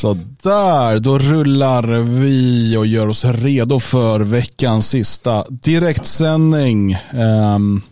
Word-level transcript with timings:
Sådär, 0.00 0.98
då 0.98 1.18
rullar 1.18 1.82
vi 2.02 2.76
och 2.76 2.86
gör 2.86 3.06
oss 3.06 3.24
redo 3.24 3.80
för 3.80 4.20
veckans 4.20 4.88
sista 4.88 5.44
direktsändning. 5.48 6.96
Um, 7.14 7.82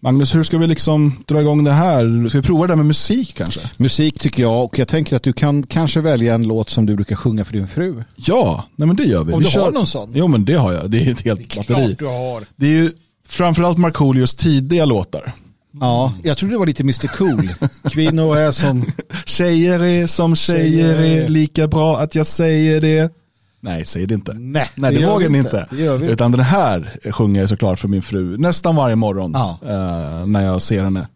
Magnus, 0.00 0.34
hur 0.34 0.42
ska 0.42 0.58
vi 0.58 0.66
liksom 0.66 1.24
dra 1.26 1.40
igång 1.40 1.64
det 1.64 1.72
här? 1.72 2.28
Ska 2.28 2.38
vi 2.38 2.46
prova 2.46 2.66
det 2.66 2.72
där 2.72 2.76
med 2.76 2.86
musik 2.86 3.34
kanske? 3.36 3.60
Musik 3.76 4.18
tycker 4.18 4.42
jag 4.42 4.64
och 4.64 4.78
jag 4.78 4.88
tänker 4.88 5.16
att 5.16 5.22
du 5.22 5.32
kan 5.32 5.62
kanske 5.62 6.00
välja 6.00 6.34
en 6.34 6.48
låt 6.48 6.70
som 6.70 6.86
du 6.86 6.94
brukar 6.94 7.16
sjunga 7.16 7.44
för 7.44 7.52
din 7.52 7.68
fru. 7.68 8.04
Ja, 8.16 8.64
nej 8.76 8.86
men 8.86 8.96
det 8.96 9.04
gör 9.04 9.24
vi. 9.24 9.32
Om 9.32 9.38
vi 9.38 9.44
du 9.44 9.50
kör... 9.50 9.60
har 9.60 9.72
någon 9.72 9.86
sån? 9.86 10.12
Jo 10.14 10.28
men 10.28 10.44
det 10.44 10.54
har 10.54 10.72
jag. 10.72 10.90
Det 10.90 10.98
är 10.98 11.10
ett 11.10 11.20
helt 11.20 11.50
det 11.50 11.56
är 11.56 11.74
batteri. 11.74 11.96
du 11.98 12.06
har. 12.06 12.44
Det 12.56 12.66
är 12.66 12.70
ju 12.70 12.92
framförallt 13.28 13.78
Markoolios 13.78 14.34
tidiga 14.34 14.84
låtar. 14.84 15.34
Ja, 15.80 16.14
jag 16.22 16.36
trodde 16.36 16.54
det 16.54 16.58
var 16.58 16.66
lite 16.66 16.82
Mr 16.82 17.06
Cool. 17.06 17.48
Kvinnor 17.90 18.36
är 18.36 18.50
som... 18.50 18.86
Tjejer 19.24 19.84
är 19.84 20.06
som 20.06 20.36
tjejer, 20.36 20.96
är, 20.96 21.28
lika 21.28 21.68
bra 21.68 21.98
att 21.98 22.14
jag 22.14 22.26
säger 22.26 22.80
det. 22.80 23.12
Nej, 23.60 23.84
säg 23.84 24.06
det 24.06 24.14
inte. 24.14 24.34
Nej, 24.34 24.70
Nej 24.74 24.94
det, 24.94 25.00
det 25.00 25.06
vågar 25.06 25.28
ni 25.28 25.38
inte. 25.38 25.66
inte. 25.70 26.12
Utan 26.12 26.32
den 26.32 26.40
här 26.40 26.98
sjunger 27.10 27.40
jag 27.40 27.48
såklart 27.48 27.78
för 27.78 27.88
min 27.88 28.02
fru 28.02 28.38
nästan 28.38 28.76
varje 28.76 28.96
morgon. 28.96 29.32
Ja. 29.34 29.58
Uh, 29.62 30.26
när 30.26 30.44
jag 30.44 30.62
ser 30.62 30.84
henne. 30.84 31.08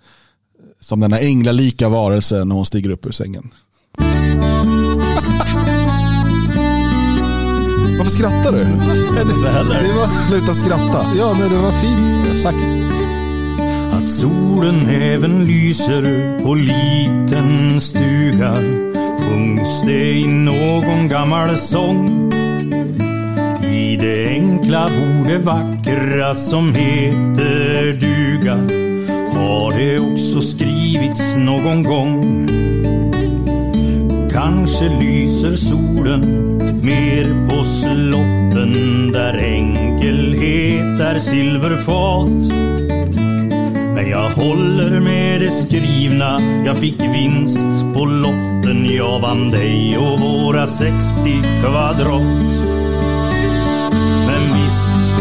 Som 0.80 1.01
den 1.01 1.12
här 1.12 1.20
änglalika 1.20 1.88
varelsen 1.88 2.48
när 2.48 2.54
hon 2.54 2.66
stiger 2.66 2.90
upp 2.90 3.06
ur 3.06 3.10
sängen. 3.10 3.51
Varför 7.98 8.10
skrattar 8.10 8.52
du? 8.52 8.65
Det 9.87 9.92
var... 9.92 10.06
Sluta 10.06 10.54
skratta. 10.54 11.06
Ja, 11.18 11.37
det 11.51 11.56
var 11.56 11.73
fint 11.73 12.38
sagt. 12.38 12.90
Att 14.02 14.09
solen 14.09 14.88
även 14.88 15.45
lyser 15.45 16.38
på 16.45 16.54
liten 16.54 17.80
stuga 17.80 18.54
sjungs 19.20 19.82
det 19.86 20.12
i 20.12 20.26
någon 20.26 21.09
gammal 21.09 21.56
sång. 21.56 22.32
I 23.73 23.96
det 23.96 24.29
enkla 24.29 24.88
borde 24.88 25.38
vackra 25.38 26.34
som 26.34 26.74
heter 26.74 27.92
duga 27.92 28.54
har 29.34 29.79
det 29.79 29.98
också 29.98 30.40
skrivits 30.40 31.37
någon 31.37 31.82
gång. 31.82 32.48
Kanske 34.32 34.88
lyser 35.01 35.57
solen 35.57 36.57
mer 36.82 37.46
på 37.48 37.64
slotten 37.64 38.73
där 39.12 39.38
enkelhet 39.45 41.01
är 41.01 41.18
silverfat 41.18 42.70
men 44.01 44.10
jag 44.10 44.30
håller 44.30 45.01
med 45.01 45.40
det 45.40 45.51
skrivna, 45.51 46.40
jag 46.65 46.79
fick 46.79 47.01
vinst 47.01 47.66
på 47.95 48.04
lotten. 48.04 48.87
Jag 48.90 49.20
vann 49.20 49.51
dig 49.51 49.98
och 49.98 50.20
våra 50.20 50.66
60 50.66 51.42
kvadrat. 51.60 52.52
Men 54.26 54.62
visst, 54.62 55.20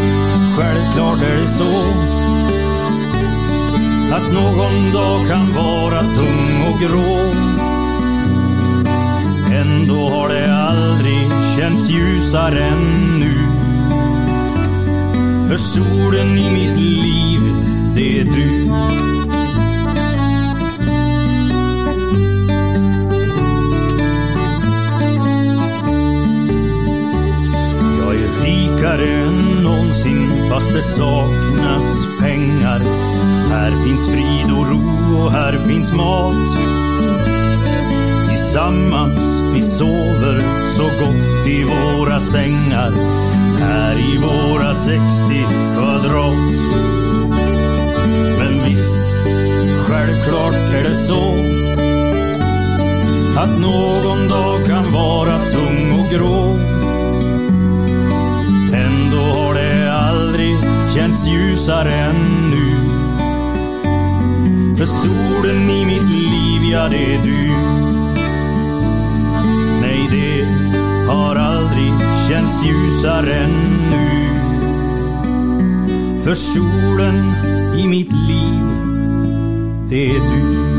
självklart 0.58 1.22
är 1.22 1.40
det 1.40 1.48
så 1.48 1.80
att 4.14 4.32
någon 4.32 4.92
dag 4.92 5.28
kan 5.28 5.54
vara 5.54 6.00
tung 6.00 6.62
och 6.72 6.80
grå. 6.80 7.32
Ändå 9.54 10.08
har 10.08 10.28
det 10.28 10.54
aldrig 10.54 11.28
känts 11.56 11.90
ljusare 11.90 12.62
än 12.62 13.18
nu. 13.20 13.34
För 15.48 15.56
solen 15.56 16.38
i 16.38 16.50
mitt 16.52 16.76
liv 16.76 17.49
det 18.00 18.20
är 18.20 18.24
du. 18.24 18.64
Jag 27.98 28.14
är 28.14 28.44
rikare 28.44 29.06
än 29.06 29.62
någonsin 29.62 30.30
fast 30.48 30.72
det 30.72 30.82
saknas 30.82 32.06
pengar. 32.20 32.80
Här 33.48 33.84
finns 33.84 34.08
frid 34.08 34.56
och 34.58 34.66
ro 34.66 35.24
och 35.24 35.32
här 35.32 35.58
finns 35.58 35.92
mat. 35.92 36.48
Tillsammans 38.28 39.42
vi 39.54 39.62
sover 39.62 40.40
så 40.76 40.82
gott 40.82 41.46
i 41.46 41.64
våra 41.64 42.20
sängar. 42.20 42.92
Här 43.58 43.96
i 43.96 44.18
våra 44.18 44.74
60 44.74 45.00
kvadrat. 45.76 46.99
Självklart 50.00 50.54
är 50.54 50.82
det 50.88 50.94
så 50.94 51.34
att 53.40 53.60
någon 53.60 54.28
dag 54.28 54.66
kan 54.66 54.92
vara 54.92 55.38
tung 55.38 55.92
och 55.92 56.10
grå. 56.10 56.56
Ändå 58.74 59.16
har 59.16 59.54
det 59.54 59.92
aldrig 59.92 60.56
känts 60.94 61.26
ljusare 61.28 61.92
än 61.92 62.50
nu. 62.50 62.88
För 64.76 64.84
solen 64.84 65.70
i 65.70 65.86
mitt 65.86 66.10
liv, 66.10 66.62
ja 66.72 66.88
det 66.88 67.14
är 67.14 67.22
du. 67.22 67.48
Nej, 69.80 70.08
det 70.10 70.44
har 71.12 71.36
aldrig 71.36 71.92
känts 72.28 72.64
ljusare 72.64 73.34
än 73.34 73.50
nu. 73.90 74.34
För 76.24 76.34
solen 76.34 77.34
i 77.76 77.88
mitt 77.88 78.12
liv 78.12 78.89
det 79.90 80.10
är 80.10 80.20
du. 80.20 80.70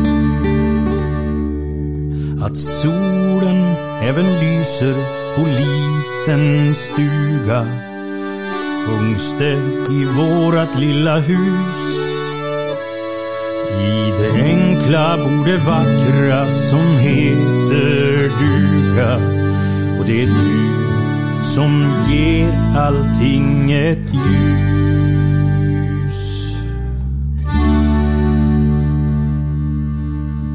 Att 2.45 2.57
solen 2.57 3.75
även 4.01 4.25
lyser 4.25 4.95
på 5.35 5.41
liten 5.41 6.75
stuga 6.75 7.67
sjungs 8.87 9.35
det 9.39 9.59
i 9.93 10.05
vårat 10.17 10.79
lilla 10.79 11.19
hus. 11.19 12.01
I 13.81 14.11
det 14.21 14.43
enkla 14.43 15.17
bor 15.17 15.45
det 15.45 15.57
vackra 15.57 16.47
som 16.47 16.97
heter 16.97 18.31
duga 18.39 19.15
och 19.99 20.05
det 20.05 20.21
är 20.21 20.27
du 20.27 20.71
som 21.43 21.93
ger 22.09 22.77
allting 22.77 23.71
ett 23.71 24.13
ljus. 24.13 24.70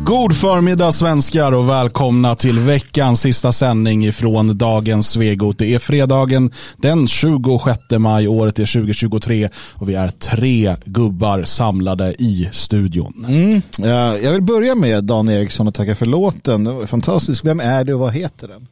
God 0.07 0.37
förmiddag 0.37 0.93
svenskar 0.93 1.53
och 1.53 1.69
välkomna 1.69 2.35
till 2.35 2.59
veckans 2.59 3.21
sista 3.21 3.53
sändning 3.53 4.07
ifrån 4.07 4.59
dagens 4.59 5.11
Svegot. 5.11 5.59
Det 5.59 5.75
är 5.75 5.79
fredagen 5.79 6.51
den 6.77 7.09
26 7.09 7.79
maj, 7.99 8.29
året 8.29 8.59
är 8.59 8.73
2023 8.73 9.49
och 9.75 9.89
vi 9.89 9.95
är 9.95 10.09
tre 10.09 10.77
gubbar 10.85 11.43
samlade 11.43 12.15
i 12.19 12.49
studion. 12.53 13.25
Mm. 13.29 13.63
Jag 14.23 14.33
vill 14.33 14.43
börja 14.43 14.75
med 14.75 15.05
Dan 15.05 15.29
Eriksson 15.29 15.69
och 15.69 15.75
tacka 15.75 15.95
för 15.95 16.07
låten. 16.07 16.65
Det 16.65 16.73
var 16.73 16.87
fantastiskt. 16.87 17.45
Vem 17.45 17.61
är 17.61 17.85
du 17.85 17.95
och 17.95 18.01
vad 18.01 18.13
heter 18.13 18.49
den? 18.49 18.67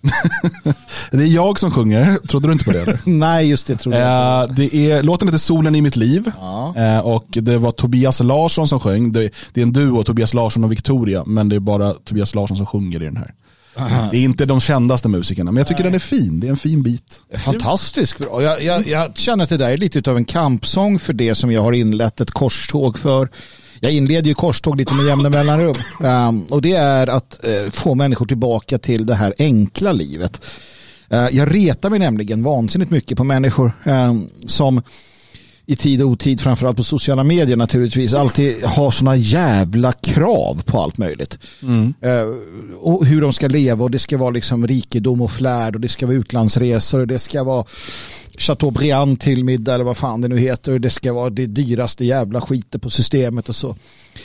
det 1.10 1.22
är 1.22 1.34
jag 1.34 1.58
som 1.58 1.70
sjunger, 1.70 2.18
trodde 2.28 2.48
du 2.48 2.52
inte 2.52 2.64
på 2.64 2.72
det? 2.72 2.98
Nej, 3.04 3.48
just 3.48 3.66
det 3.66 3.76
trodde 3.76 3.98
jag. 3.98 4.50
Uh, 4.50 4.54
det 4.54 4.74
är, 4.74 5.02
låten 5.02 5.28
heter 5.28 5.38
Solen 5.38 5.74
i 5.74 5.82
mitt 5.82 5.96
liv 5.96 6.30
ja. 6.40 6.74
uh, 6.78 7.06
och 7.06 7.26
det 7.30 7.58
var 7.58 7.70
Tobias 7.70 8.20
Larsson 8.20 8.68
som 8.68 8.80
sjöng. 8.80 9.12
Det, 9.12 9.30
det 9.52 9.60
är 9.60 9.62
en 9.62 9.72
duo, 9.72 10.02
Tobias 10.02 10.34
Larsson 10.34 10.64
och 10.64 10.72
Victoria 10.72 11.23
men 11.26 11.48
det 11.48 11.56
är 11.56 11.60
bara 11.60 11.94
Tobias 11.94 12.34
Larsson 12.34 12.56
som 12.56 12.66
sjunger 12.66 13.02
i 13.02 13.04
den 13.04 13.16
här. 13.16 13.34
Aha. 13.76 14.08
Det 14.10 14.16
är 14.16 14.24
inte 14.24 14.46
de 14.46 14.60
kändaste 14.60 15.08
musikerna, 15.08 15.52
men 15.52 15.58
jag 15.58 15.66
tycker 15.66 15.82
Nej. 15.82 15.90
den 15.90 15.94
är 15.94 15.98
fin. 15.98 16.40
Det 16.40 16.46
är 16.46 16.50
en 16.50 16.56
fin 16.56 16.82
bit. 16.82 17.20
Fantastiskt 17.36 18.18
bra. 18.18 18.42
Jag, 18.42 18.62
jag, 18.62 18.86
jag, 18.86 19.16
känner 19.16 19.44
att 19.44 19.50
det 19.50 19.56
där 19.56 19.70
är 19.70 19.76
lite 19.76 20.10
av 20.10 20.16
en 20.16 20.24
kampsång 20.24 20.98
för 20.98 21.12
det 21.12 21.34
som 21.34 21.52
jag 21.52 21.62
har 21.62 21.72
inlett 21.72 22.20
ett 22.20 22.30
korståg 22.30 22.98
för. 22.98 23.28
Jag 23.80 23.92
inleder 23.92 24.28
ju 24.28 24.34
korståg 24.34 24.76
lite 24.76 24.94
med 24.94 25.06
jämna 25.06 25.28
mellanrum. 25.28 25.76
Um, 26.00 26.42
och 26.42 26.62
det 26.62 26.72
är 26.72 27.06
att 27.06 27.40
uh, 27.46 27.70
få 27.70 27.94
människor 27.94 28.26
tillbaka 28.26 28.78
till 28.78 29.06
det 29.06 29.14
här 29.14 29.34
enkla 29.38 29.92
livet. 29.92 30.46
Uh, 31.12 31.28
jag 31.30 31.54
retar 31.54 31.90
mig 31.90 31.98
nämligen 31.98 32.42
vansinnigt 32.42 32.90
mycket 32.90 33.18
på 33.18 33.24
människor 33.24 33.72
um, 33.84 34.30
som 34.46 34.82
i 35.66 35.76
tid 35.76 36.02
och 36.02 36.08
otid, 36.08 36.40
framförallt 36.40 36.76
på 36.76 36.84
sociala 36.84 37.24
medier 37.24 37.56
naturligtvis, 37.56 38.14
alltid 38.14 38.64
har 38.64 38.90
sådana 38.90 39.16
jävla 39.16 39.92
krav 39.92 40.62
på 40.66 40.78
allt 40.78 40.98
möjligt. 40.98 41.38
Mm. 41.62 41.94
Uh, 42.04 42.36
och 42.80 43.06
hur 43.06 43.22
de 43.22 43.32
ska 43.32 43.48
leva 43.48 43.84
och 43.84 43.90
det 43.90 43.98
ska 43.98 44.18
vara 44.18 44.30
liksom 44.30 44.66
rikedom 44.66 45.20
och 45.20 45.32
flärd 45.32 45.74
och 45.74 45.80
det 45.80 45.88
ska 45.88 46.06
vara 46.06 46.16
utlandsresor 46.16 47.00
och 47.00 47.06
det 47.06 47.18
ska 47.18 47.44
vara 47.44 47.64
Chateaubriand 48.38 49.20
till 49.20 49.44
middag 49.44 49.74
eller 49.74 49.84
vad 49.84 49.96
fan 49.96 50.20
det 50.20 50.28
nu 50.28 50.38
heter 50.38 50.72
och 50.72 50.80
det 50.80 50.90
ska 50.90 51.12
vara 51.12 51.30
det 51.30 51.46
dyraste 51.46 52.04
jävla 52.04 52.40
skiten 52.40 52.80
på 52.80 52.90
systemet 52.90 53.48
och 53.48 53.56
så. 53.56 53.76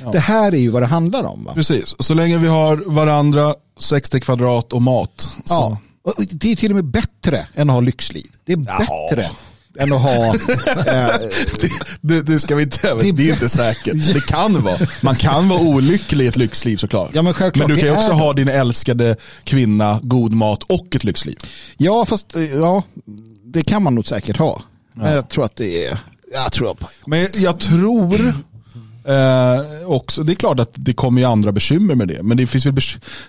Ja. 0.02 0.12
Det 0.12 0.20
här 0.20 0.52
är 0.52 0.58
ju 0.58 0.70
vad 0.70 0.82
det 0.82 0.88
handlar 0.88 1.24
om. 1.24 1.44
Va? 1.44 1.52
Precis, 1.54 1.96
så 2.00 2.14
länge 2.14 2.38
vi 2.38 2.48
har 2.48 2.78
varandra, 2.78 3.56
60 3.80 4.20
kvadrat 4.20 4.74
och 4.74 4.82
mat. 4.82 5.22
Så. 5.46 5.54
Ja. 5.54 5.78
Och 6.02 6.14
det 6.32 6.52
är 6.52 6.56
till 6.56 6.72
och 6.72 6.76
med 6.76 6.86
bättre 6.86 7.48
än 7.56 7.70
att 7.70 7.74
ha 7.74 7.82
lyxliv. 7.82 8.28
Det 8.46 8.54
är 8.54 8.58
bättre. 8.58 9.30
Än 9.78 9.94
att 9.94 10.02
ha... 10.02 10.36
Eh, 10.86 11.20
det, 12.02 12.22
det 12.22 12.40
ska 12.40 12.56
vi 12.56 12.64
inte, 12.64 12.94
det, 12.96 13.12
Det- 13.12 13.30
är 13.30 13.34
inte 13.34 13.50
säkert. 13.50 14.14
Det 14.14 14.26
kan 14.28 14.64
vara. 14.64 14.78
Man 15.02 15.16
kan 15.16 15.50
vara 15.50 15.62
olycklig 15.62 16.26
i 16.26 16.28
ett 16.28 16.38
lyxliv 16.38 16.78
såklart. 16.78 17.10
Ja, 17.14 17.22
men 17.22 17.34
självklart, 17.34 17.68
du 17.68 17.76
kan 17.76 17.86
ju 17.86 17.96
också 17.96 18.12
ha 18.12 18.34
din 18.34 18.48
älskade 18.48 19.16
kvinna, 19.44 20.00
god 20.04 20.34
mat 20.34 20.64
och 20.64 20.96
ett 20.96 21.04
lyxliv. 21.04 21.40
ja, 21.78 22.06
fast 22.06 22.36
eh, 22.36 22.44
ja, 22.44 22.84
det 23.46 23.62
kan 23.62 23.84
man 23.84 23.96
nog 23.96 24.08
säkert 24.08 24.38
ha. 24.38 24.62
Men 24.94 25.14
jag 25.14 25.30
tror 25.30 25.46
att 25.46 25.56
det 25.56 25.86
är... 25.86 25.98
Jag 26.34 26.52
tror 26.52 26.72
att... 26.72 26.78
Men 27.06 27.28
jag 27.34 27.60
tror 27.60 28.34
eh, 29.10 29.88
också, 29.88 30.24
det 30.24 30.34
är 30.34 30.36
klart 30.36 30.60
att 30.60 30.72
det 30.74 30.94
kommer 30.94 31.22
ju 31.22 31.28
andra 31.28 31.52
bekymmer 31.52 31.96
med 31.96 32.08
det. 32.08 32.24
Men 32.24 32.38
det 32.38 32.48
finns 32.48 32.66
väl 32.66 32.76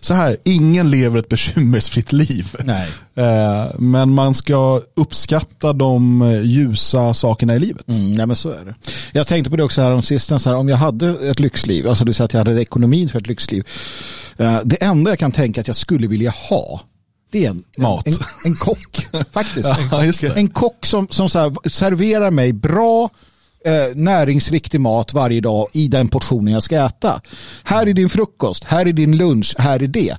så 0.01 0.15
här, 0.15 0.37
ingen 0.45 0.91
lever 0.91 1.19
ett 1.19 1.29
bekymmersfritt 1.29 2.13
liv. 2.13 2.57
Nej. 2.65 2.89
Eh, 3.15 3.65
men 3.79 4.15
man 4.15 4.35
ska 4.35 4.81
uppskatta 4.97 5.73
de 5.73 6.23
eh, 6.23 6.43
ljusa 6.43 7.15
sakerna 7.15 7.57
i 7.57 7.59
livet. 7.59 7.89
Mm, 7.89 8.15
nej 8.15 8.27
men 8.27 8.37
så 8.37 8.51
är 8.51 8.65
det. 8.65 8.75
Jag 9.13 9.27
tänkte 9.27 9.51
på 9.51 9.57
det 9.57 9.63
också 9.63 9.83
här 9.83 9.91
om 9.91 10.03
sistens, 10.03 10.47
här, 10.47 10.55
om 10.55 10.69
jag 10.69 10.77
hade 10.77 11.29
ett 11.29 11.41
lyxliv, 11.41 11.89
alltså 11.89 12.05
du 12.05 12.13
säger 12.13 12.25
att 12.25 12.33
jag 12.33 12.41
hade 12.45 12.63
ekonomin 12.63 13.09
för 13.09 13.19
ett 13.19 13.27
lyxliv. 13.27 13.67
Eh, 14.37 14.61
det 14.65 14.83
enda 14.83 15.11
jag 15.11 15.19
kan 15.19 15.33
tänka 15.33 15.61
att 15.61 15.67
jag 15.67 15.77
skulle 15.77 16.07
vilja 16.07 16.31
ha, 16.51 16.81
det 17.33 17.45
är 17.45 17.51
en, 17.51 17.63
Mat. 17.79 18.07
en, 18.07 18.13
en 18.45 18.55
kock. 18.55 19.07
Faktiskt. 19.33 19.69
Ja, 19.91 20.05
just 20.05 20.21
det. 20.21 20.29
En 20.29 20.49
kock 20.49 20.87
som, 20.87 21.09
som 21.11 21.29
så 21.29 21.39
här, 21.39 21.69
serverar 21.69 22.31
mig 22.31 22.53
bra 22.53 23.11
eh, 23.65 23.97
näringsriktig 23.97 24.81
mat 24.81 25.15
varje 25.15 25.41
dag 25.41 25.69
i 25.73 25.89
den 25.89 26.09
portionen 26.09 26.55
jag 26.55 26.63
ska 26.63 26.85
äta. 26.85 27.21
Här 27.65 27.87
är 27.87 27.93
din 27.93 28.09
frukost, 28.09 28.65
här 28.65 28.87
är 28.87 28.93
din 28.93 29.17
lunch, 29.17 29.55
här 29.59 29.83
är 29.83 29.87
det. 29.87 30.17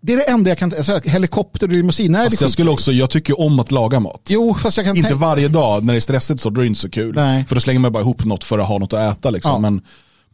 Det 0.00 0.12
är 0.12 0.16
det 0.16 0.22
enda 0.22 0.50
jag 0.50 0.58
kan 0.58 0.72
alltså, 0.76 1.00
Helikopter 1.04 1.66
och 1.66 1.72
limousin, 1.72 2.12
nej, 2.12 2.28
det 2.30 2.40
jag 2.40 2.50
skulle 2.50 2.70
också, 2.70 2.92
jag 2.92 3.10
tycker 3.10 3.40
om 3.40 3.60
att 3.60 3.70
laga 3.70 4.00
mat. 4.00 4.20
Jo, 4.28 4.54
fast 4.54 4.76
jag 4.76 4.86
kan 4.86 4.96
Inte 4.96 5.08
tänka... 5.08 5.24
varje 5.24 5.48
dag 5.48 5.84
när 5.84 5.92
det 5.92 5.98
är 5.98 6.00
stressigt 6.00 6.40
så 6.40 6.50
då 6.50 6.60
är 6.60 6.62
det 6.62 6.68
inte 6.68 6.80
så 6.80 6.90
kul. 6.90 7.14
Nej. 7.14 7.44
För 7.44 7.54
då 7.54 7.60
slänger 7.60 7.80
man 7.80 7.92
bara 7.92 8.02
ihop 8.02 8.24
något 8.24 8.44
för 8.44 8.58
att 8.58 8.68
ha 8.68 8.78
något 8.78 8.92
att 8.92 9.18
äta. 9.18 9.30
Liksom. 9.30 9.52
Ja. 9.52 9.58
Men 9.58 9.82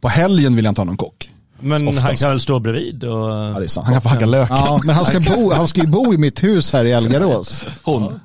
på 0.01 0.07
helgen 0.07 0.55
vill 0.55 0.65
jag 0.65 0.71
inte 0.71 0.81
ha 0.81 0.85
någon 0.85 0.97
kock. 0.97 1.29
Men 1.59 1.87
han 1.87 1.97
Oftast. 1.97 2.21
kan 2.21 2.29
väl 2.29 2.39
stå 2.39 2.59
bredvid 2.59 3.03
och... 3.03 3.29
Ja, 3.29 3.55
det 3.59 3.65
är 3.65 3.67
sant. 3.67 3.85
Han 3.85 3.93
kan 3.95 4.01
få 4.01 4.09
hacka 4.09 4.25
lök. 4.25 4.49
Ja, 4.49 4.79
men 4.85 4.95
han 4.95 5.05
ska, 5.05 5.19
bo, 5.19 5.51
han 5.53 5.67
ska 5.67 5.81
ju 5.81 5.87
bo 5.87 6.13
i 6.13 6.17
mitt 6.17 6.43
hus 6.43 6.73
här 6.73 6.85
i 6.85 6.93
Algarås. 6.93 7.65
Hon. 7.83 8.19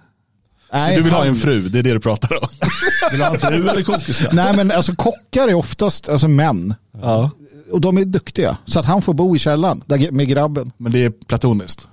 Nej, 0.72 0.96
Du 0.96 1.02
vill 1.02 1.12
ha 1.12 1.18
han- 1.18 1.28
en 1.28 1.34
fru, 1.36 1.68
det 1.68 1.78
är 1.78 1.82
det 1.82 1.92
du 1.92 2.00
pratar 2.00 2.42
om. 2.42 2.48
Vill 3.12 3.22
han 3.22 3.38
fru 3.38 3.68
eller 3.68 3.82
kokis? 3.82 4.26
Nej, 4.32 4.56
men 4.56 4.70
alltså 4.70 4.94
kockar 4.94 5.48
är 5.48 5.54
oftast 5.54 6.08
alltså, 6.08 6.28
män. 6.28 6.74
Ja. 7.02 7.30
Och 7.72 7.80
de 7.80 7.98
är 7.98 8.04
duktiga. 8.04 8.56
Så 8.64 8.80
att 8.80 8.86
han 8.86 9.02
får 9.02 9.14
bo 9.14 9.36
i 9.36 9.38
källaren 9.38 9.82
där, 9.86 10.10
med 10.10 10.28
grabben. 10.28 10.72
Men 10.76 10.92
det 10.92 11.04
är 11.04 11.10
platoniskt. 11.10 11.86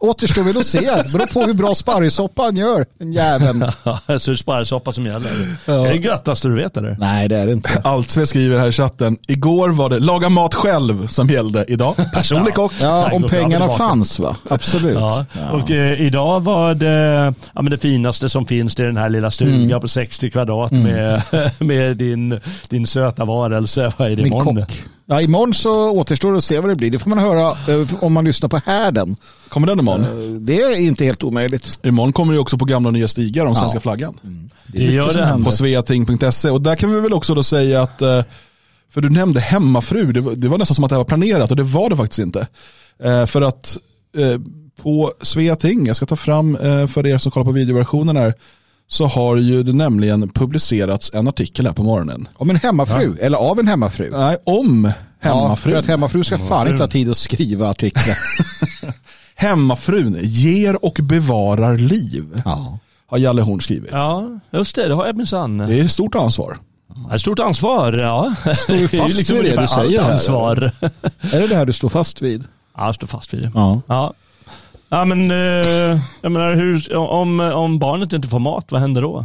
Återstår 0.00 0.42
väl 0.42 0.56
att 0.58 0.66
se. 0.66 0.80
Beror 1.12 1.32
på 1.32 1.40
hur 1.40 1.54
bra 1.54 1.74
sparrissoppa 1.74 2.42
han 2.42 2.56
gör, 2.56 2.86
den 2.98 3.12
jäveln. 3.12 3.64
Ja, 3.84 4.00
så 4.18 4.30
är 4.30 4.34
det 4.34 4.36
sparrsoppa 4.36 4.92
som 4.92 5.06
gäller. 5.06 5.30
Är 5.66 5.88
det 5.92 5.96
göttaste 5.96 6.48
du 6.48 6.54
vet 6.54 6.76
eller? 6.76 6.96
Nej, 7.00 7.28
det 7.28 7.36
är 7.36 7.46
det 7.46 7.52
inte. 7.52 7.70
Altsve 7.84 8.26
skriver 8.26 8.58
här 8.58 8.68
i 8.68 8.72
chatten, 8.72 9.18
igår 9.28 9.68
var 9.68 9.88
det 9.90 9.98
laga 9.98 10.28
mat 10.28 10.54
själv 10.54 11.06
som 11.06 11.28
gällde. 11.28 11.64
Idag 11.68 11.94
personlig 12.14 12.54
kock. 12.54 12.72
Ja, 12.80 13.06
Nej, 13.08 13.16
om 13.16 13.22
pengarna 13.22 13.68
fanns 13.68 14.18
va? 14.18 14.36
Absolut. 14.50 14.94
Ja. 14.94 15.24
Och 15.52 15.70
eh, 15.70 16.00
idag 16.00 16.40
var 16.40 16.74
det, 16.74 17.34
ja, 17.54 17.62
men 17.62 17.70
det 17.70 17.78
finaste 17.78 18.28
som 18.28 18.46
finns 18.46 18.74
det 18.74 18.82
är 18.82 18.86
den 18.86 18.96
här 18.96 19.08
lilla 19.08 19.30
stugan 19.30 19.60
Mm. 19.60 19.80
på 19.80 19.88
60 19.88 20.30
kvadrat 20.30 20.70
med, 20.72 21.22
med 21.58 21.96
din, 21.96 22.40
din 22.68 22.86
söta 22.86 23.24
varelse. 23.24 23.92
Vad 23.96 24.12
är 24.12 24.16
det 24.16 24.22
Min 24.22 24.32
imorgon? 24.32 24.56
kock. 24.56 24.82
Ja, 25.12 25.20
imorgon 25.20 25.54
så 25.54 25.90
återstår 25.90 26.32
det 26.32 26.38
att 26.38 26.44
se 26.44 26.60
vad 26.60 26.70
det 26.70 26.76
blir. 26.76 26.90
Det 26.90 26.98
får 26.98 27.08
man 27.10 27.18
höra 27.18 27.50
eh, 27.74 27.88
om 28.04 28.12
man 28.12 28.24
lyssnar 28.24 28.48
på 28.48 28.60
härden. 28.66 29.16
Kommer 29.48 29.66
den 29.66 29.78
imorgon? 29.80 30.44
Det 30.44 30.62
är 30.62 30.76
inte 30.80 31.04
helt 31.04 31.22
omöjligt. 31.22 31.78
Imorgon 31.82 32.12
kommer 32.12 32.32
det 32.34 32.38
också 32.40 32.58
på 32.58 32.64
gamla 32.64 32.90
nya 32.90 33.08
stigar 33.08 33.46
om 33.46 33.54
svenska 33.54 33.76
Ja. 33.76 33.80
flaggan. 33.80 34.14
Det, 34.22 34.28
Det 34.66 34.78
mycket 34.78 34.94
gör 34.94 35.36
det. 35.38 35.44
På 35.44 35.52
sveating.se. 35.52 36.50
Och 36.50 36.60
där 36.62 36.74
kan 36.74 36.94
vi 36.94 37.00
väl 37.00 37.12
också 37.12 37.34
då 37.34 37.42
säga 37.42 37.82
att, 37.82 38.02
eh, 38.02 38.22
för 38.90 39.00
du 39.00 39.10
nämnde 39.10 39.40
hemmafru, 39.40 40.12
det 40.12 40.20
var, 40.20 40.32
det 40.34 40.48
var 40.48 40.58
nästan 40.58 40.74
som 40.74 40.84
att 40.84 40.88
det 40.90 40.94
här 40.94 41.00
var 41.00 41.04
planerat 41.08 41.50
och 41.50 41.56
det 41.56 41.62
var 41.62 41.90
det 41.90 41.96
faktiskt 41.96 42.18
inte. 42.18 42.46
Eh, 43.04 43.26
För 43.26 43.42
att 43.42 43.76
eh, 44.16 44.40
på 44.82 45.12
Sveating, 45.22 45.86
jag 45.86 45.96
ska 45.96 46.06
ta 46.06 46.16
fram 46.16 46.56
eh, 46.56 46.86
för 46.86 47.06
er 47.06 47.18
som 47.18 47.32
kollar 47.32 47.44
på 47.44 47.52
videoversionen 47.52 48.16
här, 48.16 48.34
så 48.90 49.06
har 49.06 49.36
ju 49.36 49.62
det 49.62 49.72
nämligen 49.72 50.28
publicerats 50.28 51.10
en 51.14 51.28
artikel 51.28 51.66
här 51.66 51.72
på 51.72 51.82
morgonen. 51.82 52.28
Om 52.34 52.50
en 52.50 52.56
hemmafru, 52.56 53.16
eller 53.20 53.38
av 53.38 53.58
en 53.58 53.68
hemmafru. 53.68 54.10
Nej, 54.12 54.36
om 54.44 54.92
Ja, 55.22 55.28
hemmafru. 55.30 55.70
för 55.72 55.78
att 55.78 55.86
hemmafru 55.86 56.24
ska 56.24 56.38
fan 56.38 56.68
inte 56.68 56.82
ha 56.82 56.88
tid 56.88 57.10
att 57.10 57.16
skriva 57.16 57.68
artiklar. 57.70 58.16
Hemmafrun 59.34 60.16
ger 60.22 60.84
och 60.84 60.98
bevarar 61.02 61.78
liv. 61.78 62.42
Ja. 62.44 62.78
Har 63.06 63.18
Jalle 63.18 63.42
Horn 63.42 63.60
skrivit. 63.60 63.90
Ja, 63.92 64.28
just 64.50 64.76
det. 64.76 64.88
Det 64.88 64.94
har 64.94 65.06
jag 65.06 65.16
minsann. 65.16 65.58
Det 65.58 65.74
är 65.74 65.84
ett 65.84 65.90
stort 65.92 66.14
ansvar. 66.14 66.58
Ja, 67.08 67.14
Ett 67.14 67.20
stort 67.20 67.38
ansvar, 67.38 67.92
ja. 67.92 68.34
Står 68.56 68.74
du 68.74 68.80
Det 68.88 68.88
fast 68.88 69.18
vid 69.18 69.26
det 69.36 69.40
ungefär 69.40 69.62
du 69.62 69.68
säger 69.68 69.98
allt 70.00 70.06
här, 70.06 70.12
ansvar. 70.12 70.56
Är 71.20 71.40
det 71.40 71.46
det 71.46 71.56
här 71.56 71.66
du 71.66 71.72
står 71.72 71.88
fast 71.88 72.22
vid? 72.22 72.44
Ja, 72.76 72.86
jag 72.86 72.94
står 72.94 73.06
fast 73.06 73.34
vid 73.34 73.42
det. 73.42 73.50
Ja. 73.54 73.80
Ja. 73.86 74.12
Ja 74.90 75.04
men, 75.04 75.30
eh, 75.30 75.98
jag 76.20 76.32
menar, 76.32 76.54
hur, 76.54 76.96
om, 76.96 77.40
om 77.40 77.78
barnet 77.78 78.12
inte 78.12 78.28
får 78.28 78.38
mat, 78.38 78.66
vad 78.70 78.80
händer 78.80 79.02
då? 79.02 79.24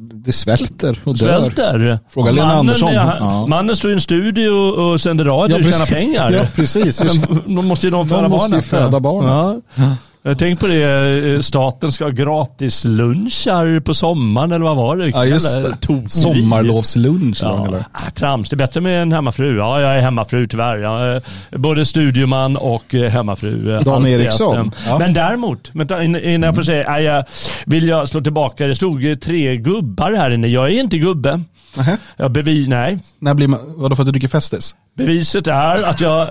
Det 0.00 0.32
svälter 0.32 1.00
och 1.04 1.16
dör. 1.18 1.26
Svälter? 1.40 1.98
Fråga 2.08 2.30
Lena 2.30 2.46
mannen, 2.46 2.58
Andersson. 2.58 2.92
ja, 2.92 3.16
Ja. 3.20 3.46
Mannen 3.46 3.76
står 3.76 3.90
i 3.90 3.94
en 3.94 4.00
studio 4.00 4.48
och 4.50 5.00
sänder 5.00 5.24
radio 5.24 5.54
och 5.54 5.60
precis. 5.60 5.74
tjänar 5.74 5.86
pengar. 5.86 6.30
Ja, 6.30 6.42
precis. 6.54 6.98
Då 7.46 7.62
måste 7.62 7.86
ju 7.86 7.90
de 7.90 7.96
De 7.98 8.08
föda 8.08 8.28
måste 8.28 8.46
ju 8.48 8.50
barnet. 8.50 8.64
föda 8.66 9.00
barnet. 9.00 9.62
Ja. 9.74 9.96
Jag 10.26 10.38
tänkte 10.38 10.66
på 10.66 10.72
det, 10.72 11.32
eh, 11.34 11.40
staten 11.40 11.92
ska 11.92 12.04
ha 12.04 12.10
gratis 12.10 12.84
lunchar 12.84 13.80
på 13.80 13.94
sommaren 13.94 14.52
eller 14.52 14.64
vad 14.64 14.76
var 14.76 14.96
det? 14.96 15.08
Ja, 15.08 15.24
just 15.24 15.54
det. 15.54 15.76
tokeri. 15.80 16.08
Sommarlovslunch. 16.08 17.38
Ja, 17.42 17.84
ah, 17.92 18.10
trams. 18.14 18.48
Det 18.48 18.54
är 18.54 18.58
bättre 18.58 18.80
med 18.80 19.02
en 19.02 19.12
hemmafru. 19.12 19.56
Ja, 19.56 19.80
jag 19.80 19.96
är 19.96 20.00
hemmafru 20.00 20.46
tyvärr. 20.46 20.76
Jag 20.76 21.00
är 21.00 21.22
både 21.50 21.86
studioman 21.86 22.56
och 22.56 22.94
eh, 22.94 23.10
hemmafru. 23.10 23.74
Eh, 23.76 23.82
Dan 23.82 24.06
Eriksson. 24.06 24.56
eh. 24.56 24.64
Ja. 24.86 24.98
Men 24.98 25.12
däremot, 25.14 25.70
innan 25.74 26.42
jag 26.42 26.54
får 26.54 26.62
säga, 26.62 26.90
nej, 26.90 27.04
jag 27.04 27.24
vill 27.66 27.88
jag 27.88 28.08
slå 28.08 28.20
tillbaka. 28.20 28.66
Det 28.66 28.76
stod 28.76 29.20
tre 29.20 29.56
gubbar 29.56 30.12
här 30.12 30.30
inne. 30.30 30.46
Jag 30.46 30.66
är 30.66 30.80
inte 30.80 30.98
gubbe. 30.98 31.40
Nähä. 31.76 31.98
Jag 32.16 32.32
bevi, 32.32 32.66
nej. 32.66 32.98
När 33.18 33.34
blir 33.34 33.48
man, 33.48 33.60
vadå 33.66 33.96
för 33.96 34.02
att 34.02 34.06
du 34.06 34.12
dricker 34.12 34.28
Festis? 34.28 34.74
Beviset 34.96 35.46
är 35.46 35.82
att 35.82 36.00
jag, 36.00 36.28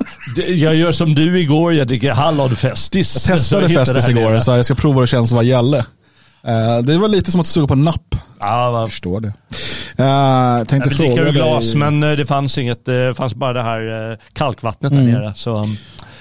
jag 0.48 0.76
gör 0.76 0.92
som 0.92 1.16
du 1.16 1.40
igår, 1.40 1.74
jag 1.74 1.88
dricker 1.88 2.12
hallonfestis. 2.12 3.14
Jag 3.16 3.22
Så 3.22 3.28
testade 3.34 3.70
Festis 3.70 4.06
det 4.06 4.12
här 4.14 4.20
igår 4.22 4.40
så 4.40 4.52
jag 4.52 4.66
ska 4.66 4.76
prova 4.76 4.94
hur 4.96 5.02
det 5.02 5.08
känns 5.08 5.28
att 5.28 5.36
vara 5.36 5.44
Jalle. 5.44 5.78
Eh, 6.48 6.78
Det 6.84 6.98
var 6.98 7.08
lite 7.08 7.32
som 7.32 7.42
att 7.42 7.48
suga 7.48 7.68
på 7.68 7.74
en 7.74 7.82
napp. 7.84 8.16
Ja, 8.40 8.72
vad- 8.72 8.90
förstår 8.90 9.20
det. 9.22 9.28
Uh, 10.00 10.66
tänkte 10.66 10.90
jag 10.90 10.98
fråga 10.98 11.22
ur 11.22 11.32
glas, 11.32 11.66
dig. 11.66 11.76
men 11.76 12.04
eh, 12.04 12.12
det 12.12 12.26
fanns 12.26 12.58
inget. 12.58 12.86
Det 12.86 13.14
fanns 13.18 13.36
bara 13.36 13.54
det 13.54 13.62
här 13.62 14.20
kalkvattnet 14.34 14.92
där 14.94 15.02
nere. 15.02 15.34
Så 15.36 15.56
um, 15.56 15.78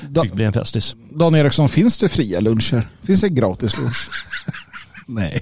Da, 0.09 0.23
fick 0.23 0.33
bli 0.33 0.45
en 0.45 0.53
festis. 0.53 0.95
Dan 1.13 1.35
Eriksson, 1.35 1.69
finns 1.69 1.99
det 1.99 2.09
fria 2.09 2.41
luncher? 2.41 2.89
Finns 3.03 3.21
det 3.21 3.29
gratis 3.29 3.77
lunch? 3.79 4.09
Nej. 5.07 5.41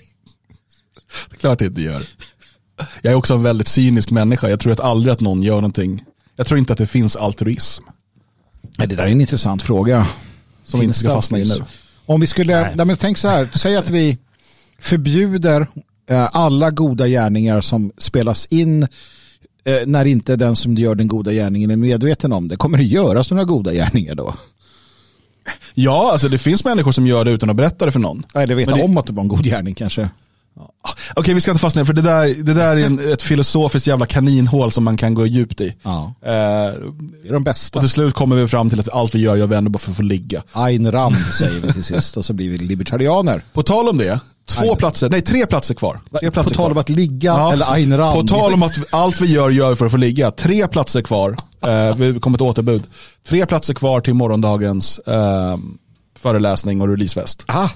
Det 1.31 1.37
är 1.37 1.41
klart 1.41 1.59
det 1.59 1.65
inte 1.65 1.81
gör. 1.83 2.03
Jag 3.03 3.13
är 3.13 3.17
också 3.17 3.35
en 3.35 3.43
väldigt 3.43 3.69
cynisk 3.69 4.11
människa. 4.11 4.49
Jag 4.49 4.61
tror 4.61 4.73
att 4.73 4.81
aldrig 4.81 5.13
att 5.13 5.21
någon 5.21 5.43
gör 5.43 5.55
någonting. 5.55 6.05
Jag 6.37 6.47
tror 6.47 6.59
inte 6.59 6.73
att 6.73 6.79
det 6.79 6.87
finns 6.87 7.17
altruism. 7.17 7.85
Nej, 8.79 8.89
det 8.89 8.95
där 8.97 9.03
är 9.03 9.09
en 9.09 9.21
intressant 9.21 9.63
fråga. 9.63 10.07
Som 10.65 10.81
vi 10.81 10.87
inte 10.87 10.99
ska 10.99 11.09
fastna 11.15 11.39
i 11.39 11.45
nu. 11.49 11.65
Om 12.07 12.21
vi 12.21 12.27
skulle, 12.27 12.73
Nej. 12.77 12.87
men 12.87 12.97
tänk 12.97 13.19
så 13.19 13.29
här, 13.29 13.49
säg 13.59 13.77
att 13.77 13.91
vi 13.91 14.19
förbjuder 14.79 15.67
eh, 16.11 16.29
alla 16.33 16.71
goda 16.71 17.09
gärningar 17.09 17.61
som 17.61 17.93
spelas 17.99 18.47
in 18.47 18.83
eh, 18.83 18.89
när 19.87 20.05
inte 20.05 20.37
den 20.37 20.57
som 20.57 20.75
gör 20.75 20.95
den 20.95 21.09
goda 21.09 21.33
gärningen 21.33 21.71
är 21.71 21.77
medveten 21.77 22.33
om 22.33 22.49
det. 22.49 22.57
Kommer 22.57 22.79
det 22.79 22.85
göras 22.85 23.31
några 23.31 23.45
goda 23.45 23.73
gärningar 23.73 24.15
då? 24.15 24.35
Ja, 25.75 26.13
alltså 26.13 26.29
det 26.29 26.39
finns 26.39 26.65
människor 26.65 26.93
som 26.93 27.07
gör 27.07 27.25
det 27.25 27.31
utan 27.31 27.51
att 27.51 27.57
berätta 27.57 27.87
det 27.87 27.93
för 27.93 28.01
någon. 28.01 28.23
Eller 28.35 28.55
veta 28.55 28.75
det- 28.77 28.83
om 28.83 28.99
att 28.99 29.07
det 29.07 29.13
var 29.13 29.23
en 29.23 29.29
god 29.29 29.45
gärning 29.45 29.75
kanske. 29.75 30.11
Okej, 31.17 31.35
vi 31.35 31.41
ska 31.41 31.51
inte 31.51 31.61
fastna 31.61 31.85
för 31.85 31.93
det 31.93 32.03
där, 32.03 32.43
det 32.45 32.55
där 32.55 32.77
är 32.77 32.87
en, 32.87 33.13
ett 33.13 33.23
filosofiskt 33.23 33.87
jävla 33.87 34.07
kaninhål 34.07 34.71
som 34.73 34.85
man 34.85 34.97
kan 34.97 35.15
gå 35.15 35.27
djupt 35.27 35.61
i. 35.61 35.75
Ja. 35.83 36.15
Eh, 36.23 36.31
Det 36.31 37.29
är 37.29 37.33
de 37.33 37.45
bästa. 37.45 37.79
och 37.79 37.83
till 37.83 37.91
slut 37.91 38.15
kommer 38.15 38.37
vi 38.37 38.49
fram 38.49 38.71
till 38.71 38.81
att 38.81 38.89
allt 38.93 39.15
vi 39.15 39.19
gör 39.19 39.37
gör 39.37 39.47
vi 39.47 39.57
ändå 39.57 39.71
bara 39.71 39.79
för 39.79 39.91
att 39.91 39.97
få 39.97 40.03
ligga. 40.03 40.43
Ayn 40.53 40.91
Rand 40.93 41.17
säger 41.17 41.61
vi 41.61 41.73
till 41.73 41.85
sist 41.85 42.17
och 42.17 42.25
så 42.25 42.33
blir 42.33 42.51
vi 42.51 42.59
libertarianer. 42.59 43.43
På 43.53 43.63
tal 43.63 43.89
om 43.89 43.97
det, 43.99 44.21
två 44.49 44.71
Aj. 44.73 44.77
platser, 44.79 45.11
nej 45.11 45.21
tre 45.23 45.47
platser 45.47 45.75
kvar. 45.75 46.01
Tre 46.21 46.29
På 46.31 46.33
platser 46.33 46.55
tal 46.55 46.71
om 46.73 46.79
att 46.79 46.89
ligga 46.89 47.31
Ja. 47.33 47.53
eller 47.53 47.73
Ayn 47.73 47.97
Rand. 47.97 48.15
På 48.29 48.35
tal 48.37 48.53
om 48.55 48.63
att 48.63 48.73
allt 48.91 49.21
vi 49.21 49.27
gör 49.27 49.51
gör 49.51 49.71
vi 49.71 49.77
för 49.77 49.87
att 49.87 49.93
få 49.93 49.99
ligga. 49.99 50.31
Tre 50.31 50.67
platser 50.69 51.03
kvar. 51.03 51.37
Eh, 51.67 51.97
vi 51.97 52.21
kommer 52.21 52.39
ett 52.39 52.43
återbud. 52.43 52.83
Tre 53.29 53.47
platser 53.47 53.75
kvar 53.75 54.01
till 54.01 54.15
morgondagens 54.15 54.99
eh, 54.99 55.57
föreläsning 56.23 56.81
och 56.81 56.89
releasefest. 56.89 57.45
Ah, 57.47 57.69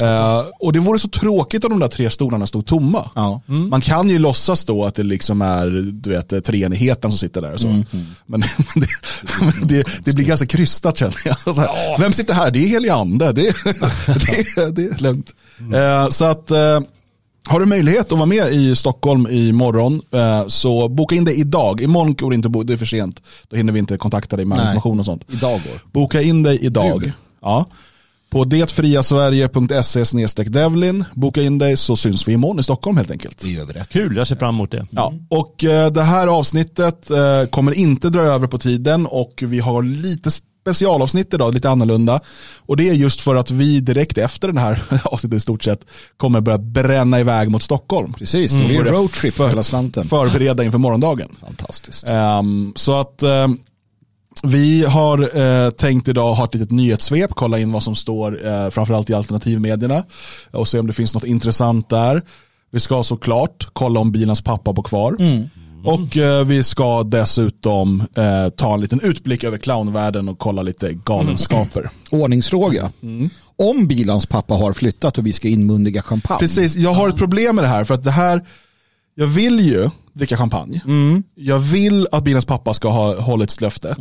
Eh, 0.00 0.44
och 0.60 0.72
det 0.72 0.78
vore 0.78 0.98
så 0.98 1.08
tråkigt 1.08 1.64
om 1.64 1.70
de 1.70 1.78
där 1.80 1.88
tre 1.88 2.10
stolarna 2.10 2.46
stod 2.46 2.66
tomma. 2.66 3.10
ja. 3.14 3.40
Man 3.46 3.80
kan 3.80 4.08
ju 4.08 4.18
låtsas 4.18 4.64
då 4.64 4.84
att 4.84 4.94
det 4.94 5.02
liksom 5.02 5.42
är 5.42 5.66
du 5.92 6.10
vet, 6.10 6.44
treenigheten 6.44 7.10
som 7.10 7.18
sitter 7.18 7.42
där 7.42 7.52
och 7.52 7.60
så. 7.60 7.66
Men, 7.66 7.84
men, 8.26 8.40
det, 8.74 8.88
men 9.40 9.68
det, 9.68 9.84
det 10.04 10.12
blir 10.12 10.24
ganska 10.24 10.46
krystat 10.46 10.98
känner 10.98 11.16
jag. 11.24 11.38
Så 11.38 11.60
här, 11.60 11.98
Vem 12.00 12.12
sitter 12.12 12.34
här? 12.34 12.50
Det 12.50 12.58
är 12.58 12.68
helig 12.68 12.88
ande. 12.88 13.32
Det, 13.32 13.42
det, 14.06 14.70
det 14.76 14.82
är 14.82 15.02
lugnt. 15.02 15.34
Eh, 15.74 16.08
så 16.08 16.24
att 16.24 16.50
eh, 16.50 16.80
har 17.46 17.60
du 17.60 17.66
möjlighet 17.66 18.12
att 18.12 18.18
vara 18.18 18.26
med 18.26 18.52
i 18.52 18.76
Stockholm 18.76 19.26
imorgon 19.30 20.02
så 20.48 20.88
boka 20.88 21.14
in 21.14 21.24
dig 21.24 21.40
idag. 21.40 21.80
Imorgon 21.80 22.14
går 22.14 22.30
det 22.30 22.36
inte 22.36 22.48
det 22.64 22.72
är 22.72 22.76
för 22.76 22.86
sent. 22.86 23.22
Då 23.48 23.56
hinner 23.56 23.72
vi 23.72 23.78
inte 23.78 23.96
kontakta 23.96 24.36
dig 24.36 24.44
med 24.44 24.58
Nej. 24.58 24.66
information 24.66 25.00
och 25.00 25.04
sånt. 25.04 25.24
Idag 25.28 25.52
går. 25.52 25.80
Boka 25.92 26.22
in 26.22 26.42
dig 26.42 26.58
idag. 26.60 27.02
Nu. 27.06 27.12
Ja. 27.40 27.66
På 28.30 28.44
detfriasverige.se 28.44 30.42
Devlin. 30.44 31.04
Boka 31.14 31.42
in 31.42 31.58
dig 31.58 31.76
så 31.76 31.96
syns 31.96 32.28
vi 32.28 32.32
imorgon 32.32 32.60
i 32.60 32.62
Stockholm 32.62 32.96
helt 32.96 33.10
enkelt. 33.10 33.38
Det 33.42 33.50
gör 33.50 33.66
vi 33.66 33.72
rätt. 33.72 33.88
Kul, 33.88 34.16
jag 34.16 34.26
ser 34.26 34.36
fram 34.36 34.54
emot 34.54 34.70
det. 34.70 34.86
Ja, 34.90 35.14
och 35.28 35.64
eh, 35.64 35.92
det 35.92 36.02
här 36.02 36.26
avsnittet 36.26 37.10
eh, 37.10 37.44
kommer 37.50 37.72
inte 37.72 38.10
dra 38.10 38.20
över 38.20 38.46
på 38.46 38.58
tiden 38.58 39.06
och 39.06 39.42
vi 39.46 39.60
har 39.60 39.82
lite 39.82 40.30
specialavsnitt 40.68 41.34
idag, 41.34 41.54
lite 41.54 41.70
annorlunda. 41.70 42.20
Och 42.66 42.76
det 42.76 42.88
är 42.88 42.94
just 42.94 43.20
för 43.20 43.34
att 43.34 43.50
vi 43.50 43.80
direkt 43.80 44.18
efter 44.18 44.48
den 44.48 44.58
här 44.58 44.82
avsnittet 45.04 45.36
i 45.36 45.40
stort 45.40 45.62
sett 45.62 45.80
kommer 46.16 46.40
börja 46.40 46.58
bränna 46.58 47.20
iväg 47.20 47.50
mot 47.50 47.62
Stockholm. 47.62 48.12
Precis, 48.12 48.52
det 48.52 48.64
blir 48.64 48.78
en 48.78 48.94
roadtrip 48.94 49.34
för 49.34 49.48
hela 49.48 49.62
slanten. 49.62 50.04
Förbereda 50.04 50.64
inför 50.64 50.78
morgondagen. 50.78 51.28
Fantastiskt. 51.40 52.08
Ehm, 52.08 52.72
så 52.76 53.00
att 53.00 53.22
ehm, 53.22 53.58
vi 54.42 54.84
har 54.84 55.38
eh, 55.38 55.70
tänkt 55.70 56.08
idag 56.08 56.34
ha 56.34 56.44
ett 56.44 56.54
litet 56.54 56.70
nyhetssvep, 56.70 57.30
kolla 57.34 57.58
in 57.58 57.72
vad 57.72 57.82
som 57.82 57.94
står 57.94 58.46
eh, 58.46 58.70
framförallt 58.70 59.10
i 59.10 59.14
alternativmedierna 59.14 60.04
och 60.50 60.68
se 60.68 60.78
om 60.78 60.86
det 60.86 60.92
finns 60.92 61.14
något 61.14 61.24
intressant 61.24 61.88
där. 61.88 62.22
Vi 62.70 62.80
ska 62.80 63.02
såklart 63.02 63.68
kolla 63.72 64.00
om 64.00 64.12
bilens 64.12 64.40
pappa 64.40 64.72
bor 64.72 64.82
kvar. 64.82 65.16
Och 65.84 66.16
eh, 66.16 66.44
vi 66.44 66.62
ska 66.62 67.02
dessutom 67.02 68.00
eh, 68.00 68.48
ta 68.56 68.74
en 68.74 68.80
liten 68.80 69.00
utblick 69.00 69.44
över 69.44 69.58
clownvärlden 69.58 70.28
och 70.28 70.38
kolla 70.38 70.62
lite 70.62 70.92
galenskaper. 71.04 71.90
Ordningsfråga. 72.10 72.90
Om 73.56 73.86
bilans 73.86 74.26
pappa 74.26 74.54
har 74.54 74.72
flyttat 74.72 75.18
och 75.18 75.26
vi 75.26 75.32
ska 75.32 75.48
inmundiga 75.48 76.02
champagne. 76.02 76.38
Precis, 76.38 76.76
jag 76.76 76.94
har 76.94 77.08
ett 77.08 77.16
problem 77.16 77.54
med 77.56 77.64
det 77.64 77.68
här 77.68 77.84
för 77.84 77.94
att 77.94 78.04
det 78.04 78.10
här, 78.10 78.44
jag 79.14 79.26
vill 79.26 79.60
ju 79.60 79.90
dricka 80.18 80.36
champagne. 80.36 80.80
Jag 81.34 81.58
vill 81.58 82.08
att 82.12 82.24
bilens 82.24 82.46
pappa 82.46 82.74
ska 82.74 82.88
ha 82.90 83.20
hållit 83.20 83.50
sitt 83.50 83.60
löfte. 83.60 83.96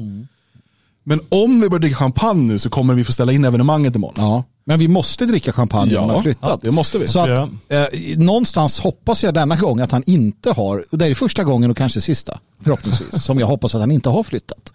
Men 1.04 1.20
om 1.30 1.62
vi 1.62 1.70
börjar 1.70 1.80
dricka 1.80 1.96
champagne 1.96 2.48
nu 2.48 2.60
så 2.60 2.70
kommer 2.70 2.94
vi 2.94 3.04
få 3.04 3.12
ställa 3.12 3.32
in 3.32 3.46
evenemanget 3.46 3.96
imorgon. 3.96 4.16
Ja, 4.18 4.44
men 4.66 4.80
vi 4.80 4.88
måste 4.88 5.26
dricka 5.26 5.52
champagne 5.52 5.96
om 5.96 6.04
han 6.04 6.10
har 6.10 6.22
flyttat. 6.22 6.62
det 6.62 6.72
måste 6.72 6.98
vi. 7.00 7.08
Så 7.08 7.20
att, 7.20 7.50
eh, 7.70 7.86
någonstans 8.18 8.80
hoppas 8.80 9.24
jag 9.24 9.34
denna 9.34 9.56
gång 9.56 9.80
att 9.80 9.92
han 9.92 10.04
inte 10.06 10.52
har, 10.52 10.86
och 10.92 10.98
det 10.98 11.06
är 11.06 11.14
första 11.14 11.44
gången 11.44 11.72
och 11.72 11.78
kanske 11.78 12.02
sista, 12.02 12.40
förhoppningsvis, 12.62 13.24
som 13.24 13.40
jag 13.40 13.48
hoppas 13.48 13.76
att 13.76 13.82
han 13.82 13.92
inte 13.92 14.10
har 14.10 14.24
flyttat. 14.24 14.74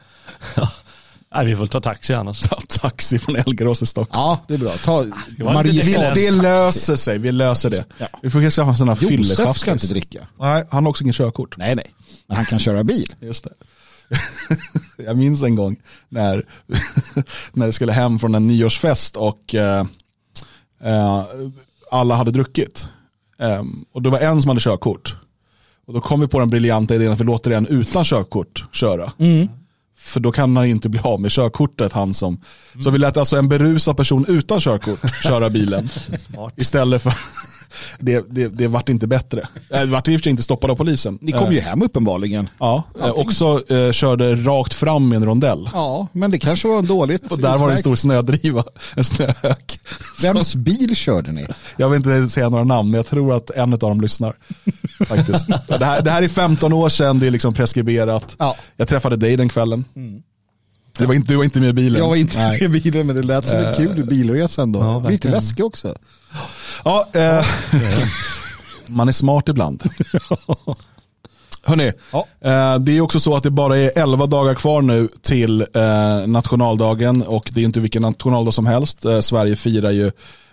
Nej, 1.34 1.46
vi 1.46 1.56
får 1.56 1.66
ta 1.66 1.80
taxi 1.80 2.14
annars. 2.14 2.40
Ta 2.40 2.60
taxi 2.68 3.18
från 3.18 3.36
Elgarås 3.36 3.78
till 3.78 3.86
Stockholm. 3.86 4.22
Ja, 4.22 4.40
det 4.48 4.54
är 4.54 4.58
bra. 4.58 4.70
Ta 4.84 5.02
lite 5.62 6.12
Det, 6.14 6.30
löser 6.30 6.96
sig, 6.96 7.18
vi 7.18 7.32
löser 7.32 7.70
det. 7.70 7.84
Ja. 7.98 8.06
Vi 8.22 8.30
får 8.30 8.40
kanske 8.40 8.62
ha 8.62 8.70
en 8.70 8.76
sån 8.78 8.88
här 8.88 8.98
Josef 9.00 9.06
ska 9.06 9.12
inte 9.12 9.56
fyllechaffis. 9.56 9.90
dricka. 9.90 10.26
Nej, 10.40 10.64
han 10.70 10.84
har 10.84 10.90
också 10.90 11.04
ingen 11.04 11.14
körkort. 11.14 11.56
Nej, 11.56 11.74
nej. 11.74 11.94
Men 12.26 12.36
han 12.36 12.46
kan 12.46 12.58
köra 12.58 12.84
bil. 12.84 13.14
Just 13.20 13.44
det. 13.44 13.52
Jag 15.04 15.16
minns 15.16 15.42
en 15.42 15.54
gång 15.54 15.76
när, 16.08 16.46
när 17.52 17.66
det 17.66 17.72
skulle 17.72 17.92
hem 17.92 18.18
från 18.18 18.34
en 18.34 18.46
nyårsfest 18.46 19.16
och 19.16 19.54
eh, 19.54 19.86
eh, 20.84 21.24
alla 21.90 22.14
hade 22.14 22.30
druckit. 22.30 22.88
Eh, 23.38 23.62
och 23.92 24.02
det 24.02 24.10
var 24.10 24.18
en 24.18 24.42
som 24.42 24.48
hade 24.48 24.60
körkort. 24.60 25.16
Och 25.86 25.94
då 25.94 26.00
kom 26.00 26.20
vi 26.20 26.26
på 26.28 26.38
den 26.38 26.50
briljanta 26.50 26.94
idén 26.94 27.12
att 27.12 27.20
vi 27.20 27.24
låter 27.24 27.50
en 27.50 27.66
utan 27.66 28.04
körkort 28.04 28.64
köra. 28.72 29.12
För 30.04 30.20
då 30.20 30.32
kan 30.32 30.56
han 30.56 30.66
inte 30.66 30.88
bli 30.88 31.00
av 31.00 31.20
med 31.20 31.30
körkortet, 31.30 31.92
han 31.92 32.14
som. 32.14 32.40
Så 32.84 32.90
vi 32.90 32.98
lät 32.98 33.16
alltså 33.16 33.36
en 33.36 33.48
berusad 33.48 33.96
person 33.96 34.24
utan 34.28 34.60
körkort 34.60 35.22
köra 35.22 35.50
bilen. 35.50 35.88
Istället 36.56 37.02
för, 37.02 37.12
det, 37.98 38.24
det, 38.30 38.48
det 38.48 38.68
vart 38.68 38.88
inte 38.88 39.06
bättre. 39.06 39.40
Eh, 39.70 39.80
Det 39.80 39.86
vart 39.86 40.08
i 40.08 40.16
och 40.16 40.20
för 40.20 40.22
sig 40.22 40.30
inte 40.30 40.42
stoppad 40.42 40.70
av 40.70 40.76
polisen. 40.76 41.18
Ni 41.20 41.32
kom 41.32 41.52
ju 41.52 41.60
hem 41.60 41.82
uppenbarligen. 41.82 42.48
Ja, 42.58 42.82
eh, 43.02 43.10
också 43.10 43.72
eh, 43.72 43.92
körde 43.92 44.34
rakt 44.36 44.74
fram 44.74 45.12
i 45.12 45.16
en 45.16 45.24
rondell. 45.24 45.68
Ja, 45.72 46.06
men 46.12 46.30
det 46.30 46.38
kanske 46.38 46.68
var 46.68 46.78
en 46.78 46.86
dåligt. 46.86 47.32
Och 47.32 47.38
där 47.38 47.58
var 47.58 47.66
det 47.66 47.72
en 47.72 47.78
stor 47.78 47.96
snödriva, 47.96 48.64
en 48.96 49.04
snöhök. 49.04 49.78
Vems 50.22 50.54
bil 50.54 50.96
körde 50.96 51.32
ni? 51.32 51.46
Jag 51.76 51.88
vill 51.88 51.96
inte 51.96 52.28
säga 52.28 52.48
några 52.48 52.64
namn, 52.64 52.90
men 52.90 52.98
jag 52.98 53.06
tror 53.06 53.34
att 53.36 53.50
en 53.50 53.72
av 53.72 53.78
dem 53.78 54.00
lyssnar. 54.00 54.34
Faktiskt. 55.06 55.48
Det, 55.68 55.84
här, 55.84 56.02
det 56.02 56.10
här 56.10 56.22
är 56.22 56.28
15 56.28 56.72
år 56.72 56.88
sedan, 56.88 57.18
det 57.18 57.26
är 57.26 57.30
liksom 57.30 57.54
preskriberat. 57.54 58.36
Ja. 58.38 58.56
Jag 58.76 58.88
träffade 58.88 59.16
dig 59.16 59.36
den 59.36 59.48
kvällen. 59.48 59.84
Det 60.98 61.06
var 61.06 61.14
inte, 61.14 61.32
du 61.32 61.36
var 61.36 61.44
inte 61.44 61.60
med 61.60 61.68
i 61.68 61.72
bilen. 61.72 61.98
Jag 62.00 62.08
var 62.08 62.16
inte 62.16 62.38
Nej. 62.38 62.68
med 62.68 62.76
i 62.76 62.80
bilen, 62.82 63.06
men 63.06 63.16
det 63.16 63.22
lät 63.22 63.48
som 63.48 63.58
en 63.58 63.74
kul 63.74 64.04
bilresa 64.04 64.62
ändå. 64.62 64.80
Ja, 64.80 65.08
Lite 65.10 65.30
läskig 65.30 65.64
också. 65.64 65.94
Ja, 66.84 67.08
eh, 67.12 67.44
man 68.86 69.08
är 69.08 69.12
smart 69.12 69.48
ibland. 69.48 69.82
Hörrni, 71.64 71.92
Ja. 72.12 72.26
eh, 72.40 72.78
det 72.78 72.96
är 72.96 73.00
också 73.00 73.20
så 73.20 73.36
att 73.36 73.42
det 73.42 73.50
bara 73.50 73.78
är 73.78 73.98
11 73.98 74.26
dagar 74.26 74.54
kvar 74.54 74.82
nu 74.82 75.08
till 75.22 75.60
eh, 75.60 76.26
nationaldagen 76.26 77.22
och 77.22 77.50
det 77.54 77.60
är 77.60 77.64
inte 77.64 77.80
vilken 77.80 78.02
nationaldag 78.02 78.52
som 78.52 78.66
helst. 78.66 79.04
Eh, 79.04 79.20
Sverige 79.20 79.56
firar 79.56 79.90
ju 79.90 80.10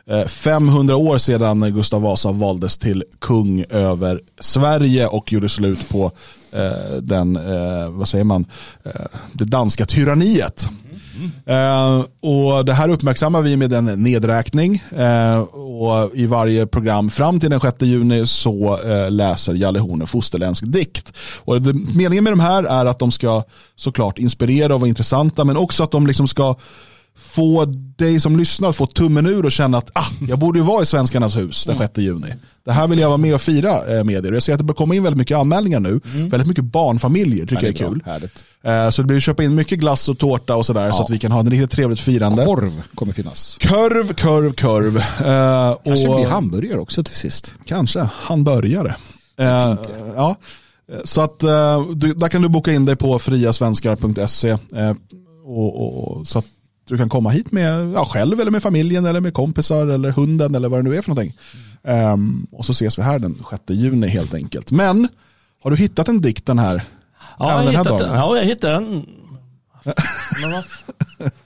eh, 0.09 0.25
500 0.25 0.95
år 0.95 1.17
sedan 1.17 1.73
Gustav 1.73 2.01
Vasa 2.01 2.31
valdes 2.31 2.77
till 2.77 3.03
kung 3.19 3.65
över 3.69 4.21
Sverige 4.39 5.07
och 5.07 5.31
gjorde 5.33 5.49
slut 5.49 5.89
på 5.89 6.11
eh, 6.51 6.97
den, 7.01 7.35
eh, 7.35 7.89
vad 7.89 8.07
säger 8.07 8.23
man, 8.25 8.45
eh, 8.83 8.91
det 9.33 9.45
danska 9.45 9.85
tyranniet. 9.85 10.67
Eh, 11.45 12.05
och 12.21 12.65
det 12.65 12.73
här 12.73 12.89
uppmärksammar 12.89 13.41
vi 13.41 13.57
med 13.57 13.73
en 13.73 13.85
nedräkning. 13.85 14.83
Eh, 14.97 15.39
och 15.39 16.11
I 16.13 16.25
varje 16.25 16.67
program 16.67 17.09
fram 17.09 17.39
till 17.39 17.49
den 17.49 17.59
6 17.59 17.81
juni 17.81 18.25
så 18.25 18.79
eh, 18.83 19.11
läser 19.11 19.53
Jalle 19.53 19.79
Horn 19.79 20.01
en 20.01 20.07
fosterländsk 20.07 20.63
dikt. 20.67 21.13
Och 21.45 21.61
det, 21.61 21.73
meningen 21.95 22.23
med 22.23 22.33
de 22.33 22.39
här 22.39 22.63
är 22.63 22.85
att 22.85 22.99
de 22.99 23.11
ska 23.11 23.43
såklart 23.75 24.17
inspirera 24.17 24.73
och 24.73 24.79
vara 24.79 24.87
intressanta 24.89 25.45
men 25.45 25.57
också 25.57 25.83
att 25.83 25.91
de 25.91 26.07
liksom 26.07 26.27
ska 26.27 26.55
få 27.19 27.65
dig 27.97 28.19
som 28.19 28.37
lyssnar 28.37 28.69
att 28.69 28.75
få 28.75 28.85
tummen 28.85 29.25
ur 29.27 29.45
och 29.45 29.51
känna 29.51 29.77
att 29.77 29.89
ah, 29.93 30.05
jag 30.27 30.39
borde 30.39 30.59
ju 30.59 30.65
vara 30.65 30.81
i 30.81 30.85
Svenskarnas 30.85 31.37
hus 31.37 31.65
den 31.65 31.77
6 31.77 31.97
juni. 31.97 32.33
Det 32.65 32.71
här 32.71 32.87
vill 32.87 32.99
jag 32.99 33.07
vara 33.07 33.17
med 33.17 33.33
och 33.35 33.41
fira 33.41 33.97
eh, 33.97 34.03
med 34.03 34.25
er. 34.25 34.31
Jag 34.33 34.43
ser 34.43 34.53
att 34.53 34.57
det 34.59 34.63
börjar 34.63 34.75
komma 34.75 34.95
in 34.95 35.03
väldigt 35.03 35.17
mycket 35.17 35.37
anmälningar 35.37 35.79
nu. 35.79 35.99
Väldigt 36.03 36.47
mycket 36.47 36.63
barnfamiljer 36.63 37.45
tycker 37.45 37.63
jag 37.63 37.73
är 37.73 37.77
kul. 37.87 38.03
Härligt. 38.05 38.43
Eh, 38.63 38.89
Så 38.89 39.01
det 39.01 39.05
blir 39.05 39.17
att 39.17 39.23
köpa 39.23 39.43
in 39.43 39.55
mycket 39.55 39.79
glass 39.79 40.09
och 40.09 40.17
tårta 40.19 40.55
och 40.55 40.65
sådär 40.65 40.91
så 40.91 40.97
Ja. 40.99 41.03
att 41.03 41.09
vi 41.09 41.19
kan 41.19 41.31
ha 41.31 41.41
ett 41.41 41.47
riktigt 41.47 41.71
trevligt 41.71 41.99
firande. 41.99 42.45
Korv 42.45 42.81
kommer 42.95 43.13
finnas. 43.13 43.57
Korv, 43.61 44.13
korv, 44.13 44.53
korv. 44.53 44.97
Eh, 44.97 45.77
Kanske 45.85 46.07
och 46.07 46.15
blir 46.15 46.27
hamburgare 46.29 46.79
också 46.79 47.03
till 47.03 47.15
sist. 47.15 47.53
Kanske. 47.65 48.09
Eh, 49.37 49.75
ja. 50.15 50.35
Så 51.03 51.21
att 51.21 51.39
du, 51.95 52.13
där 52.13 52.27
kan 52.27 52.41
du 52.41 52.49
boka 52.49 52.73
in 52.73 52.85
dig 52.85 52.95
på 52.95 53.19
friasvenskar.se 53.19 54.57
och, 55.45 55.81
och, 55.81 56.17
och, 56.17 56.27
så 56.27 56.39
att 56.39 56.45
du 56.89 56.97
kan 56.97 57.09
komma 57.09 57.29
hit 57.29 57.51
med 57.51 57.91
ja, 57.91 58.05
själv 58.05 58.39
eller 58.39 58.51
med 58.51 58.63
familjen 58.63 59.05
eller 59.05 59.21
med 59.21 59.33
kompisar 59.33 59.87
eller 59.87 60.11
hunden 60.11 60.55
eller 60.55 60.69
vad 60.69 60.79
det 60.79 60.89
nu 60.89 60.95
är 60.95 61.01
för 61.01 61.09
någonting. 61.09 61.33
Ehm, 61.83 62.47
och 62.51 62.65
så 62.65 62.71
ses 62.71 62.99
vi 62.99 63.03
här 63.03 63.19
den 63.19 63.35
6 63.49 63.63
juni 63.67 64.07
helt 64.07 64.33
enkelt. 64.33 64.71
Men 64.71 65.07
har 65.63 65.71
du 65.71 65.77
hittat 65.77 66.07
en 66.07 66.21
dikt 66.21 66.45
den 66.45 66.59
här? 66.59 66.83
Ja, 67.39 67.51
jag 67.51 67.65
den 67.65 67.75
här 67.75 67.83
hittat 67.83 67.97
den. 67.97 68.07
dagen? 68.07 68.19
Ja, 68.19 68.37
jag 68.37 68.45
hittade 68.45 68.73
den. 68.73 69.05
Ja, 70.41 70.63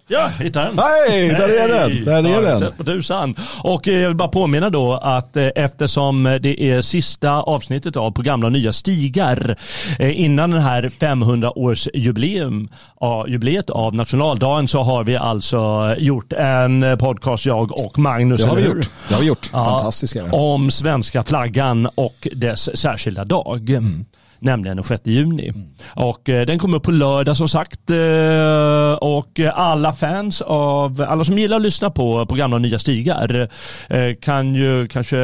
jag 0.07 0.29
hittade 0.29 0.65
den. 0.65 0.75
Nej, 0.75 1.29
där 1.29 1.49
är 1.49 1.67
den. 1.67 2.05
Där 2.05 2.37
är 2.37 2.41
den. 2.41 2.59
sett 2.59 2.77
På 2.77 2.83
tusan. 2.83 3.35
Och 3.63 3.87
eh, 3.87 3.99
jag 3.99 4.07
vill 4.07 4.17
bara 4.17 4.27
påminna 4.27 4.69
då 4.69 4.93
att 4.93 5.37
eh, 5.37 5.47
eftersom 5.55 6.23
det 6.41 6.61
är 6.61 6.81
sista 6.81 7.31
avsnittet 7.31 7.97
av 7.97 8.11
på 8.11 8.21
gamla 8.21 8.47
och 8.47 8.51
nya 8.51 8.73
stigar 8.73 9.57
eh, 9.99 10.21
innan 10.21 10.51
den 10.51 10.61
här 10.61 10.83
500-årsjubileum 10.83 12.69
ja, 12.99 13.27
jubileet 13.27 13.69
av 13.69 13.95
nationaldagen 13.95 14.67
så 14.67 14.83
har 14.83 15.03
vi 15.03 15.15
alltså 15.15 15.95
gjort 15.97 16.33
en 16.33 16.97
podcast 16.99 17.45
jag 17.45 17.85
och 17.85 17.99
Magnus. 17.99 18.41
Det 18.41 18.47
har 18.47 18.55
vi 18.55 18.65
gjort. 18.65 18.89
Det 19.07 19.13
har 19.13 19.21
vi 19.21 19.27
gjort. 19.27 19.49
Ja, 19.53 19.65
Fantastiskt. 19.65 20.15
Om 20.31 20.71
svenska 20.71 21.23
flaggan 21.23 21.89
och 21.95 22.27
dess 22.31 22.79
särskilda 22.79 23.25
dag. 23.25 23.69
Mm. 23.69 24.05
Nämligen 24.43 24.77
den 24.77 24.83
6 24.83 25.01
juni. 25.05 25.53
Och 25.95 26.29
eh, 26.29 26.45
den 26.45 26.59
kommer 26.59 26.79
på 26.79 26.91
lördag 26.91 27.37
som 27.37 27.47
sagt. 27.49 27.89
Eh, 27.89 28.93
och 28.93 29.39
alla 29.53 29.93
fans 29.93 30.41
av, 30.41 31.05
alla 31.09 31.23
som 31.23 31.37
gillar 31.37 31.57
att 31.57 31.63
lyssna 31.63 31.89
på, 31.89 32.25
på 32.25 32.35
gamla 32.35 32.55
och 32.55 32.61
nya 32.61 32.79
stigar 32.79 33.49
eh, 33.89 34.13
kan 34.21 34.55
ju 34.55 34.87
kanske 34.87 35.17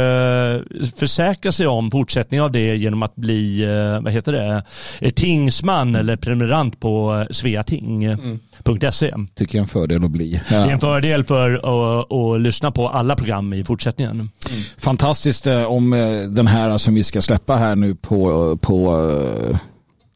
försäkra 0.95 1.51
sig 1.51 1.67
om 1.67 1.91
fortsättning 1.91 2.41
av 2.41 2.51
det 2.51 2.75
genom 2.75 3.03
att 3.03 3.15
bli, 3.15 3.63
eh, 3.63 4.01
vad 4.03 4.13
heter 4.13 4.31
det, 4.31 4.63
eh, 4.99 5.11
tingsman 5.11 5.95
eller 5.95 6.15
prenumerant 6.17 6.79
på 6.79 7.25
sveating.se. 7.31 9.13
Tycker 9.35 9.57
jag 9.57 9.59
är 9.59 9.63
en 9.63 9.67
fördel 9.67 10.03
att 10.05 10.11
bli. 10.11 10.41
Det 10.49 10.55
är 10.55 10.59
Ja. 10.65 10.71
en 10.71 10.79
fördel 10.79 11.23
för 11.23 11.53
att, 11.53 12.11
att 12.11 12.41
lyssna 12.41 12.71
på 12.71 12.89
alla 12.89 13.15
program 13.15 13.53
i 13.53 13.63
fortsättningen. 13.63 14.29
Fantastiskt 14.77 15.47
eh, 15.47 15.63
om 15.63 15.93
eh, 15.93 15.99
den 16.29 16.47
här 16.47 16.77
som 16.77 16.93
vi 16.95 17.03
ska 17.03 17.21
släppa 17.21 17.55
här 17.55 17.75
nu 17.75 17.95
på, 17.95 18.57
på 18.61 18.75
eh, 18.75 19.08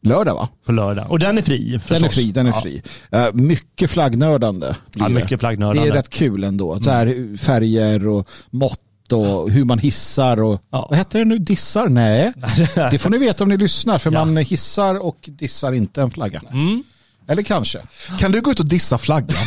lördag 0.02 0.34
va? 0.34 0.48
På 0.66 0.72
lördag. 0.72 1.10
Och 1.10 1.18
den 1.18 1.38
är 1.38 1.42
fri 1.42 1.64
Den 1.64 1.74
är 1.74 1.78
förstås. 1.78 2.14
fri, 2.14 2.32
den 2.32 2.46
är 2.46 2.50
Ja. 2.50 2.60
fri. 2.60 2.82
Eh, 3.10 3.26
mycket 3.32 3.90
flaggnördande. 3.90 4.76
Ja, 4.94 5.04
det. 5.08 5.14
mycket 5.14 5.40
flaggnördande. 5.40 5.82
Det 5.82 5.88
är 5.88 5.94
rätt 5.96 6.10
kul 6.10 6.44
ändå. 6.44 6.80
Så 6.80 6.90
här, 6.90 7.36
färger 7.36 8.08
och 8.08 8.28
mått 8.50 8.80
och 9.12 9.50
hur 9.50 9.64
man 9.64 9.78
hissar 9.78 10.42
och 10.42 10.60
Ja. 10.70 10.86
vad 10.90 10.98
heter 10.98 11.18
det 11.18 11.24
nu? 11.24 11.38
Dissar? 11.38 11.88
Nej, 11.88 12.32
det 12.90 12.98
får 12.98 13.10
ni 13.10 13.18
veta 13.18 13.44
om 13.44 13.48
ni 13.50 13.56
lyssnar 13.56 13.98
för 13.98 14.12
Ja. 14.12 14.24
man 14.24 14.36
hissar 14.36 14.94
och 15.02 15.16
dissar 15.26 15.72
inte 15.72 16.02
en 16.02 16.10
flagga. 16.10 16.40
Mm. 16.52 16.82
Eller 17.28 17.42
kanske. 17.42 17.78
Kan 18.18 18.32
du 18.32 18.40
gå 18.40 18.50
ut 18.50 18.60
och 18.60 18.68
dissa 18.68 18.98
flaggan? 18.98 19.36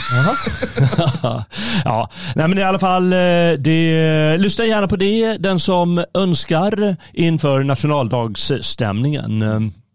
ja, 1.85 2.09
nej 2.35 2.47
men 2.47 2.57
i 2.57 2.63
alla 2.63 2.79
fall, 2.79 3.13
eh, 3.13 3.19
det, 3.59 4.37
lyssna 4.37 4.65
gärna 4.65 4.87
på 4.87 4.95
det, 4.95 5.37
den 5.37 5.59
som 5.59 6.05
önskar 6.13 6.95
inför 7.13 7.63
nationaldagsstämningen. 7.63 9.41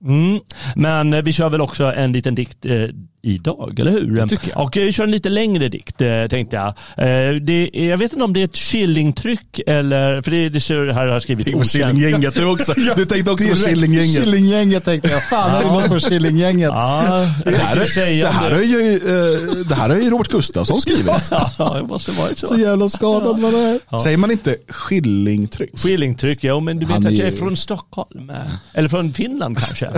Mm. 0.04 0.40
Men 0.74 1.24
vi 1.24 1.32
kör 1.32 1.48
väl 1.48 1.60
också 1.60 1.84
en 1.84 2.12
liten 2.12 2.34
dikt 2.34 2.64
eh, 2.64 2.88
idag, 3.24 3.80
eller 3.80 3.90
hur? 3.90 4.16
jag. 4.50 4.60
Och 4.64 4.76
vi 4.76 4.92
kör 4.92 5.04
en 5.04 5.10
lite 5.10 5.28
längre 5.28 5.68
dikt 5.68 6.00
eh, 6.00 6.08
tänkte 6.30 6.56
jag. 6.56 6.66
Eh, 6.68 7.34
det, 7.40 7.70
är- 7.72 7.88
jag 7.90 7.98
vet 7.98 8.12
inte 8.12 8.24
om 8.24 8.32
det 8.32 8.40
är 8.40 8.44
ett 8.44 8.52
Killing-tryck 8.56 9.60
eller, 9.66 10.22
för 10.22 10.30
det, 10.30 10.48
det 10.48 10.60
ser 10.60 10.86
här 10.86 11.06
har 11.06 11.06
jag 11.06 11.22
skrivit 11.22 11.46
okänt. 11.54 11.70
Killinggänget 11.72 12.34
du 12.34 12.44
också. 12.46 12.74
Du 12.96 13.04
tänkte 13.06 13.30
också 13.30 13.48
på 13.48 13.54
Killinggänget. 13.56 14.24
Killinggänget 14.24 14.84
tänkte 14.84 15.08
jag. 15.08 15.22
Fan, 15.28 15.50
är 15.50 15.60
det 15.60 15.66
något 15.72 15.88
på 15.88 15.98
Killinggänget? 16.08 16.70
Ja, 16.74 17.26
Det 17.44 17.56
här, 17.56 17.76
jag 17.96 18.08
är, 18.08 18.22
det, 18.22 18.28
om 18.28 18.28
här 18.28 18.50
är 18.50 18.62
ju, 18.62 18.94
eh, 18.96 19.64
det 19.68 19.74
här 19.74 19.88
har 19.88 19.96
ju 19.96 20.10
Robert 20.10 20.28
Gustafsson 20.28 20.80
skrivit. 20.80 21.06
Ja, 21.58 21.76
det 21.80 21.82
måste 21.86 22.12
varit 22.12 22.38
så. 22.38 22.46
Så 22.46 22.56
jävla 22.58 22.88
skadad 22.88 23.38
man 23.38 23.54
är. 23.54 23.98
Säger 24.02 24.16
man 24.16 24.30
inte 24.30 24.56
skillingtryck? 24.68 25.78
Skillingtryck, 25.78 26.44
ja 26.44 26.60
men 26.60 26.78
du 26.78 26.86
vet 26.86 26.94
Han 26.94 27.06
är 27.06 27.08
att 27.10 27.14
jag 27.18 27.26
är 27.28 27.32
från 27.32 27.56
Stockholm. 27.56 28.32
Eller 28.74 28.88
från 28.88 29.12
Finland 29.12 29.58
kanske. 29.58 29.86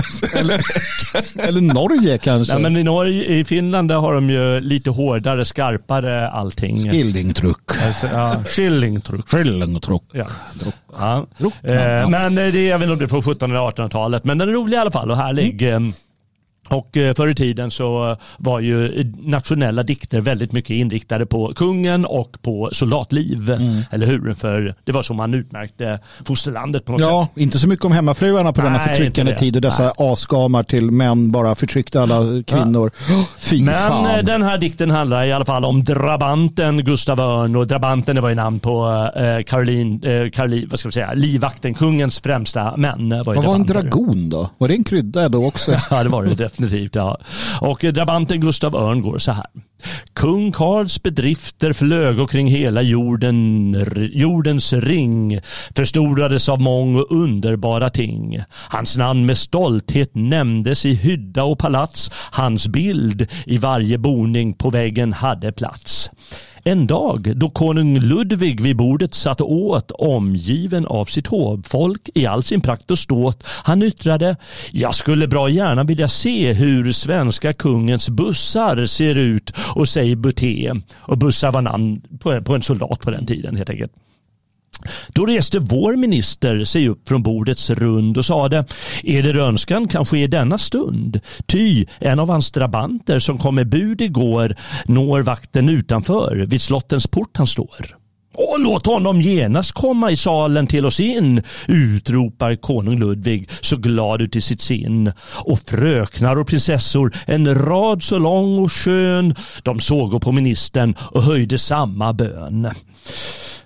Eller 1.39 1.61
Norge 1.61 2.19
kanske. 2.19 2.55
Nej, 2.55 2.63
men 2.63 2.77
i, 2.77 2.83
Norge, 2.83 3.14
I 3.15 3.45
Finland 3.45 3.89
där 3.89 3.97
har 3.97 4.15
de 4.15 4.31
ju 4.31 4.61
lite 4.61 4.91
hårdare, 4.91 5.45
skarpare 5.45 6.29
allting. 6.29 6.91
Skillingtruck. 6.91 7.83
Alltså, 7.87 8.07
ja, 8.07 8.45
Skillingtryck. 8.47 9.29
Skillingtruck. 9.29 10.03
Ja. 10.13 10.27
Ja. 10.99 11.27
Druck. 11.39 11.55
Eh, 11.63 11.75
Ja. 11.75 12.09
Men 12.09 12.39
eh, 12.39 12.53
det, 12.53 12.65
jag 12.67 12.79
vet 12.79 12.83
inte 12.87 12.93
om 12.93 12.99
det 12.99 13.05
är 13.05 13.09
från 13.09 13.21
1700 13.21 13.59
eller 13.59 13.71
1800-talet. 13.71 14.25
Men 14.25 14.39
den 14.39 14.49
är 14.49 14.53
rolig 14.53 14.77
i 14.77 14.81
alla 14.81 14.91
fall 14.91 15.11
och 15.11 15.17
härlig. 15.17 15.63
Mm. 15.63 15.93
Eh, 16.71 16.77
Och 16.77 16.97
eh, 16.97 17.15
förr 17.15 17.29
i 17.29 17.35
tiden 17.35 17.71
så 17.71 18.17
var 18.39 18.61
ju 18.61 19.01
eh, 19.01 19.07
nationella 19.19 19.83
dikter 19.83 20.21
väldigt 20.21 20.53
mycket 20.53 20.71
inriktade 20.71 21.27
på 21.27 21.53
kungen 21.57 22.05
och 22.07 22.37
på 22.43 22.71
soldatliv. 22.73 23.51
Mm. 23.51 23.81
Eller 23.91 24.07
hur? 24.07 24.35
För 24.35 24.75
det 24.85 24.93
var 24.93 25.03
så 25.03 25.15
man 25.15 25.35
utmärkte 25.35 25.99
fosterlandet 26.25 26.85
på 26.85 26.93
något 26.93 27.01
sätt. 27.01 27.09
Ja, 27.11 27.29
inte 27.37 27.59
så 27.59 27.69
mycket 27.69 27.85
om 27.85 27.93
hemmafruarna 27.93 28.53
på 28.53 28.61
denna 28.63 28.77
Nej, 28.77 28.87
förtryckande 28.89 29.31
inte 29.31 29.33
det. 29.33 29.39
tid 29.47 29.57
och 29.57 29.63
dessa 29.63 29.93
asgamar 29.99 30.63
till 30.63 30.91
män 30.91 31.31
bara 31.31 31.55
förtryckte 31.55 32.03
alla 32.03 32.43
kvinnor. 32.47 32.91
Fy 33.39 33.63
Men 33.63 33.75
fan. 33.75 34.07
eh, 34.07 34.25
den 34.25 34.43
här 34.43 34.59
dikten 34.59 34.91
handlar 34.91 35.25
i 35.25 35.33
alla 35.33 35.45
fall 35.45 35.65
om 35.65 35.85
drabanten 35.85 36.85
Gustav 36.85 37.21
Örn 37.21 37.57
och 37.57 37.67
drabanten 37.67 38.17
det 38.17 38.23
var 38.23 38.29
ju 38.29 38.35
namn 38.35 38.61
på 38.61 39.11
eh, 39.17 39.43
Caroline, 39.45 40.01
eh, 40.05 40.31
Caroline, 40.31 40.69
vad 40.71 40.81
ska 40.81 40.89
vi 40.89 40.93
säga, 40.93 41.13
livvakten, 41.15 41.75
kungens 41.75 42.21
främsta 42.21 42.77
män. 42.77 43.13
eh, 43.13 43.25
Var 43.25 43.35
Vad 43.35 43.45
var 43.45 43.55
en 43.55 43.67
dragon 43.67 44.31
då? 44.31 44.51
Var 44.59 44.69
det 44.69 44.75
en 44.75 44.85
krydda 44.85 45.29
då 45.29 45.47
också? 45.47 45.73
Ja, 45.91 46.03
det 46.03 46.09
var 46.09 46.25
det 46.25 46.31
definitivt. 46.63 46.95
Ja. 46.95 47.19
Och 47.61 47.85
eh, 47.85 47.93
drabanten 47.93 48.41
Gustav 48.41 48.77
Örn 48.77 49.03
går 49.03 49.19
så 49.19 49.33
här. 49.33 49.47
Kung 50.13 50.53
Karls 50.53 51.03
bedrifter 51.03 51.73
flög 51.73 52.31
kring 52.31 52.47
hela 52.47 52.83
jorden, 52.83 53.77
jordens 54.13 54.73
ring, 54.73 55.41
förstorades 55.77 56.49
av 56.49 56.61
mång 56.61 56.97
och 56.97 57.13
underbara 57.13 57.91
ting. 57.91 58.43
Hans 58.51 58.97
namn 58.97 59.27
med 59.27 59.39
stolthet 59.39 60.11
nämndes 60.15 60.87
i 60.87 60.95
hydda 60.95 61.45
och 61.45 61.59
palats, 61.59 62.11
hans 62.33 62.69
bild 62.69 63.27
i 63.47 63.59
varje 63.59 63.99
boning 63.99 64.55
på 64.55 64.71
väggen 64.71 65.13
hade 65.13 65.53
plats. 65.53 66.11
En 66.67 66.87
dag 66.87 67.33
då 67.37 67.51
konung 67.51 67.99
Ludvig 68.01 68.61
vid 68.61 68.77
bordet 68.77 69.15
satt 69.15 69.41
och 69.41 69.53
åt 69.53 69.91
omgiven 69.91 70.87
av 70.87 71.05
sitt 71.05 71.27
hovfolk 71.27 72.11
i 72.15 72.27
all 72.27 72.43
sin 72.43 72.61
prakt 72.61 72.91
och 72.91 72.99
ståt. 72.99 73.47
Han 73.47 73.83
yttrade 73.83 74.37
Jag 74.71 74.95
skulle 74.95 75.29
bra 75.29 75.49
gärna 75.49 75.85
vilja 75.85 76.09
se 76.09 76.53
hur 76.53 76.93
svenska 76.93 77.53
kungens 77.53 78.09
bussar 78.09 78.87
ser 78.87 79.15
ut 79.15 79.53
och 79.75 79.89
sig 79.89 80.17
buté. 80.17 80.73
Och 80.95 81.19
bussar 81.19 81.53
var 81.53 81.63
namn 81.63 82.03
på 82.45 82.55
en 82.55 82.63
soldat 82.63 83.01
på 83.01 83.11
den 83.11 83.27
tiden 83.27 83.57
helt 83.57 83.71
enkelt. 83.71 83.93
Då 85.09 85.27
reste 85.27 85.59
vår 85.59 85.97
minister 85.97 86.65
sig 86.65 86.89
upp 86.89 87.09
från 87.09 87.23
bordets 87.23 87.71
rund 87.71 88.19
och 88.19 88.25
sade 88.25 88.65
Är 89.03 89.23
det 89.23 89.41
önskan 89.43 89.89
kan 89.89 90.05
ske 90.05 90.27
denna 90.27 90.59
stund. 90.59 91.21
Ty 91.47 91.87
en 91.99 92.21
av 92.21 92.29
hans 92.29 92.51
drabanter 92.51 93.19
som 93.19 93.39
kom 93.39 93.55
med 93.55 93.69
bud 93.69 94.01
igår 94.01 94.57
når 94.85 95.23
vakten 95.23 95.69
utanför 95.69 96.47
vid 96.49 96.61
slottens 96.61 97.07
port 97.07 97.37
han 97.37 97.47
står. 97.47 97.97
Och 98.37 98.61
låt 98.61 98.87
honom 98.87 99.21
genast 99.21 99.73
komma 99.73 100.11
i 100.11 100.17
salen 100.17 100.67
till 100.67 100.87
oss 100.87 101.01
in, 101.01 101.43
utropar 101.67 102.57
konung 102.57 102.99
Ludvig 102.99 103.49
så 103.61 103.77
glad 103.77 104.23
ut 104.23 104.37
i 104.37 104.41
sitt 104.41 104.61
sinn 104.61 105.13
Och 105.45 105.59
fröknar 105.59 106.37
och 106.37 106.47
prinsessor, 106.47 107.17
en 107.27 107.55
rad 107.55 108.03
så 108.03 108.19
lång 108.19 108.59
och 108.59 108.73
skön, 108.73 109.35
de 109.63 109.81
såg 109.81 110.23
på 110.23 110.33
ministern 110.33 110.95
och 110.99 111.23
höjde 111.23 111.59
samma 111.59 112.13
bön. 112.13 112.69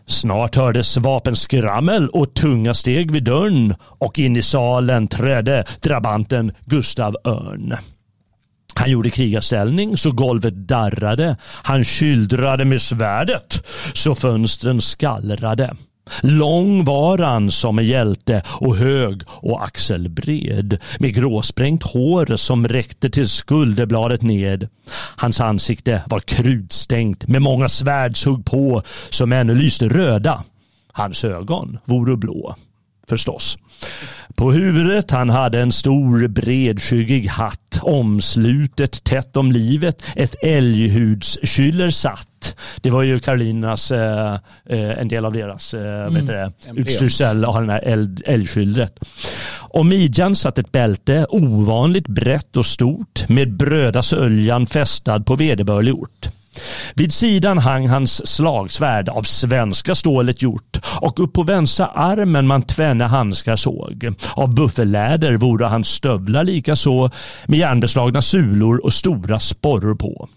Snart 0.08 0.56
hördes 0.56 0.96
vapenskrammel 0.96 2.08
och 2.08 2.34
tunga 2.34 2.74
steg 2.74 3.10
vid 3.10 3.24
dörren 3.24 3.74
och 3.80 4.18
in 4.18 4.36
i 4.36 4.42
salen 4.42 5.08
trädde 5.08 5.64
drabanten 5.80 6.52
Gustav 6.64 7.16
Örn. 7.24 7.74
Han 8.74 8.90
gjorde 8.90 9.10
krigarställning 9.10 9.96
så 9.96 10.12
golvet 10.12 10.68
darrade. 10.68 11.36
Han 11.62 11.84
kyldrade 11.84 12.64
med 12.64 12.82
svärdet 12.82 13.66
så 13.94 14.14
fönstren 14.14 14.80
skallrade. 14.80 15.74
Lång 16.22 16.84
var 16.84 17.18
han 17.18 17.50
som 17.50 17.78
en 17.78 17.86
hjälte 17.86 18.42
och 18.46 18.76
hög 18.76 19.22
och 19.28 19.64
axelbred 19.64 20.78
med 20.98 21.14
gråsprängt 21.14 21.82
hår 21.82 22.36
som 22.36 22.68
räckte 22.68 23.10
till 23.10 23.28
skulderbladet 23.28 24.22
ned. 24.22 24.68
Hans 25.16 25.40
ansikte 25.40 26.02
var 26.06 26.20
krutstänkt 26.20 27.28
med 27.28 27.42
många 27.42 27.68
svärdshugg 27.68 28.44
på 28.44 28.82
som 29.10 29.32
ännu 29.32 29.54
lyste 29.54 29.88
röda. 29.88 30.44
Hans 30.92 31.24
ögon 31.24 31.78
voro 31.84 32.16
blå 32.16 32.54
förstås. 33.08 33.58
På 34.38 34.52
huvudet 34.52 35.10
han 35.10 35.30
hade 35.30 35.60
en 35.60 35.72
stor 35.72 36.28
bredskyggig 36.28 37.26
hatt 37.26 37.78
omslutet 37.82 39.04
tätt 39.04 39.36
om 39.36 39.52
livet 39.52 40.02
ett 40.16 40.34
älghudskyller 40.42 41.90
satt. 41.90 42.54
Det 42.80 42.90
var 42.90 43.02
ju 43.02 43.18
Karolinas, 43.18 43.90
eh, 43.90 44.34
eh, 44.66 44.98
en 44.98 45.08
del 45.08 45.24
av 45.24 45.32
deras 45.32 45.74
eh, 45.74 46.12
det, 46.12 46.52
utstyrsel 46.76 47.44
ha 47.44 47.60
den 47.60 47.70
här 47.70 47.82
älg, 47.84 48.22
älgskyllet. 48.24 48.98
Om 49.58 49.88
midjan 49.88 50.36
satt 50.36 50.58
ett 50.58 50.72
bälte 50.72 51.26
ovanligt 51.30 52.08
brett 52.08 52.56
och 52.56 52.66
stort 52.66 53.28
med 53.28 53.56
bröda 53.56 54.02
söljan 54.02 54.66
fästad 54.66 55.20
på 55.20 55.36
vederbörlig 55.36 55.94
ort. 55.94 56.28
Vid 56.94 57.12
sidan 57.12 57.58
hang 57.58 57.88
hans 57.88 58.26
slagsvärd 58.26 59.08
av 59.08 59.22
svenska 59.22 59.94
stålet 59.94 60.42
gjort 60.42 60.80
och 61.00 61.20
upp 61.20 61.32
på 61.32 61.42
vänstra 61.42 61.86
armen 61.86 62.46
man 62.46 62.62
tvenne 62.62 63.04
handskar 63.04 63.56
såg. 63.56 64.14
Av 64.34 64.54
buffelläder 64.54 65.36
vore 65.36 65.64
hans 65.64 65.88
stövlar 65.88 66.44
likaså 66.44 67.10
med 67.46 67.58
järnbeslagna 67.58 68.22
sulor 68.22 68.84
och 68.84 68.92
stora 68.92 69.38
sporror 69.38 69.94
på. 69.94 70.28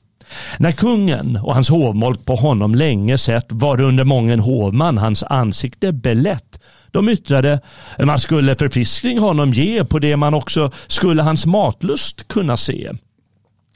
När 0.58 0.72
kungen 0.72 1.40
och 1.44 1.54
hans 1.54 1.70
hovmolk 1.70 2.26
på 2.26 2.36
honom 2.36 2.76
länge 2.76 3.18
sett 3.18 3.46
var 3.50 3.82
under 3.82 4.04
mången 4.04 4.40
hovman 4.40 4.98
hans 4.98 5.24
ansikte 5.24 5.92
belätt. 5.92 6.60
De 6.92 7.10
yttrade 7.10 7.60
man 8.04 8.20
skulle 8.20 8.56
förfriskning 8.56 9.20
honom 9.20 9.54
ge 9.54 9.86
på 9.86 10.00
det 10.00 10.18
man 10.18 10.34
också 10.34 10.72
skulle 10.88 11.22
hans 11.22 11.46
matlust 11.46 12.28
kunna 12.28 12.58
se. 12.58 12.92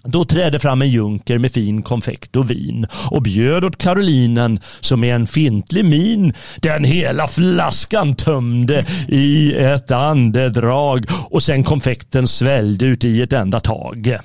Då 0.05 0.25
trädde 0.25 0.59
fram 0.59 0.81
en 0.81 0.89
junker 0.89 1.37
med 1.37 1.51
fin 1.51 1.81
konfekt 1.81 2.35
och 2.35 2.49
vin 2.49 2.87
och 3.11 3.21
bjöd 3.21 3.65
åt 3.65 3.77
Karolinen 3.77 4.59
som 4.79 4.99
med 4.99 5.15
en 5.15 5.27
fintlig 5.27 5.85
min 5.85 6.33
den 6.61 6.83
hela 6.83 7.27
flaskan 7.27 8.15
tömde 8.15 8.85
i 9.07 9.53
ett 9.53 9.91
andedrag 9.91 11.05
och 11.29 11.43
sen 11.43 11.63
konfekten 11.63 12.27
sväljde 12.27 12.85
ut 12.85 13.05
i 13.05 13.21
ett 13.21 13.33
enda 13.33 13.59
tag. 13.59 14.17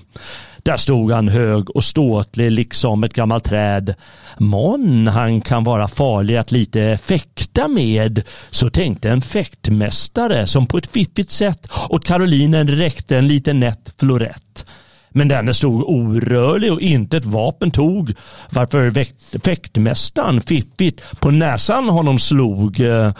Där 0.62 0.76
stod 0.76 1.12
han 1.12 1.28
hög 1.28 1.70
och 1.70 1.84
ståtlig 1.84 2.52
liksom 2.52 3.04
ett 3.04 3.14
gammalt 3.14 3.44
träd. 3.44 3.94
Mån 4.38 5.06
han 5.06 5.40
kan 5.40 5.64
vara 5.64 5.88
farlig 5.88 6.36
att 6.36 6.52
lite 6.52 6.98
fäkta 7.02 7.68
med, 7.68 8.22
så 8.50 8.70
tänkte 8.70 9.10
en 9.10 9.22
fäktmästare 9.22 10.46
som 10.46 10.66
på 10.66 10.78
ett 10.78 10.90
fiffigt 10.90 11.30
sätt 11.30 11.68
åt 11.88 12.04
Karolinen 12.04 12.68
räckte 12.68 13.18
en 13.18 13.28
liten 13.28 13.60
nätt 13.60 13.94
florett. 13.98 14.66
Men 15.10 15.28
denne 15.28 15.54
stod 15.54 15.82
orörlig 15.82 16.72
och 16.72 16.80
inte 16.80 17.16
ett 17.16 17.24
vapen 17.24 17.70
tog, 17.70 18.14
varför 18.50 19.06
fäktmästaren 19.44 20.40
fiffigt 20.40 21.20
på 21.20 21.30
näsan 21.30 21.88
honom 21.88 22.18
slog. 22.18 22.80
Eh, 22.80 23.12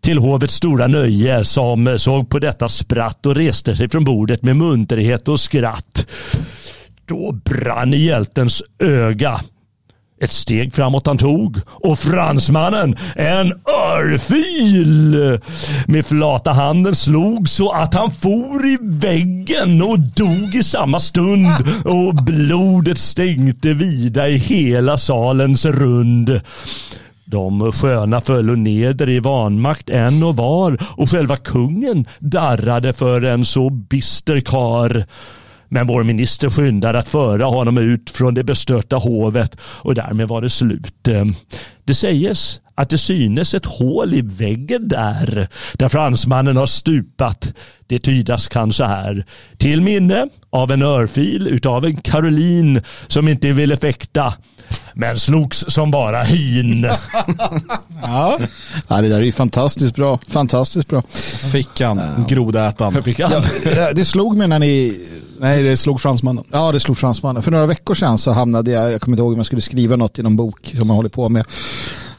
till 0.00 0.18
hovets 0.18 0.54
stora 0.54 0.86
nöje 0.86 1.44
som 1.44 1.86
eh, 1.86 1.96
såg 1.96 2.30
på 2.30 2.38
detta 2.38 2.68
spratt 2.68 3.26
och 3.26 3.36
reste 3.36 3.76
sig 3.76 3.88
från 3.88 4.04
bordet 4.04 4.42
med 4.42 4.56
munterhet 4.56 5.28
och 5.28 5.40
skratt. 5.40 6.06
Då 7.04 7.32
brann 7.32 7.92
hjältens 7.92 8.62
öga 8.78 9.40
ett 10.20 10.32
steg 10.32 10.74
framåt 10.74 11.06
han 11.06 11.18
tog 11.18 11.60
och 11.66 11.98
fransmannen 11.98 12.96
en 13.16 13.52
örfil 13.96 15.38
med 15.86 16.06
flata 16.06 16.52
handen 16.52 16.94
slog 16.94 17.48
så 17.48 17.70
att 17.70 17.94
han 17.94 18.10
for 18.10 18.66
i 18.66 18.78
väggen 18.80 19.82
och 19.82 19.98
dog 19.98 20.54
i 20.54 20.62
samma 20.62 21.00
stund 21.00 21.52
och 21.84 22.14
blodet 22.14 22.98
stänkte 22.98 23.72
vida 23.72 24.28
i 24.28 24.36
hela 24.36 24.96
salens 24.96 25.66
rund. 25.66 26.40
De 27.24 27.72
sköna 27.72 28.20
föll 28.20 28.58
neder 28.58 29.08
i 29.08 29.18
vanmakt 29.18 29.90
en 29.90 30.22
och 30.22 30.36
var 30.36 30.78
och 30.96 31.10
själva 31.10 31.36
kungen 31.36 32.06
darrade 32.18 32.92
för 32.92 33.22
en 33.22 33.44
så 33.44 33.70
bister 33.70 34.40
kar. 34.40 35.06
Men 35.68 35.86
vår 35.86 36.02
minister 36.04 36.50
skyndade 36.50 36.98
att 36.98 37.08
föra 37.08 37.44
honom 37.44 37.78
ut 37.78 38.10
från 38.10 38.34
det 38.34 38.44
bestörta 38.44 38.96
hovet 38.96 39.56
och 39.60 39.94
därmed 39.94 40.28
var 40.28 40.42
det 40.42 40.50
slut. 40.50 41.08
Det 41.84 41.94
sägs 41.94 42.60
att 42.74 42.90
det 42.90 42.98
synes 42.98 43.54
ett 43.54 43.66
hål 43.66 44.14
i 44.14 44.20
väggen 44.20 44.88
där, 44.88 45.48
där 45.72 45.88
fransmannen 45.88 46.56
har 46.56 46.66
stupat. 46.66 47.52
Det 47.86 47.98
tydas 47.98 48.48
kanske 48.48 48.84
här. 48.84 49.26
Till 49.56 49.80
minne 49.80 50.28
av 50.50 50.72
en 50.72 50.82
örfil 50.82 51.46
utav 51.46 51.84
en 51.84 51.96
Caroline 51.96 52.82
som 53.06 53.28
inte 53.28 53.52
ville 53.52 53.76
fäkta 53.76 54.34
men 54.94 55.18
slogs 55.18 55.64
som 55.68 55.90
bara 55.90 56.22
hin. 56.22 56.82
ja. 58.02 58.38
ja, 58.88 59.00
det 59.00 59.08
där 59.08 59.18
är 59.18 59.22
ju 59.22 59.32
fantastiskt 59.32 59.94
bra. 59.94 60.18
Fantastiskt 60.28 60.88
bra. 60.88 61.02
Fick 61.52 61.80
han, 61.80 61.98
ja. 61.98 62.24
grodätaren. 62.28 63.02
Fick 63.02 63.20
han. 63.20 63.32
Ja, 63.64 63.92
det 63.92 64.04
slog 64.04 64.36
mig 64.36 64.48
när 64.48 64.58
ni... 64.58 65.06
Nej, 65.40 65.62
det 65.62 65.76
slog 65.76 66.00
fransmannen. 66.00 66.44
Ja, 66.52 66.72
det 66.72 66.80
slog 66.80 66.98
fransmannen. 66.98 67.42
För 67.42 67.50
några 67.50 67.66
veckor 67.66 67.94
sedan 67.94 68.18
så 68.18 68.32
hamnade 68.32 68.70
jag, 68.70 68.92
jag 68.92 69.00
kommer 69.00 69.16
inte 69.16 69.22
ihåg 69.22 69.32
om 69.32 69.38
jag 69.38 69.46
skulle 69.46 69.62
skriva 69.62 69.96
något 69.96 70.18
i 70.18 70.22
någon 70.22 70.36
bok 70.36 70.74
som 70.78 70.88
jag 70.88 70.96
håller 70.96 71.08
på 71.08 71.28
med. 71.28 71.46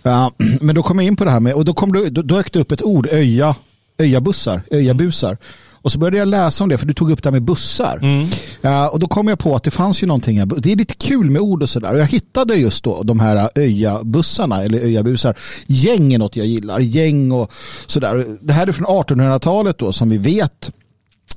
Uh, 0.06 0.30
men 0.62 0.76
då 0.76 0.84
kom 0.84 1.00
jag 1.00 1.08
in 1.08 1.16
på 1.16 1.24
det 1.26 1.32
här 1.32 1.40
med, 1.40 1.54
och 1.54 1.66
då, 1.66 1.74
kom 1.74 1.94
det, 1.94 2.10
då 2.10 2.22
dök 2.22 2.54
det 2.54 2.60
upp 2.60 2.72
ett 2.72 2.84
ord, 2.84 3.08
öja, 3.12 3.56
öjabussar, 3.98 4.62
öjabusar. 4.72 5.38
Och 5.82 5.92
så 5.92 6.00
började 6.00 6.18
jag 6.18 6.28
läsa 6.28 6.64
om 6.64 6.70
det, 6.70 6.78
för 6.78 6.86
du 6.86 6.94
tog 6.94 7.12
upp 7.12 7.24
det 7.24 7.30
här 7.30 7.32
med 7.32 7.42
bussar. 7.42 7.98
Mm. 7.98 8.26
Uh, 8.66 8.86
och 8.86 9.00
då 9.00 9.08
kom 9.08 9.28
jag 9.28 9.40
på 9.40 9.56
att 9.56 9.64
det 9.64 9.72
fanns 9.72 10.04
ju 10.04 10.08
någonting, 10.08 10.48
det 10.58 10.72
är 10.72 10.76
lite 10.76 10.96
kul 10.96 11.30
med 11.30 11.42
ord 11.42 11.64
och 11.64 11.70
sådär. 11.70 11.92
Och 11.92 12.00
jag 12.00 12.06
hittade 12.06 12.56
just 12.56 12.84
då 12.84 13.04
de 13.04 13.20
här 13.20 13.50
öjabussarna, 13.56 14.64
eller 14.64 14.80
öjabusar. 14.80 15.38
Gäng 15.68 16.14
är 16.14 16.18
något 16.18 16.36
jag 16.36 16.48
gillar, 16.48 16.80
gäng 16.80 17.32
och 17.32 17.52
sådär. 17.88 18.26
Det 18.42 18.54
här 18.54 18.68
är 18.68 18.72
från 18.72 18.88
1800-talet 18.88 19.78
då, 19.78 19.92
som 19.92 20.10
vi 20.10 20.18
vet 20.18 20.72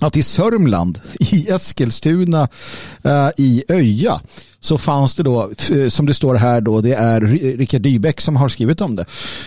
att 0.03 0.17
i 0.17 0.23
Sörmland, 0.23 1.01
i 1.21 1.49
Eskilstuna, 1.51 2.49
eh, 3.03 3.29
i 3.37 3.65
Öja, 3.69 4.21
så 4.65 4.79
fanns 4.79 5.15
det 5.15 5.23
då, 5.23 5.51
som 5.89 6.07
det 6.07 6.15
står 6.15 6.35
här 6.35 6.61
då, 6.61 6.81
det 6.81 6.95
är 6.95 7.21
Rickard 7.57 7.83
Dybeck 7.83 8.21
som 8.21 8.37
har 8.37 8.49
skrivit 8.49 8.81
om 8.81 8.97
det. 8.97 9.05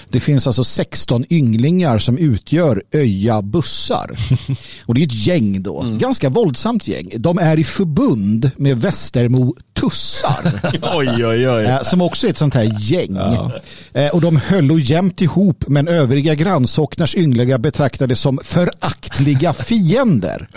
Det 0.09 0.19
finns 0.19 0.47
alltså 0.47 0.63
16 0.63 1.25
ynglingar 1.29 1.97
som 1.97 2.17
utgör 2.17 2.83
Öja 2.93 3.41
bussar. 3.41 4.11
Och 4.85 4.95
det 4.95 5.01
är 5.01 5.05
ett 5.05 5.27
gäng 5.27 5.63
då, 5.63 5.81
mm. 5.81 5.97
ganska 5.97 6.29
våldsamt 6.29 6.87
gäng. 6.87 7.09
De 7.17 7.39
är 7.39 7.59
i 7.59 7.63
förbund 7.63 8.51
med 8.57 8.81
Västermo 8.81 9.55
tussar. 9.73 10.61
oj, 10.95 11.25
oj, 11.25 11.49
oj. 11.49 11.65
Eh, 11.65 11.81
som 11.81 12.01
också 12.01 12.27
är 12.27 12.31
ett 12.31 12.37
sånt 12.37 12.53
här 12.53 12.71
gäng. 12.79 13.15
Ja. 13.15 13.51
Eh, 13.93 14.09
och 14.09 14.21
de 14.21 14.37
höll 14.37 14.89
jämt 14.89 15.21
ihop 15.21 15.63
men 15.67 15.87
övriga 15.87 16.35
grannsocknars 16.35 17.15
ynglingar 17.15 17.57
betraktades 17.57 18.19
som 18.19 18.39
föraktliga 18.43 19.53
fiender. 19.53 20.47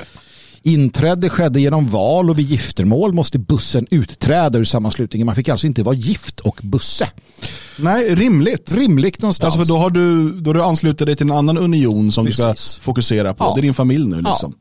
Inträde 0.63 1.29
skedde 1.29 1.61
genom 1.61 1.89
val 1.89 2.31
och 2.31 2.39
vid 2.39 2.47
giftermål 2.47 3.13
måste 3.13 3.39
bussen 3.39 3.87
utträda 3.91 4.59
ur 4.59 4.65
sammanslutningen. 4.65 5.27
Man 5.27 5.35
fick 5.35 5.49
alltså 5.49 5.67
inte 5.67 5.83
vara 5.83 5.95
gift 5.95 6.41
och 6.41 6.61
busse. 6.63 7.09
Nej, 7.79 8.15
rimligt. 8.15 8.73
Rimligt 8.73 9.23
någonstans. 9.23 9.55
Alltså 9.55 9.67
för 9.67 9.75
då 9.75 9.81
har 9.81 9.91
du, 9.91 10.33
då 10.33 10.51
har 10.51 10.55
du 10.55 10.63
anslutit 10.63 11.07
dig 11.07 11.17
till 11.17 11.27
en 11.27 11.37
annan 11.37 11.59
union 11.59 12.13
som 12.13 12.27
Precis. 12.27 12.45
du 12.45 12.55
ska 12.57 12.83
fokusera 12.83 13.35
på. 13.35 13.45
Ja. 13.45 13.53
Det 13.55 13.61
är 13.61 13.63
din 13.63 13.75
familj 13.75 14.07
nu 14.09 14.17
liksom. 14.17 14.55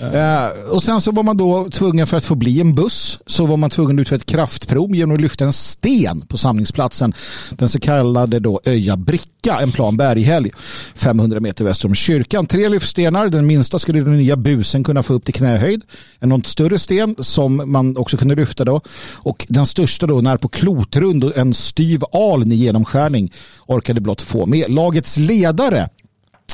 Ja. 0.00 0.48
Uh, 0.48 0.70
och 0.70 0.82
sen 0.82 1.00
så 1.00 1.10
var 1.10 1.22
man 1.22 1.36
då 1.36 1.70
tvungen 1.70 2.06
för 2.06 2.16
att 2.16 2.24
få 2.24 2.34
bli 2.34 2.60
en 2.60 2.74
buss 2.74 3.18
så 3.26 3.46
var 3.46 3.56
man 3.56 3.70
tvungen 3.70 3.98
att 3.98 4.00
utföra 4.00 4.16
ett 4.16 4.26
kraftprov 4.26 4.94
genom 4.94 5.14
att 5.14 5.20
lyfta 5.20 5.44
en 5.44 5.52
sten 5.52 6.20
på 6.20 6.36
samlingsplatsen. 6.36 7.12
Den 7.50 7.68
så 7.68 7.80
kallade 7.80 8.40
då 8.40 8.60
Öja 8.64 8.96
bricka, 8.96 9.60
en 9.60 9.72
plan 9.72 9.96
berghelg 9.96 10.50
500 10.94 11.40
meter 11.40 11.64
väster 11.64 11.88
om 11.88 11.94
kyrkan. 11.94 12.46
Tre 12.46 12.68
lyftstenar, 12.68 13.28
den 13.28 13.46
minsta 13.46 13.78
skulle 13.78 14.00
den 14.00 14.16
nya 14.16 14.36
busen 14.36 14.84
kunna 14.84 15.02
få 15.02 15.14
upp 15.14 15.24
till 15.24 15.34
knähöjd. 15.36 15.82
En 16.18 16.28
något 16.28 16.46
större 16.46 16.78
sten 16.78 17.16
som 17.18 17.72
man 17.72 17.96
också 17.96 18.16
kunde 18.16 18.34
lyfta 18.34 18.64
då. 18.64 18.80
Och 19.14 19.46
den 19.48 19.66
största 19.66 20.06
då 20.06 20.20
när 20.20 20.36
på 20.36 20.48
klotrund 20.48 21.24
och 21.24 21.36
en 21.36 21.54
styv 21.54 22.02
aln 22.12 22.52
i 22.52 22.54
genomskärning 22.54 23.32
orkade 23.66 24.00
blott 24.00 24.22
få 24.22 24.46
med. 24.46 24.70
Lagets 24.70 25.16
ledare 25.16 25.88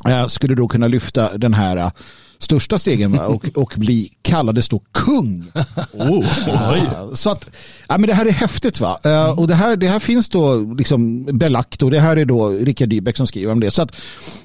eh, 0.08 0.26
skulle 0.26 0.54
då 0.54 0.68
kunna 0.68 0.88
lyfta 0.88 1.38
den 1.38 1.54
här 1.54 1.76
eh, 1.76 1.90
största 2.42 2.78
stegen 2.78 3.18
och, 3.20 3.48
och 3.54 3.74
bli 3.76 4.12
kallades 4.22 4.68
då 4.68 4.82
kung. 4.92 5.44
Oh, 5.92 6.26
så 7.14 7.30
att, 7.30 7.56
ja, 7.88 7.98
men 7.98 8.08
det 8.08 8.14
här 8.14 8.26
är 8.26 8.30
häftigt 8.30 8.80
va. 8.80 8.98
Uh, 9.06 9.38
och 9.38 9.48
det 9.48 9.54
här, 9.54 9.76
det 9.76 9.88
här 9.88 9.98
finns 9.98 10.28
då 10.28 10.56
liksom 10.78 11.24
belagt 11.24 11.82
och 11.82 11.90
det 11.90 12.00
här 12.00 12.16
är 12.16 12.24
då 12.24 12.48
Rickard 12.48 12.88
Dybeck 12.88 13.16
som 13.16 13.26
skriver 13.26 13.52
om 13.52 13.60
det. 13.60 13.70
Så 13.70 13.82
att 13.82 13.96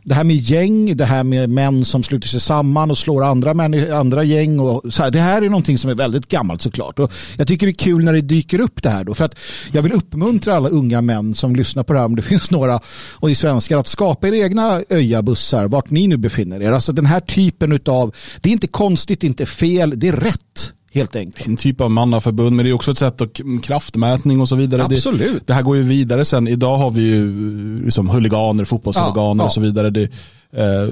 det 0.04 0.14
här 0.14 0.24
med 0.24 0.36
gäng, 0.36 0.98
det 0.98 1.06
här 1.06 1.24
med 1.24 1.50
män 1.50 1.86
som 1.86 2.04
sluter 2.04 2.28
sig 2.28 2.40
samman 2.40 2.92
och 2.92 2.98
slår 2.98 3.24
andra, 3.24 3.54
män, 3.54 3.94
andra 3.94 4.24
gäng 4.24 4.60
och 4.60 4.94
så 4.94 5.04
här, 5.04 5.12
det 5.12 5.20
här 5.20 5.42
är 5.42 5.50
någonting 5.50 5.78
som 5.78 5.92
är 5.92 5.96
väldigt 5.96 6.28
gammalt 6.28 6.62
såklart. 6.62 7.00
Och 7.00 7.14
jag 7.38 7.48
tycker 7.48 7.68
det 7.68 7.72
är 7.72 7.74
kul 7.74 8.04
när 8.04 8.14
det 8.14 8.22
dyker 8.22 8.60
upp 8.60 8.84
det 8.84 8.90
här 8.90 9.04
då 9.04 9.14
för 9.14 9.26
att 9.26 9.36
jag 9.72 9.82
vill 9.82 9.92
uppmuntra 9.94 10.56
alla 10.56 10.70
unga 10.70 11.02
män 11.02 11.34
som 11.34 11.56
lyssnar 11.56 11.84
på 11.84 11.94
det 11.94 12.00
här 12.00 12.06
om 12.06 12.16
det 12.16 12.22
finns 12.32 12.52
några 12.52 12.80
och 13.14 13.32
i 13.32 13.36
svenskar 13.36 13.78
att 13.78 13.88
skapa 13.88 14.28
era 14.28 14.38
egna 14.38 14.82
öjabussar 14.90 15.68
vart 15.68 15.90
ni 15.90 16.08
nu 16.08 16.18
befinner 16.18 16.62
er. 16.62 16.72
Alltså 16.72 16.92
den 16.92 17.06
här 17.06 17.20
typen 17.20 17.72
av, 17.88 18.15
det 18.41 18.50
är 18.50 18.54
inte 18.54 18.67
konstigt, 18.67 19.23
inte 19.23 19.45
fel, 19.45 19.93
det 19.95 20.08
är 20.08 20.13
rätt 20.15 20.73
helt 20.91 21.15
enkelt. 21.15 21.47
En 21.47 21.56
typ 21.58 21.82
av 21.82 21.91
mannaförbund, 21.91 22.56
men 22.56 22.65
det 22.65 22.71
är 22.71 22.73
också 22.73 22.91
ett 22.91 22.97
sätt 22.97 23.21
att 23.21 23.39
kraftmätning 23.63 24.41
och 24.41 24.50
så 24.50 24.56
vidare. 24.56 24.84
Absolut. 24.84 25.34
Det, 25.34 25.39
det 25.45 25.54
här 25.54 25.62
går 25.62 25.78
ju 25.78 25.84
vidare 25.84 26.26
sen. 26.26 26.47
Idag 26.47 26.78
har 26.78 26.91
vi 26.91 27.02
ju 27.02 27.86
liksom 27.86 28.10
huliganer, 28.10 28.65
fotbollshuliganer 28.65 29.43
ja, 29.43 29.45
och 29.45 29.54
så 29.54 29.62
vidare. 29.62 29.89
Det, 29.89 30.04
eh, 30.52 30.89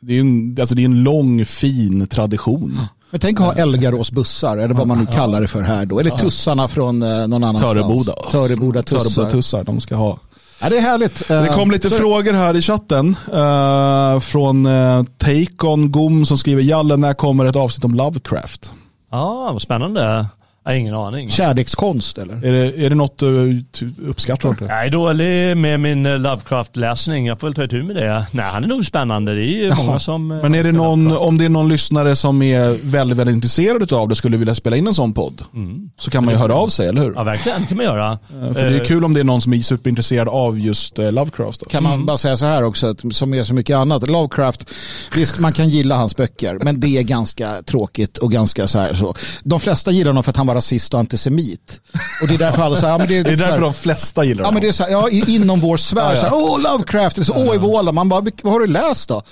det, 0.00 0.16
är 0.16 0.20
en, 0.20 0.56
alltså 0.60 0.74
det 0.74 0.82
är 0.82 0.84
en 0.84 1.02
lång 1.02 1.44
fin 1.44 2.06
tradition. 2.06 2.80
Men 3.10 3.20
tänk 3.20 3.40
att 3.40 3.46
ha 3.46 3.52
Elgarås 3.52 4.12
bussar, 4.12 4.56
eller 4.56 4.74
vad 4.74 4.86
man 4.86 4.98
nu 4.98 5.06
kallar 5.06 5.40
det 5.40 5.48
för 5.48 5.62
här 5.62 5.86
då. 5.86 6.00
Eller 6.00 6.10
tussarna 6.10 6.68
från 6.68 7.02
eh, 7.02 7.08
någon 7.08 7.44
annanstans. 7.44 7.72
Töreboda. 7.72 8.12
Töreboda 8.30 8.82
tussar. 8.82 9.10
Töreboda 9.10 9.30
tussar, 9.30 9.64
de 9.64 9.80
ska 9.80 9.94
ha. 9.94 10.18
Ja, 10.60 10.68
det 10.68 10.76
är 10.76 10.80
härligt. 10.80 11.28
Det 11.28 11.50
kom 11.54 11.70
lite 11.70 11.90
För... 11.90 11.96
frågor 11.96 12.32
här 12.32 12.56
i 12.56 12.62
chatten. 12.62 13.16
Uh, 13.34 14.20
från 14.20 14.66
uh, 14.66 15.04
Take 15.18 15.46
Gom 15.88 16.26
som 16.26 16.38
skriver 16.38 16.62
Jalle, 16.62 16.96
när 16.96 17.14
kommer 17.14 17.44
ett 17.44 17.56
avsnitt 17.56 17.84
om 17.84 17.94
Lovecraft? 17.94 18.72
Ja, 19.10 19.18
ah, 19.18 19.52
vad 19.52 19.62
spännande. 19.62 20.26
Jag 20.64 20.70
har 20.70 20.76
ingen 20.76 20.94
aning. 20.94 21.30
Kärlekskonst 21.30 22.18
eller? 22.18 22.34
Är 22.34 22.52
det, 22.52 22.84
är 22.84 22.90
det 22.90 22.96
något 22.96 23.18
du 23.18 23.64
uppskattar? 24.06 24.56
Jag 24.60 24.86
är 24.86 24.90
dålig 24.90 25.56
med 25.56 25.80
min 25.80 26.06
eh, 26.06 26.18
Lovecraft-läsning. 26.18 27.26
Jag 27.26 27.40
får 27.40 27.46
väl 27.46 27.54
ta 27.54 27.64
itu 27.64 27.82
med 27.82 27.96
det. 27.96 28.26
Nej, 28.30 28.44
han 28.44 28.64
är 28.64 28.68
nog 28.68 28.86
spännande. 28.86 29.34
Det 29.34 29.42
är 29.42 29.64
ju 29.64 29.74
många 29.74 29.98
som... 29.98 30.32
Eh, 30.32 30.42
Men 30.42 30.54
är 30.54 30.64
det 30.64 30.72
någon, 30.72 31.16
om 31.16 31.38
det 31.38 31.44
är 31.44 31.48
någon 31.48 31.68
lyssnare 31.68 32.16
som 32.16 32.42
är 32.42 32.78
väldigt, 32.82 33.18
väldigt 33.18 33.34
intresserad 33.34 33.92
av 33.92 34.08
det 34.08 34.14
skulle 34.14 34.36
vilja 34.36 34.54
spela 34.54 34.76
in 34.76 34.86
en 34.86 34.94
sån 34.94 35.12
podd 35.12 35.42
mm. 35.54 35.90
så 35.98 36.10
kan 36.10 36.24
man 36.24 36.34
ju 36.34 36.40
höra 36.40 36.54
av 36.54 36.68
sig, 36.68 36.88
eller 36.88 37.02
hur? 37.02 37.12
Ja, 37.16 37.22
verkligen. 37.22 37.60
Det 37.60 37.66
kan 37.66 37.76
man 37.76 37.86
göra. 37.86 38.12
Eh, 38.12 38.52
för 38.52 38.64
det 38.64 38.76
är 38.76 38.84
kul 38.84 39.04
om 39.04 39.14
det 39.14 39.20
är 39.20 39.24
någon 39.24 39.40
som 39.40 39.52
är 39.52 39.58
superintresserad 39.58 40.28
av 40.28 40.58
just 40.58 40.98
Lovecraft. 40.98 41.60
Då. 41.60 41.66
Kan 41.66 41.82
man 41.82 41.92
mm. 41.92 42.06
bara 42.06 42.18
säga 42.18 42.36
så 42.36 42.46
här 42.46 42.64
också, 42.64 42.94
som 43.10 43.34
är 43.34 43.44
så 43.44 43.54
mycket 43.54 43.76
annat. 43.76 44.08
Lovecraft, 44.08 44.70
visst 45.16 45.38
man 45.38 45.52
kan 45.52 45.68
gilla 45.68 45.96
hans 45.96 46.16
böcker, 46.16 46.58
men 46.62 46.80
det 46.80 46.98
är 46.98 47.02
ganska 47.02 47.62
tråkigt 47.62 48.18
och 48.18 48.32
ganska 48.32 48.66
så 48.66 48.78
här 48.78 48.94
så. 48.94 49.14
De 49.42 49.60
flesta 49.60 49.90
gillar 49.90 50.10
honom 50.10 50.22
för 50.22 50.30
att 50.30 50.36
han 50.36 50.46
var 50.46 50.53
rasist 50.54 50.94
och 50.94 51.00
antisemit. 51.00 51.80
Och 52.22 52.28
det 52.28 52.34
är 52.34 52.38
därför 52.38 52.62
alla 52.62 52.76
så 52.76 52.86
här, 52.86 52.92
ja, 52.92 52.98
men 52.98 53.08
det, 53.08 53.16
är, 53.16 53.24
det 53.24 53.32
är 53.32 53.36
därför 53.36 53.60
de 53.60 53.74
flesta 53.74 54.24
gillar 54.24 54.44
ja, 54.44 54.50
men 54.50 54.62
det 54.62 54.68
är 54.68 54.72
så 54.72 54.82
här, 54.82 54.90
ja, 54.90 55.08
inom 55.08 55.60
vår 55.60 55.76
sfär, 55.76 56.14
ja, 56.14 56.20
ja. 56.22 56.30
åh 56.32 56.60
Lovecraft, 56.62 57.16
eller 57.16 57.24
så, 57.24 57.34
åh 57.36 57.54
Evola, 57.54 57.92
man 57.92 58.08
bara, 58.08 58.24
vad 58.42 58.52
har 58.52 58.60
du 58.60 58.66
läst 58.66 59.08
då? 59.08 59.22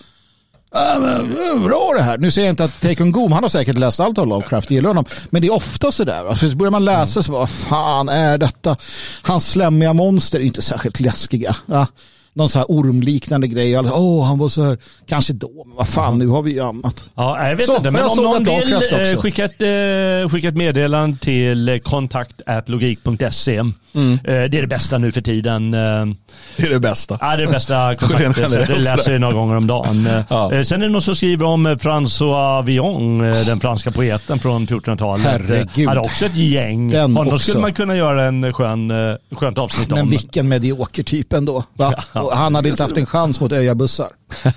Men, 1.01 1.63
bra 1.65 1.93
det 1.97 2.03
här. 2.03 2.19
Nu 2.19 2.31
säger 2.31 2.49
jag 2.49 2.53
inte 2.53 2.65
att 2.65 2.81
Take 2.81 3.05
Goom, 3.05 3.33
han 3.33 3.43
har 3.43 3.49
säkert 3.49 3.79
läst 3.79 4.01
allt 4.01 4.19
av 4.19 4.27
Lovecraft, 4.27 4.71
gillar 4.71 4.89
honom. 4.89 5.05
Men 5.31 5.43
det 5.43 5.49
är 5.49 5.55
ofta 5.55 5.93
sådär. 5.93 6.29
Alltså, 6.29 6.51
så 6.51 6.57
börjar 6.57 6.71
man 6.71 6.85
läsa 6.85 7.23
så 7.23 7.33
vad 7.33 7.51
fan 7.51 8.09
är 8.09 8.39
detta? 8.39 8.77
Hans 9.23 9.51
slämmiga 9.51 9.93
monster 9.93 10.41
är 10.41 10.45
inte 10.45 10.63
särskilt 10.63 11.01
läskiga. 11.01 11.57
Ja. 11.67 11.87
Någon 12.35 12.49
så 12.49 12.59
här 12.59 12.67
ormliknande 12.69 13.47
grej. 13.47 13.79
Åh, 13.79 13.85
oh, 14.01 14.25
han 14.25 14.39
var 14.39 14.49
så 14.49 14.63
här. 14.63 14.79
Kanske 15.07 15.33
då, 15.33 15.51
men 15.67 15.77
vad 15.77 15.89
fan, 15.89 16.19
nu 16.19 16.27
har 16.29 16.43
vi 16.43 16.53
ju 16.53 16.61
annat. 16.61 17.05
Ja, 17.15 17.49
jag 17.49 17.57
vet 17.57 17.67
Så, 17.67 17.73
inte, 17.77 17.91
men 17.91 17.93
men 17.93 18.11
om 18.11 18.25
någon 18.25 18.45
vill 18.45 18.73
eh, 18.73 19.21
skicka 19.21 19.45
ett, 19.45 19.61
eh, 19.63 20.31
skicka 20.31 20.49
ett 20.49 20.57
meddelande 20.57 21.19
till 21.19 21.69
eh, 21.69 21.79
kontakt.logik.se. 21.79 23.63
Mm. 23.95 24.13
Eh, 24.13 24.19
det 24.25 24.33
är 24.35 24.49
det 24.49 24.67
bästa 24.67 24.99
nu 24.99 25.13
för 25.13 25.21
tiden. 25.21 25.75
Eh, 25.75 25.81
Det 26.57 26.67
är 26.67 26.71
det 26.71 26.81
bästa. 26.81 27.19
Ja, 27.21 27.37
det 27.37 27.43
är 27.43 27.47
det 27.47 27.53
bästa 27.53 27.95
kontaktet. 28.01 28.51
Det 28.51 28.79
läser 28.79 29.13
jag 29.13 29.21
några 29.21 29.35
gånger 29.35 29.57
om 29.57 29.67
dagen. 29.67 30.09
Ja. 30.29 30.53
Eh, 30.53 30.63
Sen 30.63 30.83
är 30.83 30.87
det 30.87 30.93
någon 30.93 31.03
som 31.03 31.17
skriver 31.17 31.47
om 31.47 31.67
François 31.67 32.63
Villon, 32.65 33.19
den 33.19 33.61
franska 33.61 33.91
poeten 33.91 34.39
från 34.39 34.67
1400-talet. 34.67 35.27
Herregud. 35.27 35.89
Hade 35.89 36.01
också 36.01 36.25
ett 36.27 36.37
gäng. 36.37 36.91
Den 36.91 37.17
Honom 37.17 37.35
också. 37.35 37.49
skulle 37.49 37.63
man 37.63 37.73
kunna 37.75 37.97
göra 37.97 38.25
en 38.25 38.53
skön, 38.53 38.93
skönt 39.33 39.59
avsnitt 39.59 39.89
Men 39.91 39.99
om. 40.03 40.11
vilken 40.11 40.49
medioker 40.49 41.03
typ 41.03 41.33
ändå. 41.33 41.65
Va? 41.75 41.95
Och 42.23 42.37
han 42.37 42.55
hade 42.55 42.69
inte 42.69 42.83
haft 42.83 42.97
en 42.97 43.07
chans 43.07 43.41
mot 43.41 43.53
öjabussar. 43.53 44.09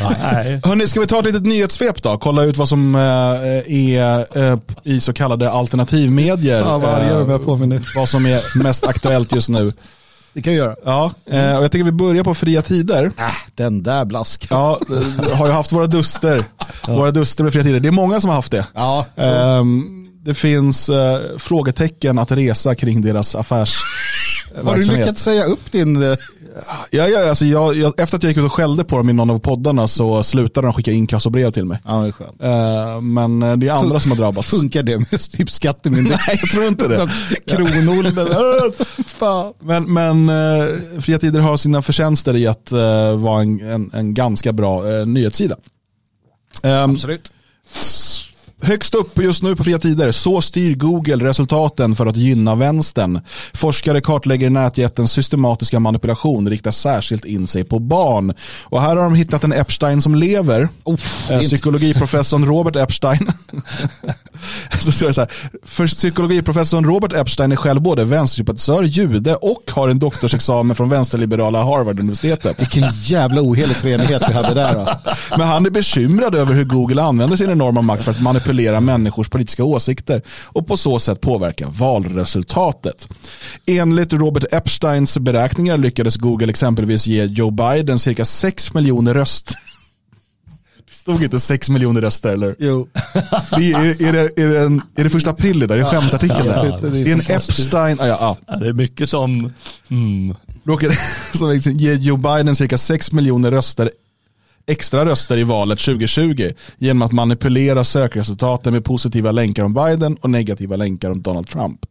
Nej. 0.00 0.60
Hörni, 0.64 0.88
ska 0.88 1.00
vi 1.00 1.06
ta 1.06 1.18
ett 1.18 1.24
litet 1.24 1.46
nyhetssvep 1.46 2.02
då? 2.02 2.16
Kolla 2.18 2.42
ut 2.44 2.56
vad 2.56 2.68
som 2.68 2.94
eh, 2.94 3.00
är 3.94 4.38
eh, 4.52 4.58
i 4.84 5.00
så 5.00 5.12
kallade 5.12 5.50
alternativmedier. 5.50 6.60
Ja, 6.60 6.78
vad 6.78 6.90
arg 6.90 7.06
jag 7.30 7.44
på 7.44 7.56
mig 7.56 7.68
nu. 7.68 7.82
vad 7.96 8.08
som 8.08 8.26
är 8.26 8.62
mest 8.62 8.86
aktuellt 8.86 9.34
just 9.34 9.48
nu. 9.48 9.72
Det 10.34 10.42
kan 10.42 10.52
vi 10.52 10.58
göra. 10.58 10.74
Ja, 10.84 11.12
eh, 11.30 11.56
och 11.56 11.64
jag 11.64 11.72
tänker 11.72 11.84
vi 11.84 11.92
börjar 11.92 12.24
på 12.24 12.34
fria 12.34 12.62
tider. 12.62 13.12
Äh, 13.18 13.24
den 13.54 13.82
där 13.82 14.04
blaskan. 14.04 14.58
Ja, 14.58 14.80
har 15.32 15.46
ju 15.46 15.52
haft 15.52 15.72
våra 15.72 15.86
duster. 15.86 16.44
Våra 16.86 17.10
duster 17.10 17.44
med 17.44 17.52
fria 17.52 17.62
tider. 17.62 17.80
Det 17.80 17.88
är 17.88 17.92
många 17.92 18.20
som 18.20 18.28
har 18.28 18.34
haft 18.34 18.52
det. 18.52 18.66
Ja, 18.74 19.06
Ehm, 19.16 20.01
det 20.24 20.34
finns 20.34 20.88
eh, 20.88 21.20
frågetecken 21.38 22.18
att 22.18 22.32
resa 22.32 22.74
kring 22.74 23.00
deras 23.02 23.34
affärs 23.34 23.76
har 24.64 24.76
du 24.76 24.82
lyckats 24.82 25.22
säga 25.22 25.44
upp 25.44 25.72
din... 25.72 26.02
eh, 26.02 26.16
Ja, 26.90 27.08
ja, 27.08 27.28
alltså 27.28 27.44
jag, 27.44 27.76
jag, 27.76 28.00
efter 28.00 28.16
att 28.16 28.22
jag 28.22 28.30
gick 28.30 28.38
ut 28.38 28.44
och 28.44 28.52
skällde 28.52 28.84
på 28.84 28.96
dem 28.96 29.10
i 29.10 29.12
någon 29.12 29.30
av 29.30 29.38
poddarna 29.38 29.88
så 29.88 30.22
slutade 30.22 30.66
de 30.66 30.72
skicka 30.72 30.92
inkassobrev 30.92 31.50
till 31.50 31.64
mig. 31.64 31.78
Ja, 31.86 31.92
det 31.92 32.08
är 32.08 32.12
skönt. 32.12 32.42
Eh, 32.42 33.00
men 33.00 33.42
eh, 33.42 33.56
det 33.56 33.68
är 33.68 33.72
andra 33.72 34.00
som 34.00 34.10
har 34.10 34.18
drabbats. 34.18 34.48
Funkar 34.48 34.82
det 34.82 34.98
med 34.98 35.30
typ 35.30 35.50
skattemyndigheten? 35.50 36.24
Nej, 36.28 36.38
jag 36.40 36.50
tror 36.50 36.64
inte 36.68 36.88
det. 36.88 36.96
Som 36.96 37.08
Kronolden. 37.46 38.28
Men, 39.60 39.92
men 39.92 40.28
eh, 40.28 41.00
Fria 41.00 41.18
Tider 41.18 41.40
har 41.40 41.56
sina 41.56 41.82
förtjänster 41.82 42.36
i 42.36 42.46
att 42.46 42.72
eh, 42.72 43.16
vara 43.16 43.42
en, 43.42 43.60
en, 43.60 43.90
en 43.94 44.14
ganska 44.14 44.52
bra 44.52 44.90
eh, 44.92 45.06
nyhetssida. 45.06 45.56
Ehm, 46.62 46.90
Absolut. 46.90 47.32
Högst 48.64 48.94
upp 48.94 49.18
just 49.18 49.42
nu 49.42 49.56
på 49.56 49.64
fria 49.64 49.78
tider, 49.78 50.12
så 50.12 50.40
styr 50.40 50.74
Google 50.74 51.24
resultaten 51.24 51.96
för 51.96 52.06
att 52.06 52.16
gynna 52.16 52.54
vänstern. 52.54 53.20
Forskare 53.52 54.00
kartlägger 54.00 54.50
nätjättens 54.50 55.12
systematiska 55.12 55.80
manipulation, 55.80 56.50
riktar 56.50 56.70
särskilt 56.70 57.24
in 57.24 57.46
sig 57.46 57.64
på 57.64 57.78
barn. 57.78 58.34
Och 58.64 58.80
här 58.80 58.96
har 58.96 59.04
de 59.04 59.14
hittat 59.14 59.44
en 59.44 59.52
Epstein 59.52 60.02
som 60.02 60.14
lever. 60.14 60.68
Oh, 60.84 60.96
Psykologiprofessorn 61.40 62.44
Robert 62.44 62.76
Epstein. 62.76 63.28
så 64.80 64.92
står 64.92 65.06
det 65.06 65.14
så 65.14 65.20
här, 65.20 65.30
för 65.62 65.86
psykologiprofessorn 65.86 66.84
Robert 66.84 67.12
Epstein 67.12 67.52
är 67.52 67.56
själv 67.56 67.80
både 67.80 68.04
vänstersympatisör, 68.04 68.82
jude 68.82 69.34
och 69.34 69.70
har 69.70 69.88
en 69.88 69.98
doktorsexamen 69.98 70.76
från 70.76 70.88
vänsterliberala 70.88 71.62
Harvard-universitetet. 71.62 72.60
Vilken 72.60 72.90
jävla 73.02 73.40
ohelig 73.40 73.78
treenighet 73.78 74.22
vi 74.28 74.32
hade 74.32 74.54
där. 74.54 74.74
Då. 74.74 75.12
Men 75.36 75.48
han 75.48 75.66
är 75.66 75.70
bekymrad 75.70 76.34
över 76.34 76.54
hur 76.54 76.64
Google 76.64 77.02
använder 77.02 77.36
sin 77.36 77.50
enorma 77.50 77.82
makt 77.82 78.02
för 78.02 78.10
att 78.10 78.22
manipulera 78.22 78.80
människors 78.80 79.28
politiska 79.28 79.64
åsikter 79.64 80.22
och 80.46 80.66
på 80.66 80.76
så 80.76 80.98
sätt 80.98 81.20
påverka 81.20 81.68
valresultatet. 81.68 83.08
Enligt 83.66 84.12
Robert 84.12 84.44
Epsteins 84.52 85.18
beräkningar 85.18 85.76
lyckades 85.76 86.16
Google 86.16 86.50
exempelvis 86.50 87.06
ge 87.06 87.24
Joe 87.24 87.50
Biden 87.50 87.98
cirka 87.98 88.24
6 88.24 88.74
miljoner 88.74 89.14
röster. 89.14 89.71
Det 91.02 91.12
stod 91.12 91.22
inte 91.22 91.40
6 91.40 91.70
miljoner 91.70 92.00
röster 92.00 92.28
eller? 92.28 92.56
Jo. 92.58 92.88
Det 93.56 93.72
är, 93.72 94.02
är, 94.02 94.12
det, 94.12 94.42
är, 94.42 94.48
det 94.48 94.60
en, 94.60 94.82
är 94.96 95.04
det 95.04 95.10
första 95.10 95.30
april 95.30 95.58
där? 95.58 95.68
Är 95.68 95.76
det 95.76 95.84
skämtartikel 95.84 96.46
Ja, 96.46 96.62
där? 96.62 96.78
det 96.82 97.04
Det 97.04 97.10
är 97.10 97.12
en 97.12 97.36
Epstein, 97.36 98.00
ah, 98.00 98.06
ja, 98.06 98.16
ja. 98.20 98.36
Ja, 98.46 98.56
det 98.56 98.68
är 98.68 98.72
mycket 98.72 99.08
som... 99.10 99.52
Mm. 99.90 100.36
råkade 100.64 100.96
som 101.32 101.50
liksom 101.50 101.72
ge 101.72 101.94
Joe 101.94 102.16
Biden 102.16 102.56
cirka 102.56 102.78
6 102.78 103.12
miljoner 103.12 103.50
röster 103.50 103.90
extra 104.66 105.04
röster 105.04 105.36
i 105.36 105.44
valet 105.44 105.78
2020 105.78 106.50
genom 106.78 107.02
att 107.02 107.12
manipulera 107.12 107.84
sökresultaten 107.84 108.72
med 108.72 108.84
positiva 108.84 109.32
länkar 109.32 109.64
om 109.64 109.74
Biden 109.74 110.16
och 110.16 110.30
negativa 110.30 110.76
länkar 110.76 111.10
om 111.10 111.22
Donald 111.22 111.48
Trump. 111.48 111.86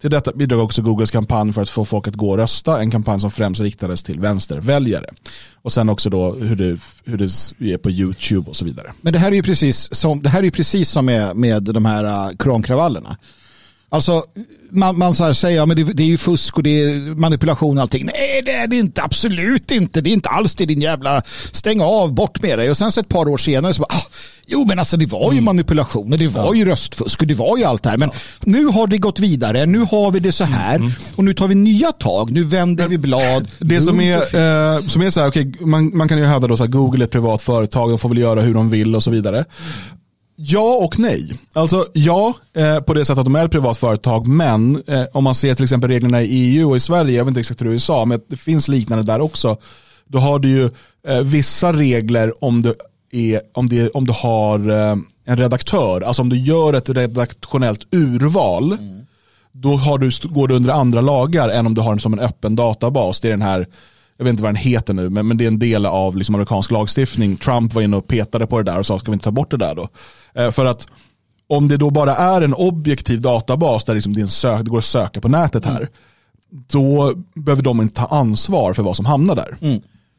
Till 0.00 0.10
detta 0.10 0.32
bidrog 0.32 0.64
också 0.64 0.82
Googles 0.82 1.10
kampanj 1.10 1.52
för 1.52 1.62
att 1.62 1.70
få 1.70 1.84
folk 1.84 2.08
att 2.08 2.14
gå 2.14 2.30
och 2.30 2.36
rösta, 2.36 2.80
en 2.80 2.90
kampanj 2.90 3.20
som 3.20 3.30
främst 3.30 3.60
riktades 3.60 4.02
till 4.02 4.20
vänsterväljare. 4.20 5.06
Och 5.54 5.72
sen 5.72 5.88
också 5.88 6.10
då 6.10 6.32
hur 6.32 6.56
det, 6.56 6.78
hur 7.04 7.18
det 7.18 7.72
är 7.72 7.78
på 7.78 7.90
YouTube 7.90 8.50
och 8.50 8.56
så 8.56 8.64
vidare. 8.64 8.92
Men 9.00 9.12
det 9.12 9.18
här 9.18 9.32
är 9.32 9.36
ju 9.36 9.42
precis 9.42 9.94
som, 9.94 10.22
det 10.22 10.28
här 10.28 10.42
är 10.42 10.50
precis 10.50 10.90
som 10.90 11.06
med, 11.06 11.36
med 11.36 11.62
de 11.62 11.84
här 11.84 12.04
uh. 12.04 12.36
Alltså, 13.88 14.24
man, 14.70 14.98
man 14.98 15.14
så 15.14 15.24
här 15.24 15.32
säger, 15.32 15.56
ja, 15.56 15.66
men 15.66 15.76
det, 15.76 15.84
det 15.84 16.02
är 16.02 16.06
ju 16.06 16.16
fusk 16.16 16.56
och 16.56 16.62
det 16.62 16.82
är 16.82 17.14
manipulation 17.14 17.78
och 17.78 17.82
allting. 17.82 18.06
Nej, 18.06 18.42
det 18.44 18.52
är 18.52 18.66
det 18.66 18.76
inte. 18.76 19.02
Absolut 19.02 19.70
inte. 19.70 20.00
Det 20.00 20.10
är 20.10 20.12
inte 20.12 20.28
alls 20.28 20.54
det 20.54 20.66
din 20.66 20.80
jävla, 20.80 21.22
stäng 21.52 21.80
av, 21.80 22.12
bort 22.14 22.42
med 22.42 22.58
dig. 22.58 22.70
Och 22.70 22.76
sen 22.76 22.92
så 22.92 23.00
ett 23.00 23.08
par 23.08 23.28
år 23.28 23.36
senare 23.36 23.74
så 23.74 23.80
bara, 23.80 23.96
ah, 23.96 24.06
jo 24.46 24.64
men 24.68 24.78
alltså 24.78 24.96
det 24.96 25.06
var 25.06 25.32
ju 25.32 25.40
manipulation 25.40 26.12
och 26.12 26.18
det 26.18 26.28
var 26.28 26.54
ju 26.54 26.64
röstfusk 26.64 27.20
och 27.20 27.26
det 27.26 27.34
var 27.34 27.58
ju 27.58 27.64
allt 27.64 27.82
det 27.82 27.88
här. 27.88 27.96
Men 27.96 28.10
nu 28.40 28.64
har 28.64 28.86
det 28.86 28.98
gått 28.98 29.20
vidare, 29.20 29.66
nu 29.66 29.78
har 29.78 30.10
vi 30.10 30.20
det 30.20 30.32
så 30.32 30.44
här 30.44 30.92
och 31.16 31.24
nu 31.24 31.34
tar 31.34 31.48
vi 31.48 31.54
nya 31.54 31.92
tag, 31.92 32.30
nu 32.30 32.42
vänder 32.44 32.88
vi 32.88 32.98
blad. 32.98 33.48
Det 33.58 33.80
som 33.80 34.00
är, 34.00 34.16
eh, 34.16 34.80
som 34.80 35.02
är 35.02 35.10
så 35.10 35.20
här, 35.20 35.28
okay, 35.28 35.52
man, 35.60 35.96
man 35.96 36.08
kan 36.08 36.18
ju 36.18 36.24
hävda 36.24 36.48
då 36.48 36.56
så 36.56 36.64
att 36.64 36.70
Google 36.70 37.02
är 37.02 37.04
ett 37.04 37.10
privat 37.10 37.42
företag 37.42 37.92
och 37.92 38.00
får 38.00 38.08
väl 38.08 38.18
göra 38.18 38.40
hur 38.40 38.54
de 38.54 38.70
vill 38.70 38.96
och 38.96 39.02
så 39.02 39.10
vidare. 39.10 39.44
Ja 40.36 40.74
och 40.84 40.98
nej. 40.98 41.38
Alltså 41.52 41.86
ja, 41.92 42.34
eh, 42.56 42.80
på 42.80 42.94
det 42.94 43.04
sättet 43.04 43.18
att 43.18 43.24
de 43.24 43.36
är 43.36 43.44
ett 43.44 43.50
privat 43.50 43.78
företag, 43.78 44.26
men 44.26 44.82
eh, 44.86 45.04
om 45.12 45.24
man 45.24 45.34
ser 45.34 45.54
till 45.54 45.64
exempel 45.64 45.90
reglerna 45.90 46.22
i 46.22 46.26
EU 46.26 46.70
och 46.70 46.76
i 46.76 46.80
Sverige, 46.80 47.16
jag 47.16 47.24
vet 47.24 47.28
inte 47.28 47.40
exakt 47.40 47.60
hur 47.60 47.64
det 47.64 47.70
är 47.70 47.72
i 47.72 47.74
USA, 47.74 48.04
men 48.04 48.20
det 48.28 48.36
finns 48.36 48.68
liknande 48.68 49.04
där 49.04 49.20
också. 49.20 49.56
Då 50.06 50.18
har 50.18 50.38
du 50.38 50.48
ju 50.48 50.64
eh, 51.08 51.20
vissa 51.20 51.72
regler 51.72 52.44
om 52.44 52.62
du, 52.62 52.74
är, 53.12 53.40
om 53.54 53.68
det, 53.68 53.90
om 53.90 54.06
du 54.06 54.12
har 54.12 54.70
eh, 54.70 54.96
en 55.24 55.36
redaktör, 55.36 56.00
alltså 56.00 56.22
om 56.22 56.28
du 56.28 56.38
gör 56.38 56.72
ett 56.72 56.88
redaktionellt 56.88 57.86
urval, 57.90 58.76
då 59.52 59.76
har 59.76 59.98
du, 59.98 60.10
går 60.22 60.48
du 60.48 60.54
under 60.54 60.72
andra 60.72 61.00
lagar 61.00 61.48
än 61.48 61.66
om 61.66 61.74
du 61.74 61.80
har 61.80 61.90
den 61.90 62.00
som 62.00 62.12
en 62.12 62.18
öppen 62.18 62.56
databas. 62.56 63.20
Det 63.20 63.28
är 63.28 63.32
den 63.32 63.42
här, 63.42 63.66
jag 64.16 64.24
vet 64.24 64.30
inte 64.30 64.42
vad 64.42 64.48
den 64.48 64.56
heter 64.56 64.94
nu, 64.94 65.10
men, 65.10 65.26
men 65.28 65.36
det 65.36 65.44
är 65.44 65.48
en 65.48 65.58
del 65.58 65.86
av 65.86 66.16
liksom 66.16 66.34
amerikansk 66.34 66.70
lagstiftning. 66.70 67.36
Trump 67.36 67.74
var 67.74 67.82
inne 67.82 67.96
och 67.96 68.06
petade 68.06 68.46
på 68.46 68.58
det 68.62 68.70
där 68.70 68.78
och 68.78 68.86
sa, 68.86 68.98
ska 68.98 69.10
vi 69.10 69.14
inte 69.14 69.24
ta 69.24 69.30
bort 69.30 69.50
det 69.50 69.56
där 69.56 69.74
då? 69.74 69.88
Eh, 70.34 70.50
för 70.50 70.66
att 70.66 70.86
om 71.48 71.68
det 71.68 71.76
då 71.76 71.90
bara 71.90 72.16
är 72.16 72.42
en 72.42 72.54
objektiv 72.54 73.20
databas 73.20 73.84
där 73.84 73.94
liksom 73.94 74.12
det, 74.12 74.20
är 74.20 74.26
sök, 74.26 74.64
det 74.64 74.70
går 74.70 74.78
att 74.78 74.84
söka 74.84 75.20
på 75.20 75.28
nätet 75.28 75.64
här, 75.64 75.88
då 76.50 77.14
behöver 77.34 77.62
de 77.62 77.80
inte 77.80 77.94
ta 77.94 78.06
ansvar 78.06 78.72
för 78.72 78.82
vad 78.82 78.96
som 78.96 79.06
hamnar 79.06 79.36
där. 79.36 79.56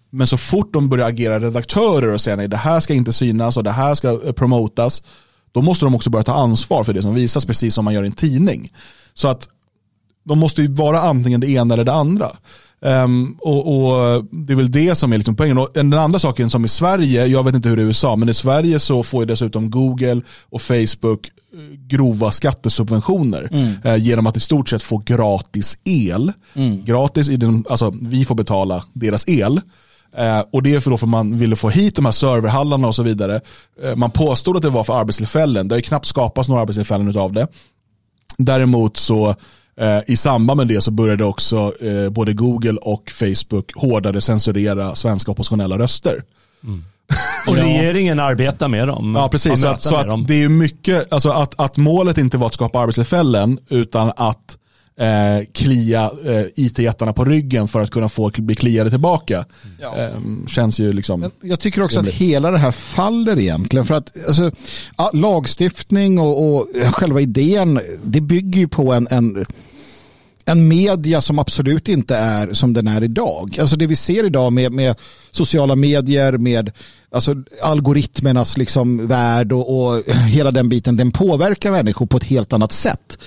Men 0.10 0.28
så 0.28 0.38
fort 0.38 0.74
de 0.74 0.90
börjar 0.90 1.08
agera 1.08 1.40
redaktörer 1.40 2.14
och 2.14 2.22
säga 2.22 2.36
nej 2.36 2.48
det 2.48 2.58
här 2.58 2.80
ska 2.80 2.94
inte 2.94 3.14
synas 3.14 3.58
och 3.58 3.64
det 3.64 3.72
här 3.72 3.96
ska 3.96 4.26
eh, 4.26 4.32
promotas, 4.32 5.04
då 5.52 5.62
måste 5.62 5.86
de 5.86 5.96
också 5.96 6.10
börja 6.10 6.24
ta 6.24 6.34
ansvar 6.34 6.84
för 6.84 6.94
det 6.94 7.02
som 7.02 7.16
visas 7.16 7.46
precis 7.46 7.74
som 7.74 7.86
man 7.86 7.94
gör 7.94 8.04
i 8.04 8.08
en 8.08 8.14
tidning. 8.14 8.72
Så 9.14 9.28
att 9.28 9.50
de 10.24 10.40
måste 10.40 10.62
ju 10.62 10.68
vara 10.68 11.02
antingen 11.02 11.40
det 11.40 11.48
ena 11.48 11.74
eller 11.74 11.86
det 11.86 11.94
andra. 11.94 12.32
Ehm, 12.82 13.36
och, 13.40 13.60
och 13.60 14.26
Det 14.32 14.54
är 14.54 14.58
väl 14.58 14.72
det 14.72 14.96
som 14.96 15.14
är 15.14 15.18
liksom 15.18 15.36
poängen. 15.36 15.58
Och 15.58 15.70
den 15.74 15.94
andra 15.94 16.20
saken 16.20 16.50
som 16.50 16.66
i 16.66 16.68
Sverige, 16.68 17.26
jag 17.26 17.44
vet 17.44 17.56
inte 17.56 17.70
hur 17.70 17.76
det 17.76 17.82
är 17.82 17.86
i 17.86 17.88
USA, 17.88 18.16
men 18.16 18.30
i 18.30 18.34
Sverige 18.34 18.80
så 18.80 19.04
får 19.04 19.22
ju 19.22 19.26
dessutom 19.26 19.72
Google 19.72 20.22
och 20.50 20.62
Facebook 20.62 21.32
eh, 21.54 21.60
grova 21.88 22.32
skattesubventioner 22.32 23.50
eh, 23.84 23.96
genom 23.96 24.28
att 24.28 24.38
i 24.38 24.40
stort 24.40 24.70
sett 24.70 24.84
få 24.84 24.98
gratis 24.98 25.78
el. 25.84 26.32
Gratis, 26.86 27.30
i 27.30 27.38
den, 27.38 27.66
alltså 27.70 27.94
vi 28.02 28.26
får 28.26 28.36
betala 28.36 28.84
deras 28.94 29.28
el. 29.28 29.62
Eh, 30.18 30.40
och 30.52 30.64
det 30.64 30.76
är 30.76 30.80
för 30.80 30.92
då 30.92 30.98
för 30.98 31.08
man 31.08 31.38
ville 31.38 31.56
få 31.56 31.70
hit 31.70 31.96
de 31.96 32.06
här 32.06 32.12
serverhallarna 32.12 32.88
och 32.88 32.96
så 32.96 33.04
vidare. 33.04 33.42
Eh, 33.84 33.96
man 33.96 34.12
påstod 34.12 34.58
att 34.58 34.64
det 34.64 34.70
var 34.70 34.84
för 34.84 35.00
arbetstillfällen. 35.00 35.68
Det 35.68 35.76
har 35.76 35.78
ju 35.78 35.84
knappt 35.84 36.06
skapats 36.06 36.50
några 36.50 36.62
arbetstillfällen 36.62 37.18
av 37.18 37.34
det. 37.34 37.48
Däremot 38.38 38.98
så 38.98 39.36
i 40.08 40.18
samband 40.18 40.58
med 40.58 40.68
det 40.68 40.82
så 40.82 40.92
började 40.92 41.26
också 41.26 41.74
eh, 41.82 42.10
både 42.10 42.34
Google 42.34 42.78
och 42.82 43.12
Facebook 43.12 43.72
hårdare 43.76 44.22
censurera 44.22 44.96
svenska 44.96 45.32
oppositionella 45.32 45.80
röster. 45.80 46.24
Och 47.48 47.56
regeringen 47.56 48.20
arbetar 48.20 48.68
med 48.68 48.88
dem. 48.88 49.16
Ja, 49.16 49.30
precis. 49.30 49.62
Så, 49.62 49.68
att, 49.68 49.82
så 49.82 49.96
att 49.96 50.28
det 50.28 50.44
är 50.44 50.50
mycket, 50.50 51.14
alltså 51.14 51.30
att, 51.30 51.60
att 51.60 51.78
målet 51.78 52.18
inte 52.18 52.38
var 52.38 52.48
att 52.48 52.54
skapa 52.54 52.80
arbetstillfällen 52.80 53.60
utan 53.70 54.12
att 54.18 54.58
eh, 55.00 55.46
klia 55.52 56.12
eh, 56.26 56.46
it-jättarna 56.56 57.14
på 57.14 57.26
ryggen 57.26 57.68
för 57.68 57.82
att 57.82 57.92
kunna 57.92 58.10
få 58.10 58.32
bli 58.38 58.56
kliade 58.56 58.90
tillbaka. 58.90 59.46
Ja. 59.82 59.98
Eh, 59.98 60.10
känns 60.48 60.80
ju 60.80 60.94
liksom... 60.94 61.20
Men 61.20 61.32
jag 61.42 61.60
tycker 61.60 61.84
också 61.84 62.00
rimligt. 62.00 62.16
att 62.16 62.22
hela 62.22 62.52
det 62.52 62.58
här 62.58 62.72
faller 62.72 63.40
egentligen. 63.40 63.86
För 63.86 63.96
att 63.96 64.18
alltså, 64.28 64.52
lagstiftning 65.14 66.20
och, 66.20 66.56
och 66.56 66.68
själva 66.92 67.22
idén, 67.22 67.80
det 68.04 68.22
bygger 68.22 68.60
ju 68.60 68.68
på 68.68 68.94
en, 68.94 69.08
en 69.12 69.46
en 70.50 70.68
media 70.68 71.22
som 71.22 71.40
absolut 71.40 71.90
inte 71.90 72.16
är 72.16 72.54
som 72.54 72.74
den 72.74 72.88
är 72.88 73.04
idag. 73.04 73.58
Alltså 73.60 73.76
det 73.76 73.88
vi 73.88 73.96
ser 73.96 74.26
idag 74.26 74.54
med, 74.54 74.72
med 74.72 74.96
sociala 75.32 75.76
medier, 75.76 76.38
med 76.38 76.72
alltså 77.12 77.36
algoritmernas 77.62 78.58
liksom 78.58 79.08
värld 79.08 79.52
och, 79.52 79.78
och 79.78 80.04
hela 80.14 80.52
den 80.52 80.70
biten, 80.70 80.98
den 80.98 81.12
påverkar 81.12 81.72
människor 81.72 82.06
på 82.06 82.18
ett 82.18 82.24
helt 82.24 82.54
annat 82.54 82.72
sätt. 82.72 83.18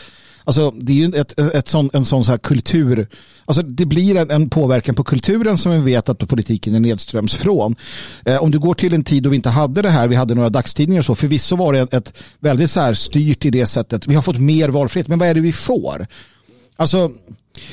Alltså 0.50 0.70
det 0.70 0.92
är 0.92 0.96
ju 0.96 1.20
ett, 1.20 1.40
ett 1.40 1.68
sån, 1.68 1.90
en 1.92 2.04
sån 2.04 2.24
så 2.24 2.30
här 2.30 2.38
kultur, 2.38 3.08
alltså 3.44 3.62
det 3.62 3.86
blir 3.86 4.16
en, 4.16 4.30
en, 4.30 4.50
påverkan 4.50 4.94
på 4.94 5.04
kulturen 5.04 5.58
som 5.58 5.72
vi 5.72 5.92
vet 5.92 6.08
att 6.08 6.28
politiken 6.28 6.74
är 6.74 6.80
nedströms 6.80 7.34
från. 7.34 7.76
Eh, 8.24 8.42
om 8.42 8.50
du 8.50 8.58
går 8.58 8.74
till 8.74 8.94
en 8.94 9.04
tid 9.04 9.22
då 9.22 9.30
vi 9.30 9.36
inte 9.36 9.50
hade 9.50 9.82
det 9.82 9.90
här, 9.90 10.08
vi 10.08 10.16
hade 10.16 10.34
några 10.34 10.48
dagstidningar 10.48 11.00
och 11.00 11.04
så, 11.04 11.14
förvisso 11.14 11.56
var 11.56 11.72
det 11.72 11.92
ett 11.92 12.14
väldigt 12.40 12.70
så 12.70 12.80
här 12.80 12.94
styrt 12.94 13.44
i 13.44 13.50
det 13.50 13.66
sättet, 13.66 14.06
vi 14.06 14.14
har 14.14 14.22
fått 14.22 14.38
mer 14.38 14.68
valfrihet, 14.68 15.08
men 15.08 15.18
vad 15.18 15.28
är 15.28 15.34
det 15.34 15.40
vi 15.40 15.52
får? 15.52 16.06
Alltså 16.76 17.10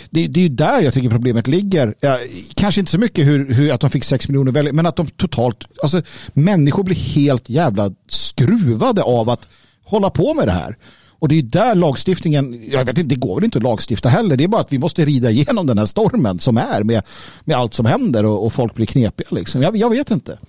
det, 0.10 0.28
det 0.28 0.40
är 0.40 0.44
ju 0.44 0.50
där 0.50 0.82
jag 0.82 0.94
tycker 0.94 1.10
problemet 1.10 1.48
ligger. 1.48 1.96
Ja, 2.00 2.20
kanske 2.56 2.82
inte 2.82 2.92
så 2.92 3.00
mycket 3.00 3.28
hur, 3.28 3.54
hur 3.54 3.74
att 3.74 3.82
de 3.82 3.90
fick 3.90 4.04
6 4.04 4.28
miljoner 4.28 4.52
väljare, 4.52 4.74
men 4.74 4.86
att 4.86 4.96
de 4.96 5.08
totalt, 5.08 5.64
alltså 5.84 6.02
människor 6.34 6.84
blir 6.84 6.96
helt 6.96 7.50
jävla 7.50 7.92
skruvade 8.10 9.04
av 9.04 9.30
att 9.30 9.48
hålla 9.84 10.10
på 10.10 10.34
med 10.34 10.48
det 10.48 10.52
här. 10.52 10.78
Och 11.20 11.28
det 11.28 11.38
är 11.38 11.42
där 11.42 11.76
lagstiftningen, 11.76 12.70
jag 12.72 12.86
vet 12.86 12.98
inte, 12.98 13.16
det 13.16 13.20
går 13.20 13.36
väl 13.36 13.44
inte 13.44 13.58
att 13.58 13.64
lagstifta 13.64 14.10
heller. 14.10 14.38
Det 14.38 14.44
är 14.44 14.48
bara 14.48 14.62
att 14.62 14.74
vi 14.74 14.80
måste 14.80 15.06
rida 15.06 15.32
igenom 15.32 15.68
den 15.68 15.78
här 15.78 15.86
stormen 15.86 16.40
som 16.40 16.58
är 16.58 16.84
med, 16.84 17.04
med 17.46 17.58
allt 17.58 17.74
som 17.74 17.86
händer 17.86 18.26
och, 18.26 18.46
och 18.46 18.54
folk 18.54 18.76
blir 18.76 18.86
knepiga. 18.86 19.28
Liksom. 19.32 19.62
Jag, 19.62 19.78
jag 19.78 19.90
vet 19.90 20.12
inte. 20.12 20.40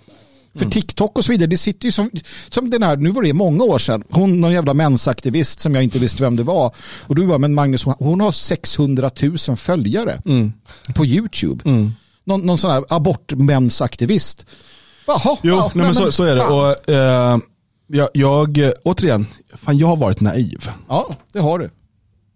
För 0.53 0.65
mm. 0.65 0.71
TikTok 0.71 1.19
och 1.19 1.25
så 1.25 1.33
vidare, 1.33 1.47
det 1.47 1.57
sitter 1.57 1.87
ju 1.87 1.93
som, 1.93 2.11
som 2.49 2.71
den 2.71 2.83
här, 2.83 2.97
nu 2.97 3.11
var 3.11 3.23
det 3.23 3.33
många 3.33 3.65
år 3.65 3.79
sedan, 3.79 4.05
hon 4.11 4.41
någon 4.41 4.53
jävla 4.53 4.75
mensaktivist 4.75 5.61
som 5.61 5.75
jag 5.75 5.85
inte 5.85 5.99
visste 5.99 6.23
vem 6.23 6.37
det 6.37 6.43
var. 6.43 6.75
Och 6.81 7.15
du 7.15 7.27
bara, 7.27 7.39
men 7.39 7.55
Magnus, 7.55 7.85
hon 7.85 8.21
har 8.21 8.33
600 8.33 9.11
000 9.23 9.57
följare 9.57 10.23
mm. 10.25 10.53
på 10.95 11.07
YouTube. 11.07 11.71
Mm. 11.71 11.93
Någon, 12.25 12.41
någon 12.41 12.59
sån 12.59 12.71
här 12.71 12.85
abortmensaktivist. 12.89 14.47
Jaha, 15.07 15.37
jo, 15.43 15.55
ja, 15.55 15.71
nej, 15.75 15.85
men 15.85 15.95
så, 15.95 16.13
så, 16.13 16.25
är 16.25 16.37
det. 16.37 16.45
Och, 16.45 16.91
eh, 16.91 17.39
jag, 17.89 18.09
jag, 18.13 18.73
återigen, 18.85 19.27
fan 19.55 19.79
jag 19.79 19.87
har 19.87 19.97
varit 19.97 20.21
naiv. 20.21 20.71
Ja, 20.89 21.09
det 21.33 21.41
har 21.41 21.59
du. 21.59 21.71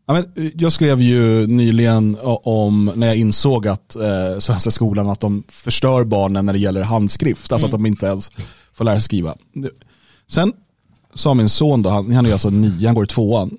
Men 0.07 0.53
jag 0.55 0.73
skrev 0.73 1.01
ju 1.01 1.47
nyligen 1.47 2.19
om 2.23 2.93
när 2.95 3.07
jag 3.07 3.17
insåg 3.17 3.69
att 3.69 3.97
eh, 3.97 4.39
Svenska 4.39 4.71
skolan 4.71 5.09
att 5.09 5.21
de 5.21 5.45
förstör 5.49 6.05
barnen 6.05 6.47
när 6.47 6.53
det 6.53 6.59
gäller 6.59 6.83
handskrift. 6.83 7.53
Alltså 7.53 7.67
mm. 7.67 7.75
att 7.75 7.81
de 7.81 7.87
inte 7.87 8.07
ens 8.07 8.31
får 8.73 8.85
lära 8.85 8.95
sig 8.95 9.03
skriva. 9.03 9.37
Sen 10.29 10.53
sa 11.15 11.35
min 11.35 11.49
son, 11.49 11.83
då, 11.83 11.91
han, 11.91 12.15
han 12.15 12.27
är 12.27 12.33
alltså 12.33 12.51
nio, 12.51 12.87
han 12.87 12.95
går 12.95 13.05
i 13.05 13.07
tvåan. 13.07 13.59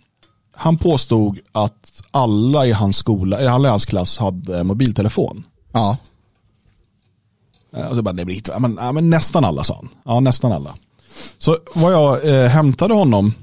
Han 0.56 0.78
påstod 0.78 1.40
att 1.52 2.02
alla 2.12 2.68
i 2.68 2.72
hans 2.72 2.98
skola, 2.98 3.52
alla 3.52 3.68
i 3.68 3.72
hans 3.72 3.86
klass 3.86 4.18
hade 4.18 4.64
mobiltelefon. 4.64 5.44
Ja. 5.72 5.98
Eh, 7.76 7.88
och 7.88 7.96
så 7.96 8.02
bara, 8.02 8.12
nej, 8.12 8.42
men, 8.60 8.74
men 8.74 9.10
nästan 9.10 9.46
alla 9.46 9.64
sa 9.64 9.76
han. 9.76 9.90
Ja, 10.06 10.20
nästan 10.20 10.52
alla. 10.52 10.76
Så 11.38 11.58
var 11.76 11.92
jag 11.92 12.26
eh, 12.30 12.48
hämtade 12.48 12.94
honom 12.94 13.34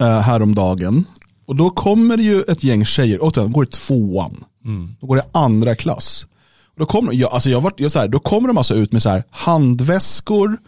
eh, 0.00 0.20
häromdagen 0.20 1.04
och 1.46 1.56
då 1.56 1.70
kommer 1.70 2.16
det 2.16 2.22
ju 2.22 2.42
ett 2.42 2.64
gäng 2.64 2.84
tjejer, 2.84 3.22
och 3.22 3.32
de 3.32 3.52
går 3.52 3.64
i 3.64 3.66
tvåan. 3.66 4.44
Mm. 4.64 4.94
Då 5.00 5.06
går 5.06 5.16
det 5.16 5.26
andra 5.32 5.76
klass. 5.76 6.26
Då 6.76 6.86
kommer, 6.86 7.12
jag, 7.12 7.32
alltså 7.32 7.50
jag 7.50 7.60
var, 7.60 7.72
jag 7.76 7.92
så 7.92 7.98
här, 7.98 8.08
då 8.08 8.18
kommer 8.18 8.48
de 8.48 8.58
alltså 8.58 8.74
ut 8.74 8.92
med 8.92 9.02
så 9.02 9.10
här 9.10 9.24
handväskor 9.30 10.58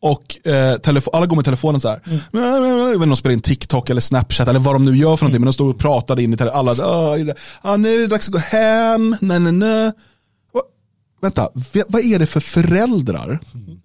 och 0.00 0.46
eh, 0.46 0.76
telefon, 0.76 1.14
alla 1.14 1.26
går 1.26 1.36
med 1.36 1.44
telefonen 1.44 1.80
så 1.80 1.88
här. 1.88 2.00
Mm. 2.32 3.08
De 3.08 3.16
spelar 3.16 3.32
in 3.32 3.40
TikTok 3.40 3.90
eller 3.90 4.00
Snapchat 4.00 4.48
eller 4.48 4.60
vad 4.60 4.74
de 4.74 4.84
nu 4.84 4.96
gör 4.96 5.16
för 5.16 5.24
någonting. 5.24 5.36
Mm. 5.36 5.40
Men 5.40 5.46
de 5.46 5.52
står 5.52 5.70
och 5.70 5.78
pratar 5.78 6.20
in 6.20 6.34
i 6.34 6.36
telefonen. 6.36 6.68
Alla, 6.68 7.32
ah, 7.62 7.76
nu 7.76 7.94
är 7.94 7.98
det 7.98 8.06
dags 8.06 8.28
att 8.28 8.32
gå 8.32 8.38
hem. 8.38 9.16
Nej, 9.20 9.40
nej, 9.40 9.52
nej. 9.52 9.92
Vänta, 11.20 11.48
vad 11.88 12.04
är 12.04 12.18
det 12.18 12.26
för 12.26 12.40
föräldrar 12.40 13.40
mm 13.54 13.78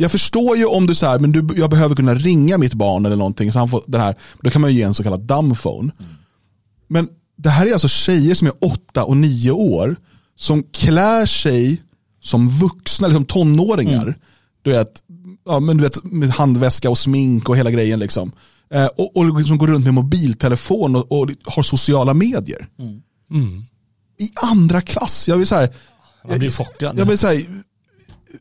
jag 0.00 0.10
förstår 0.10 0.56
ju 0.56 0.64
om 0.64 0.86
du 0.86 0.94
säger 0.94 1.18
men 1.18 1.32
du, 1.32 1.54
jag 1.56 1.70
behöver 1.70 1.96
kunna 1.96 2.14
ringa 2.14 2.58
mitt 2.58 2.74
barn 2.74 3.06
eller 3.06 3.16
någonting. 3.16 3.52
Så 3.52 3.58
han 3.58 3.68
får 3.68 3.82
den 3.86 4.00
här, 4.00 4.14
då 4.42 4.50
kan 4.50 4.60
man 4.60 4.70
ju 4.72 4.76
ge 4.76 4.82
en 4.82 4.94
så 4.94 5.02
kallad 5.02 5.20
dumbphone. 5.20 5.92
Mm. 5.98 6.12
Men 6.86 7.08
det 7.36 7.48
här 7.48 7.66
är 7.66 7.72
alltså 7.72 7.88
tjejer 7.88 8.34
som 8.34 8.46
är 8.46 8.54
åtta 8.60 9.04
och 9.04 9.16
nio 9.16 9.50
år 9.50 9.96
som 10.36 10.62
klär 10.62 11.26
sig 11.26 11.82
som 12.20 12.48
vuxna, 12.48 13.06
eller 13.06 13.14
som 13.14 13.24
tonåringar. 13.24 14.02
Mm. 14.02 14.14
Du 14.62 14.70
vet, 14.70 15.02
ja, 15.46 15.60
men 15.60 15.76
du 15.76 15.82
vet, 15.82 16.04
med 16.04 16.30
handväska 16.30 16.90
och 16.90 16.98
smink 16.98 17.48
och 17.48 17.56
hela 17.56 17.70
grejen. 17.70 17.98
Liksom. 17.98 18.32
Eh, 18.70 18.86
och, 18.86 19.16
och 19.16 19.38
liksom 19.38 19.58
går 19.58 19.66
runt 19.66 19.84
med 19.84 19.94
mobiltelefon 19.94 20.96
och, 20.96 21.12
och 21.12 21.30
har 21.44 21.62
sociala 21.62 22.14
medier. 22.14 22.68
Mm. 22.78 23.00
Mm. 23.30 23.62
I 24.18 24.30
andra 24.34 24.80
klass. 24.80 25.28
Jag 25.28 25.36
vill 25.36 25.46
så 25.46 25.54
här, 25.54 25.74
Man 26.28 26.38
blir 26.38 26.50
chockad. 26.50 26.98
Jag 26.98 27.06
vill 27.06 27.18
säga, 27.18 27.46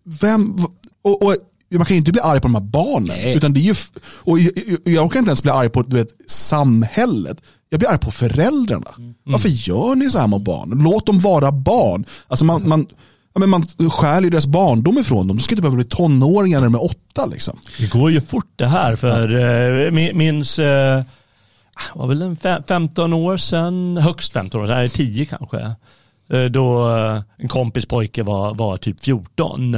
vem, 0.03 0.57
och, 1.01 1.23
och, 1.23 1.35
man 1.69 1.85
kan 1.85 1.95
ju 1.95 1.99
inte 1.99 2.11
bli 2.11 2.21
arg 2.21 2.41
på 2.41 2.47
de 2.47 2.55
här 2.55 2.61
barnen. 2.61 3.07
Nej. 3.07 3.35
Utan 3.35 3.53
det 3.53 3.59
är 3.59 3.61
ju, 3.61 3.75
och 4.01 4.39
jag, 4.39 4.51
jag 4.83 5.11
kan 5.11 5.19
inte 5.19 5.29
ens 5.29 5.43
bli 5.43 5.51
arg 5.51 5.69
på 5.69 5.81
du 5.81 5.95
vet, 5.95 6.09
samhället. 6.27 7.41
Jag 7.69 7.79
blir 7.79 7.89
arg 7.89 7.99
på 7.99 8.11
föräldrarna. 8.11 8.91
Mm. 8.97 9.15
Varför 9.23 9.49
gör 9.49 9.95
ni 9.95 10.09
så 10.09 10.19
här 10.19 10.27
mot 10.27 10.41
barn? 10.41 10.69
Låt 10.83 11.05
dem 11.05 11.19
vara 11.19 11.51
barn. 11.51 12.05
Alltså 12.27 12.45
man, 12.45 12.67
man, 12.69 12.87
ja, 13.33 13.39
men 13.39 13.49
man 13.49 13.65
stjäl 13.89 14.23
ju 14.23 14.29
deras 14.29 14.47
barndom 14.47 14.97
ifrån 14.97 15.27
dem. 15.27 15.37
De 15.37 15.43
ska 15.43 15.53
inte 15.53 15.61
behöva 15.61 15.75
bli 15.75 15.85
tonåringar 15.85 16.59
när 16.59 16.65
de 16.65 16.75
är 16.75 16.83
åtta. 16.83 17.25
Liksom. 17.25 17.59
Det 17.79 17.89
går 17.89 18.11
ju 18.11 18.21
fort 18.21 18.51
det 18.55 18.67
här. 18.67 18.95
För 18.95 19.29
ja. 19.29 19.85
eh, 19.85 20.13
minns, 20.13 20.59
eh, 20.59 21.03
var 21.93 22.07
väl 22.07 22.21
en 22.21 22.63
15 22.67 23.13
år 23.13 23.37
sedan, 23.37 23.97
högst 23.97 24.33
15 24.33 24.61
år 24.61 24.67
sedan, 24.67 24.89
10 24.89 25.25
kanske. 25.25 25.75
Eh, 26.29 26.43
då 26.43 26.95
eh, 26.97 27.21
en 27.37 27.47
kompis 27.47 27.85
pojke 27.85 28.23
var, 28.23 28.53
var 28.53 28.77
typ 28.77 29.03
14. 29.03 29.77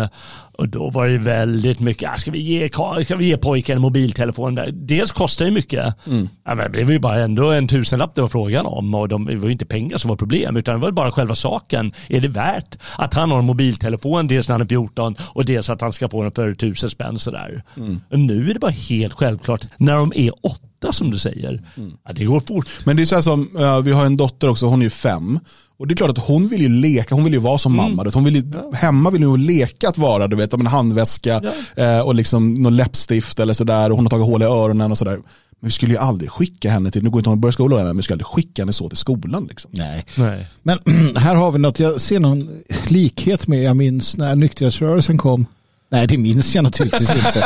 Och 0.59 0.69
då 0.69 0.89
var 0.89 1.07
det 1.07 1.17
väldigt 1.17 1.79
mycket, 1.79 2.11
ah, 2.11 2.17
ska, 2.17 2.31
vi 2.31 2.41
ge, 2.41 2.69
ska 3.05 3.15
vi 3.15 3.25
ge 3.25 3.37
pojken 3.37 3.75
en 3.75 3.81
mobiltelefon? 3.81 4.59
Dels 4.73 5.11
kostar 5.11 5.45
det 5.45 5.51
mycket, 5.51 6.07
mm. 6.07 6.29
ja, 6.45 6.55
men 6.55 6.71
det 6.71 6.83
var 6.83 6.91
ju 6.91 6.99
bara 6.99 7.15
ändå 7.15 7.51
en 7.51 7.67
tusenlapp 7.67 8.15
det 8.15 8.21
var 8.21 8.27
frågan 8.27 8.65
om 8.65 8.95
och 8.95 9.07
de, 9.07 9.25
det 9.25 9.35
var 9.35 9.45
ju 9.45 9.51
inte 9.51 9.65
pengar 9.65 9.97
som 9.97 10.09
var 10.09 10.15
problem 10.15 10.57
utan 10.57 10.75
det 10.75 10.81
var 10.81 10.91
bara 10.91 11.11
själva 11.11 11.35
saken. 11.35 11.93
Är 12.07 12.21
det 12.21 12.27
värt 12.27 12.77
att 12.97 13.13
han 13.13 13.31
har 13.31 13.39
en 13.39 13.45
mobiltelefon 13.45 14.27
dels 14.27 14.49
när 14.49 14.53
han 14.53 14.61
är 14.61 14.65
14 14.65 15.15
och 15.33 15.45
dels 15.45 15.69
att 15.69 15.81
han 15.81 15.93
ska 15.93 16.09
få 16.09 16.23
den 16.23 16.31
för 16.31 16.53
tusen 16.53 16.89
spänn 16.89 17.19
sådär. 17.19 17.63
Mm. 17.77 17.99
Nu 18.09 18.49
är 18.49 18.53
det 18.53 18.59
bara 18.59 18.71
helt 18.71 19.13
självklart 19.13 19.67
när 19.77 19.95
de 19.95 20.13
är 20.15 20.31
åtta 20.79 20.93
som 20.93 21.11
du 21.11 21.17
säger. 21.17 21.61
Mm. 21.77 21.91
Ja, 22.05 22.13
det 22.13 22.25
går 22.25 22.39
fort. 22.39 22.67
Men 22.85 22.95
det 22.95 23.03
är 23.03 23.05
så 23.05 23.15
här 23.15 23.21
som, 23.21 23.57
uh, 23.57 23.79
vi 23.81 23.91
har 23.91 24.05
en 24.05 24.17
dotter 24.17 24.49
också, 24.49 24.65
hon 24.65 24.79
är 24.79 24.83
ju 24.83 24.89
fem. 24.89 25.39
Och 25.77 25.87
det 25.87 25.93
är 25.93 25.95
klart 25.95 26.09
att 26.09 26.27
hon 26.27 26.47
vill 26.47 26.61
ju 26.61 26.69
leka, 26.69 27.15
hon 27.15 27.23
vill 27.23 27.33
ju 27.33 27.39
vara 27.39 27.57
som 27.57 27.79
mm. 27.79 27.95
mamma. 27.95 28.11
Hon 28.13 28.23
vill 28.23 28.35
ju, 28.35 28.43
ja. 28.53 28.71
Hemma 28.73 29.09
vill 29.09 29.23
hon 29.23 29.45
leka 29.45 29.89
att 29.89 29.97
vara, 29.97 30.27
du 30.27 30.35
vet, 30.35 30.53
en 30.53 30.67
handväska 30.67 31.41
ja. 31.75 31.83
eh, 31.83 31.99
och 31.99 32.15
liksom 32.15 32.53
någon 32.53 32.75
läppstift 32.75 33.39
eller 33.39 33.53
sådär. 33.53 33.89
Och 33.89 33.95
hon 33.95 34.05
har 34.05 34.09
tagit 34.09 34.25
hål 34.25 34.41
i 34.41 34.45
öronen 34.45 34.91
och 34.91 34.97
sådär. 34.97 35.19
Men 35.61 35.67
vi 35.67 35.71
skulle 35.71 35.93
ju 35.93 35.97
aldrig 35.97 36.29
skicka 36.29 36.69
henne 36.69 36.91
till, 36.91 37.03
nu 37.03 37.09
går 37.09 37.19
inte 37.19 37.29
hon 37.29 37.37
att 37.37 37.41
börja 37.41 37.53
skolan 37.53 37.85
men 37.85 37.97
vi 37.97 38.03
skulle 38.03 38.13
aldrig 38.13 38.27
skicka 38.27 38.61
henne 38.61 38.73
så 38.73 38.89
till 38.89 38.97
skolan. 38.97 39.45
Liksom. 39.49 39.71
Nej. 39.73 40.05
Nej. 40.17 40.47
Men 40.63 40.79
här 41.15 41.35
har 41.35 41.51
vi 41.51 41.59
något, 41.59 41.79
jag 41.79 42.01
ser 42.01 42.19
någon 42.19 42.49
likhet 42.87 43.47
med, 43.47 43.63
jag 43.63 43.77
minns 43.77 44.17
när 44.17 44.35
nykterhetsrörelsen 44.35 45.17
kom. 45.17 45.45
Nej, 45.91 46.07
det 46.07 46.17
minns 46.17 46.55
jag 46.55 46.63
naturligtvis 46.63 47.09
inte. 47.15 47.39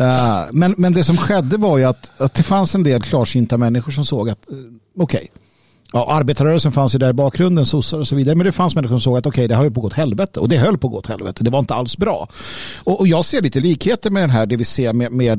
uh, 0.00 0.44
men, 0.52 0.74
men 0.78 0.92
det 0.92 1.04
som 1.04 1.16
skedde 1.16 1.56
var 1.56 1.78
ju 1.78 1.84
att, 1.84 2.10
att 2.16 2.34
det 2.34 2.42
fanns 2.42 2.74
en 2.74 2.82
del 2.82 3.02
klarsynta 3.02 3.58
människor 3.58 3.92
som 3.92 4.04
såg 4.04 4.30
att, 4.30 4.38
uh, 4.50 4.56
okej, 4.98 5.18
okay, 5.18 5.28
Ja, 5.94 6.12
arbetarrörelsen 6.12 6.72
fanns 6.72 6.94
ju 6.94 6.98
där 6.98 7.10
i 7.10 7.12
bakgrunden, 7.12 7.66
sossar 7.66 7.98
och 7.98 8.08
så 8.08 8.14
vidare. 8.14 8.34
Men 8.34 8.46
det 8.46 8.52
fanns 8.52 8.74
människor 8.74 8.94
som 8.94 9.00
såg 9.00 9.18
att 9.18 9.26
okej, 9.26 9.40
okay, 9.40 9.46
det 9.46 9.54
har 9.54 9.64
ju 9.64 9.70
på 9.70 9.80
gått 9.80 9.92
helvete. 9.92 10.40
Och 10.40 10.48
det 10.48 10.56
höll 10.56 10.78
på 10.78 10.86
att 10.86 10.92
gå 10.92 10.98
åt 10.98 11.06
helvete. 11.06 11.44
Det 11.44 11.50
var 11.50 11.58
inte 11.58 11.74
alls 11.74 11.96
bra. 11.96 12.28
Och, 12.76 13.00
och 13.00 13.08
jag 13.08 13.24
ser 13.24 13.42
lite 13.42 13.60
likheter 13.60 14.10
med 14.10 14.22
den 14.22 14.30
här, 14.30 14.46
det 14.46 14.56
vi 14.56 14.64
ser 14.64 14.92
med, 14.92 15.12
med 15.12 15.38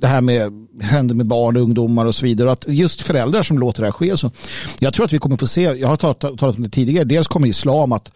det 0.00 0.06
här 0.06 0.20
med 0.20 0.68
händer 0.80 1.14
med 1.14 1.26
barn 1.26 1.56
och 1.56 1.62
ungdomar 1.62 2.06
och 2.06 2.14
så 2.14 2.26
vidare. 2.26 2.52
Att 2.52 2.64
just 2.68 3.02
föräldrar 3.02 3.42
som 3.42 3.58
låter 3.58 3.82
det 3.82 3.86
här 3.86 3.92
ske. 3.92 4.16
Så 4.16 4.30
jag 4.78 4.94
tror 4.94 5.04
att 5.04 5.12
vi 5.12 5.18
kommer 5.18 5.36
få 5.36 5.46
se, 5.46 5.62
jag 5.62 5.88
har 5.88 5.96
talat, 5.96 6.20
talat 6.20 6.56
om 6.56 6.62
det 6.62 6.68
tidigare, 6.68 7.04
dels 7.04 7.26
kommer 7.26 7.48
islam 7.48 7.92
att 7.92 8.12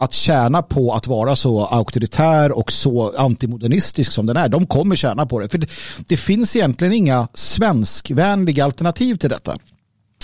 att 0.00 0.12
tjäna 0.12 0.62
på 0.62 0.92
att 0.94 1.06
vara 1.06 1.36
så 1.36 1.66
auktoritär 1.66 2.52
och 2.52 2.72
så 2.72 3.16
antimodernistisk 3.16 4.12
som 4.12 4.26
den 4.26 4.36
är. 4.36 4.48
De 4.48 4.66
kommer 4.66 4.96
tjäna 4.96 5.26
på 5.26 5.40
det. 5.40 5.48
För 5.48 5.58
det, 5.58 5.70
det 5.98 6.16
finns 6.16 6.56
egentligen 6.56 6.92
inga 6.92 7.28
svenskvänliga 7.34 8.64
alternativ 8.64 9.16
till 9.16 9.30
detta. 9.30 9.58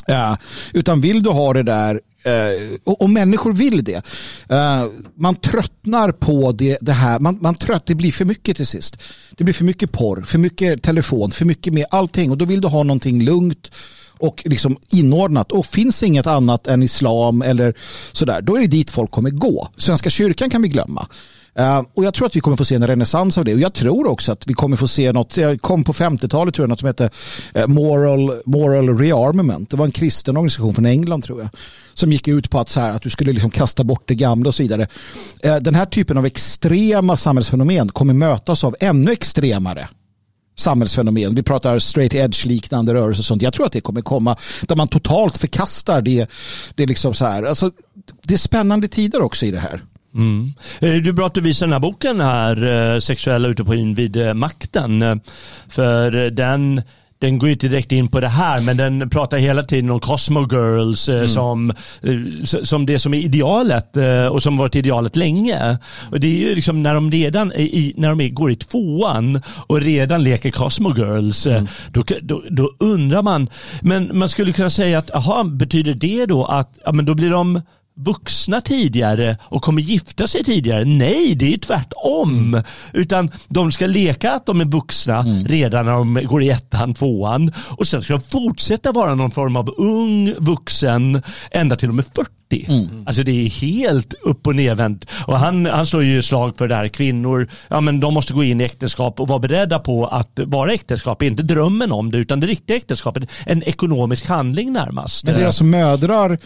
Ja, 0.07 0.37
utan 0.73 1.01
vill 1.01 1.23
du 1.23 1.31
ha 1.31 1.53
det 1.53 1.63
där 1.63 2.01
eh, 2.23 2.79
och, 2.85 3.03
och, 3.03 3.11
människor 3.11 3.53
vill 3.53 3.85
det. 3.85 4.03
Uh, 4.53 4.85
man 5.15 5.37
tröttnar 5.37 6.13
på 6.13 6.53
det, 6.53 6.79
det 6.81 6.93
här. 6.93 7.19
Man, 7.19 7.39
man 7.41 7.55
trött, 7.55 7.87
det 7.87 7.95
blir 7.95 8.13
för 8.13 8.25
mycket 8.25 8.57
till 8.57 8.67
sist. 8.67 8.97
Det 9.37 9.45
blir 9.45 9.55
för 9.55 9.65
mycket 9.65 9.93
porr, 9.93 10.23
för 10.23 10.39
mycket 10.39 10.83
telefon, 10.83 11.31
för 11.31 11.45
mycket 11.45 11.73
med 11.73 11.87
allting. 11.91 12.31
Och 12.31 12.39
då 12.39 12.45
vill 12.45 12.61
du 12.61 12.69
ha 12.69 12.83
någonting 12.83 13.23
lugnt 13.23 13.71
och 14.19 14.43
liksom 14.45 14.77
inordnat. 14.91 15.53
Och 15.53 15.67
finns 15.67 16.03
inget 16.03 16.27
annat 16.27 16.67
än 16.67 16.83
islam 16.83 17.43
eller 17.43 17.75
sådär, 18.13 18.43
då 18.43 18.57
är 18.57 18.61
det 18.61 18.67
dit 18.67 18.91
folk 18.91 19.11
kommer 19.11 19.31
gå. 19.31 19.69
Svenska 19.77 20.11
kyrkan 20.11 20.51
kan 20.51 20.63
vi 20.63 20.69
glömma. 20.69 21.09
Uh, 21.61 21.83
och 21.95 22.05
jag 22.05 22.15
tror 22.15 22.27
att 22.27 22.37
vi 22.37 22.41
kommer 22.41 22.57
få 22.57 22.65
se 22.65 22.75
en 22.75 22.87
renässans 22.87 23.39
av 23.39 23.45
det. 23.45 23.55
Och 23.55 23.61
jag 23.61 23.75
tror 23.75 24.07
också 24.07 24.33
att 24.33 24.47
vi 24.47 24.55
kommer 24.55 24.77
få 24.77 24.89
se 24.89 25.13
något, 25.13 25.37
jag 25.37 25.61
kom 25.61 25.85
på 25.85 25.93
50-talet 25.93 26.55
tror 26.55 26.63
jag, 26.63 26.69
något 26.69 26.79
som 26.79 26.87
hette 26.87 27.11
eh, 27.55 27.67
Moral, 27.67 28.33
Moral 28.47 28.99
Rearmament. 28.99 29.71
Det 29.71 29.77
var 29.77 29.87
en 29.87 29.93
kristen 29.93 30.37
organisation 30.37 30.75
från 30.75 30.87
England 30.87 31.25
tror 31.25 31.41
jag. 31.41 31.49
Som 31.95 32.13
gick 32.13 32.29
ut 32.29 32.51
på 32.51 32.59
att, 32.59 32.69
så 32.69 32.81
här, 32.81 32.91
att 32.91 33.03
du 33.03 33.11
skulle 33.11 33.33
liksom 33.33 33.51
kasta 33.51 33.85
bort 33.85 34.03
det 34.07 34.15
gamla 34.15 34.49
och 34.49 34.55
så 34.55 34.63
vidare. 34.63 34.87
Uh, 35.47 35.57
den 35.57 35.75
här 35.75 35.87
typen 35.87 36.19
av 36.19 36.27
extrema 36.27 37.17
samhällsfenomen 37.17 37.89
kommer 37.89 38.15
mötas 38.15 38.65
av 38.65 38.77
ännu 38.81 39.13
extremare 39.13 39.89
samhällsfenomen. 40.57 41.35
Vi 41.35 41.43
pratar 41.43 41.79
straight 41.79 42.15
edge-liknande 42.15 42.95
rörelser 42.95 43.21
och 43.21 43.25
sånt. 43.25 43.43
Jag 43.43 43.53
tror 43.53 43.67
att 43.67 43.73
det 43.73 43.81
kommer 43.81 44.01
komma 44.01 44.37
där 44.63 44.77
man 44.77 44.89
totalt 44.89 45.39
förkastar 45.39 46.01
det. 46.03 46.31
Det 46.75 46.83
är, 46.83 46.87
liksom 46.87 47.15
så 47.15 47.25
här. 47.25 47.43
Alltså, 47.43 47.71
det 48.23 48.35
är 48.35 48.39
spännande 48.39 48.89
tider 48.89 49.23
också 49.23 49.47
i 49.47 49.51
det 49.51 49.61
här. 49.61 49.81
Mm. 50.15 50.53
Eh, 50.79 50.91
det 50.91 51.11
är 51.11 51.13
bra 51.13 51.27
att 51.27 51.35
du 51.35 51.41
visar 51.41 51.67
den 51.67 51.73
här 51.73 51.81
boken 51.81 52.21
här, 52.21 52.95
eh, 52.95 53.01
Sexuella 53.01 53.49
utopin 53.49 53.95
vid 53.95 54.17
eh, 54.17 54.35
makten. 54.35 55.21
För 55.69 56.31
den 56.31 56.83
den 57.19 57.39
går 57.39 57.49
inte 57.49 57.69
direkt 57.69 57.93
in 57.93 58.09
på 58.09 58.21
det 58.21 58.29
här 58.29 58.61
men 58.61 58.77
den 58.77 59.11
pratar 59.11 59.39
hela 59.39 59.63
tiden 59.63 59.91
om 59.91 60.01
Cosmo 60.01 60.41
Girls 60.41 61.09
eh, 61.09 61.17
mm. 61.17 61.29
som, 61.29 61.73
som 62.63 62.87
det 62.87 62.99
som 62.99 63.15
är 63.15 63.19
idealet 63.19 63.97
och 64.31 64.43
som 64.43 64.57
varit 64.57 64.77
idealet 64.77 65.17
länge. 65.17 65.79
Och 66.11 66.21
det 66.21 66.27
är 66.27 66.49
ju 66.49 66.55
liksom 66.55 66.83
när 66.83 66.95
de 66.95 67.11
redan 67.11 67.53
i, 67.53 67.95
när 67.97 68.15
de 68.15 68.35
går 68.35 68.51
i 68.51 68.57
tvåan 68.57 69.43
och 69.67 69.81
redan 69.81 70.23
leker 70.23 70.51
Cosmo 70.51 70.95
Girls 70.97 71.47
mm. 71.47 71.69
då, 71.93 72.03
då, 72.23 72.43
då, 72.51 72.71
undrar 72.79 73.23
man, 73.23 73.49
men 73.81 74.19
man 74.19 74.29
skulle 74.29 74.53
kunna 74.53 74.71
säga 74.71 74.99
att 74.99 75.11
aha, 75.11 75.45
betyder 75.45 75.95
det 75.95 76.27
då 76.27 76.45
att 76.45 76.79
ja, 76.85 76.93
men 76.93 77.05
då 77.05 77.15
blir 77.15 77.31
de 77.31 77.61
vuxna 77.97 78.61
tidigare 78.61 79.39
och 79.43 79.63
kommer 79.63 79.83
gifta 79.83 80.27
sig 80.27 80.45
tidigare. 80.45 80.85
Nej, 80.85 81.35
det 81.35 81.55
är 81.55 81.59
tvärtom. 81.59 82.49
Mm. 82.49 82.63
Utan 82.93 83.31
de 83.49 83.73
ska 83.73 83.87
leka 83.87 84.33
att 84.33 84.47
de 84.47 84.61
är 84.61 84.65
vuxna 84.65 85.19
mm. 85.19 85.45
redan 85.45 85.87
när 85.87 85.93
de 85.93 86.15
går 86.25 86.43
i 86.43 86.51
ettan, 86.51 86.95
tvåan 86.95 87.53
och 87.59 87.89
sen 87.89 88.03
ska 88.03 88.13
de 88.13 88.23
fortsätta 88.23 88.93
vara 88.93 89.15
någon 89.15 89.31
form 89.31 89.57
av 89.57 89.75
ung 89.77 90.35
vuxen 90.39 91.23
ända 91.51 91.77
till 91.77 91.89
de 91.89 91.99
är 91.99 92.03
40. 92.03 92.36
Mm. 92.53 93.07
Alltså 93.07 93.23
det 93.23 93.47
är 93.47 93.51
helt 93.51 94.15
upp 94.15 94.47
och 94.47 94.55
nervänt. 94.55 95.07
Och 95.27 95.39
han, 95.39 95.67
han 95.67 95.87
slår 95.87 96.03
ju 96.03 96.23
slag 96.23 96.57
för 96.57 96.69
det 96.69 96.75
här, 96.75 96.89
kvinnor, 96.89 97.49
ja 97.69 97.81
men 97.81 98.01
de 98.01 98.15
måste 98.15 98.33
gå 98.33 98.45
in 98.45 98.61
i 98.61 98.65
äktenskap 98.65 99.21
och 99.21 99.29
vara 99.29 99.39
beredda 99.39 99.79
på 99.79 100.07
att 100.07 100.31
vara 100.47 100.73
äktenskap, 100.73 101.23
inte 101.23 101.43
drömmen 101.43 101.93
om 101.93 102.11
det 102.11 102.19
utan 102.19 102.41
det 102.41 102.47
riktiga 102.47 102.77
äktenskapet, 102.77 103.31
en 103.47 103.63
ekonomisk 103.63 104.27
handling 104.27 104.73
närmast. 104.73 105.25
Men 105.25 105.35
deras 105.35 105.61
mödrar 105.63 106.39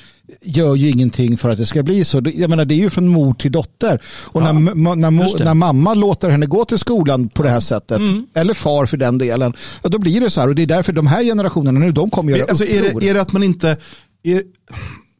gör 0.43 0.75
ju 0.75 0.91
ingenting 0.91 1.37
för 1.37 1.51
att 1.51 1.59
det 1.59 1.67
ska 1.67 1.83
bli 1.83 2.05
så. 2.05 2.23
Jag 2.35 2.51
menar 2.51 2.65
det 2.65 2.75
är 2.75 2.77
ju 2.77 2.91
från 2.91 3.09
mor 3.09 3.35
till 3.35 3.53
dotter. 3.53 4.01
Och 4.27 4.43
ja, 4.43 4.53
när, 4.53 4.75
när, 4.75 5.45
när, 5.45 5.55
mamma 5.55 5.95
låter 5.95 6.31
henne 6.31 6.47
gå 6.47 6.65
till 6.65 6.79
skolan 6.79 7.29
på 7.29 7.43
det 7.43 7.51
här 7.51 7.61
sättet, 7.61 7.99
mm. 7.99 8.27
eller 8.35 8.55
far 8.55 8.87
för 8.87 8.97
den 8.97 9.19
delen, 9.19 9.53
ja, 9.83 9.89
då 9.89 9.99
blir 9.99 10.21
det 10.21 10.31
så 10.31 10.41
här. 10.41 10.49
Och 10.49 10.55
det 10.55 10.63
är 10.63 10.67
därför 10.67 10.93
de 10.93 11.07
här 11.07 11.25
generationerna 11.25 11.81
nu, 11.81 11.93
de 11.93 12.11
kommer 12.11 12.33
göra 12.33 12.47
alltså, 12.49 12.65
är, 12.65 13.01
det, 13.01 13.09
är 13.09 13.15
det 13.15 13.21
att 13.21 13.33
man 13.33 13.43
inte... 13.43 13.77
Är, 14.23 14.43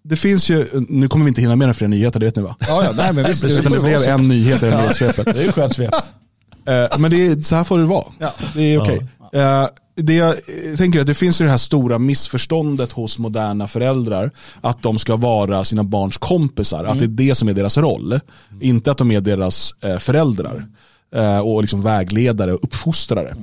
det 0.03 0.17
finns 0.17 0.51
ju, 0.51 0.69
nu 0.89 1.09
kommer 1.09 1.25
vi 1.25 1.29
inte 1.29 1.41
hinna 1.41 1.57
med 1.57 1.67
några 1.67 1.75
fler 1.75 1.89
nyheter, 1.89 2.21
det 2.21 2.27
vet 2.27 2.37
ni 2.37 2.43
va? 2.43 2.57
Ja, 2.61 2.85
ja 2.85 2.93
nej, 2.97 3.13
men 3.13 3.27
visst. 3.27 3.43
det, 3.43 3.61
det 3.61 3.81
blev 3.81 4.03
en 4.03 4.29
nyhet 4.29 4.63
i 4.63 4.67
det 4.67 4.77
nyhetssvepet. 4.77 5.25
Det 5.25 5.41
är 5.41 5.45
ju 5.45 5.53
skönt 5.53 5.75
svep. 5.75 5.95
Uh, 5.95 6.99
men 6.99 7.11
det 7.11 7.27
är, 7.27 7.43
så 7.43 7.55
här 7.55 7.65
får 7.65 7.79
det 7.79 7.85
vara. 7.85 8.07
Ja. 8.19 8.33
Det 8.55 8.63
är 8.63 8.81
okej. 8.81 9.09
Okay. 9.21 9.41
Uh, 9.41 9.69
det 9.97 10.15
jag 10.15 10.37
tänker 10.77 10.99
är 10.99 11.01
att 11.01 11.07
det 11.07 11.15
finns 11.15 11.41
ju 11.41 11.45
det 11.45 11.51
här 11.51 11.59
stora 11.59 11.99
missförståndet 11.99 12.93
hos 12.93 13.19
moderna 13.19 13.69
föräldrar 13.69 14.31
att 14.61 14.83
de 14.83 14.99
ska 14.99 15.17
vara 15.17 15.65
sina 15.65 15.85
barns 15.85 16.19
kompisar, 16.19 16.81
mm. 16.81 16.93
att 16.93 16.99
det 16.99 17.05
är 17.05 17.29
det 17.29 17.35
som 17.35 17.49
är 17.49 17.53
deras 17.53 17.79
roll. 17.79 18.13
Mm. 18.13 18.23
Inte 18.61 18.91
att 18.91 18.99
de 18.99 19.11
är 19.11 19.21
deras 19.21 19.75
eh, 19.83 19.99
föräldrar 19.99 20.67
eh, 21.15 21.39
och 21.39 21.63
liksom 21.63 21.83
vägledare 21.83 22.53
och 22.53 22.65
uppfostrare. 22.65 23.37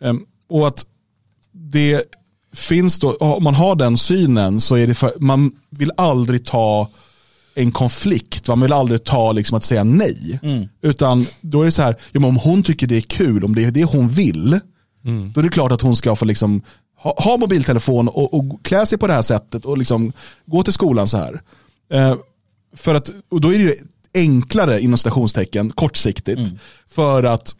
Mm. 0.00 0.22
och 0.48 0.66
att 0.66 0.86
det 1.52 2.02
finns 2.56 2.98
då, 2.98 3.14
om 3.14 3.44
man 3.44 3.54
har 3.54 3.76
den 3.76 3.98
synen 3.98 4.60
så 4.60 4.74
är 4.74 4.86
det 4.86 4.94
för, 4.94 5.12
man 5.20 5.52
vill 5.70 5.92
aldrig 5.96 6.44
ta 6.44 6.90
en 7.54 7.72
konflikt. 7.72 8.48
Man 8.48 8.60
vill 8.60 8.72
aldrig 8.72 9.04
ta 9.04 9.32
liksom 9.32 9.56
att 9.56 9.64
säga 9.64 9.84
nej. 9.84 10.40
Mm. 10.42 10.68
Utan 10.82 11.26
då 11.40 11.60
är 11.60 11.64
det 11.64 11.70
så 11.70 11.82
här, 11.82 11.96
ja, 12.12 12.26
om 12.26 12.36
hon 12.36 12.62
tycker 12.62 12.86
det 12.86 12.96
är 12.96 13.00
kul, 13.00 13.44
om 13.44 13.54
det 13.54 13.64
är 13.64 13.70
det 13.70 13.84
hon 13.84 14.08
vill, 14.08 14.60
Mm. 15.06 15.32
Då 15.32 15.40
är 15.40 15.44
det 15.44 15.50
klart 15.50 15.72
att 15.72 15.82
hon 15.82 15.96
ska 15.96 16.16
få 16.16 16.24
liksom 16.24 16.62
ha, 16.96 17.14
ha 17.18 17.36
mobiltelefon 17.36 18.08
och, 18.08 18.34
och, 18.34 18.64
klä 18.64 18.86
sig 18.86 18.98
på 18.98 19.06
det 19.06 19.12
här 19.12 19.22
sättet 19.22 19.64
och 19.64 19.78
liksom 19.78 20.12
gå 20.46 20.62
till 20.62 20.72
skolan 20.72 21.08
så 21.08 21.16
här. 21.16 21.42
Eh, 21.92 22.16
för 22.76 22.94
att, 22.94 23.10
och 23.28 23.40
då 23.40 23.54
är 23.54 23.58
det 23.58 23.74
enklare 24.14 24.80
inom 24.80 24.98
stationstecken 24.98 25.70
kortsiktigt. 25.70 26.38
Mm. 26.38 26.58
För 26.88 27.22
att 27.22 27.54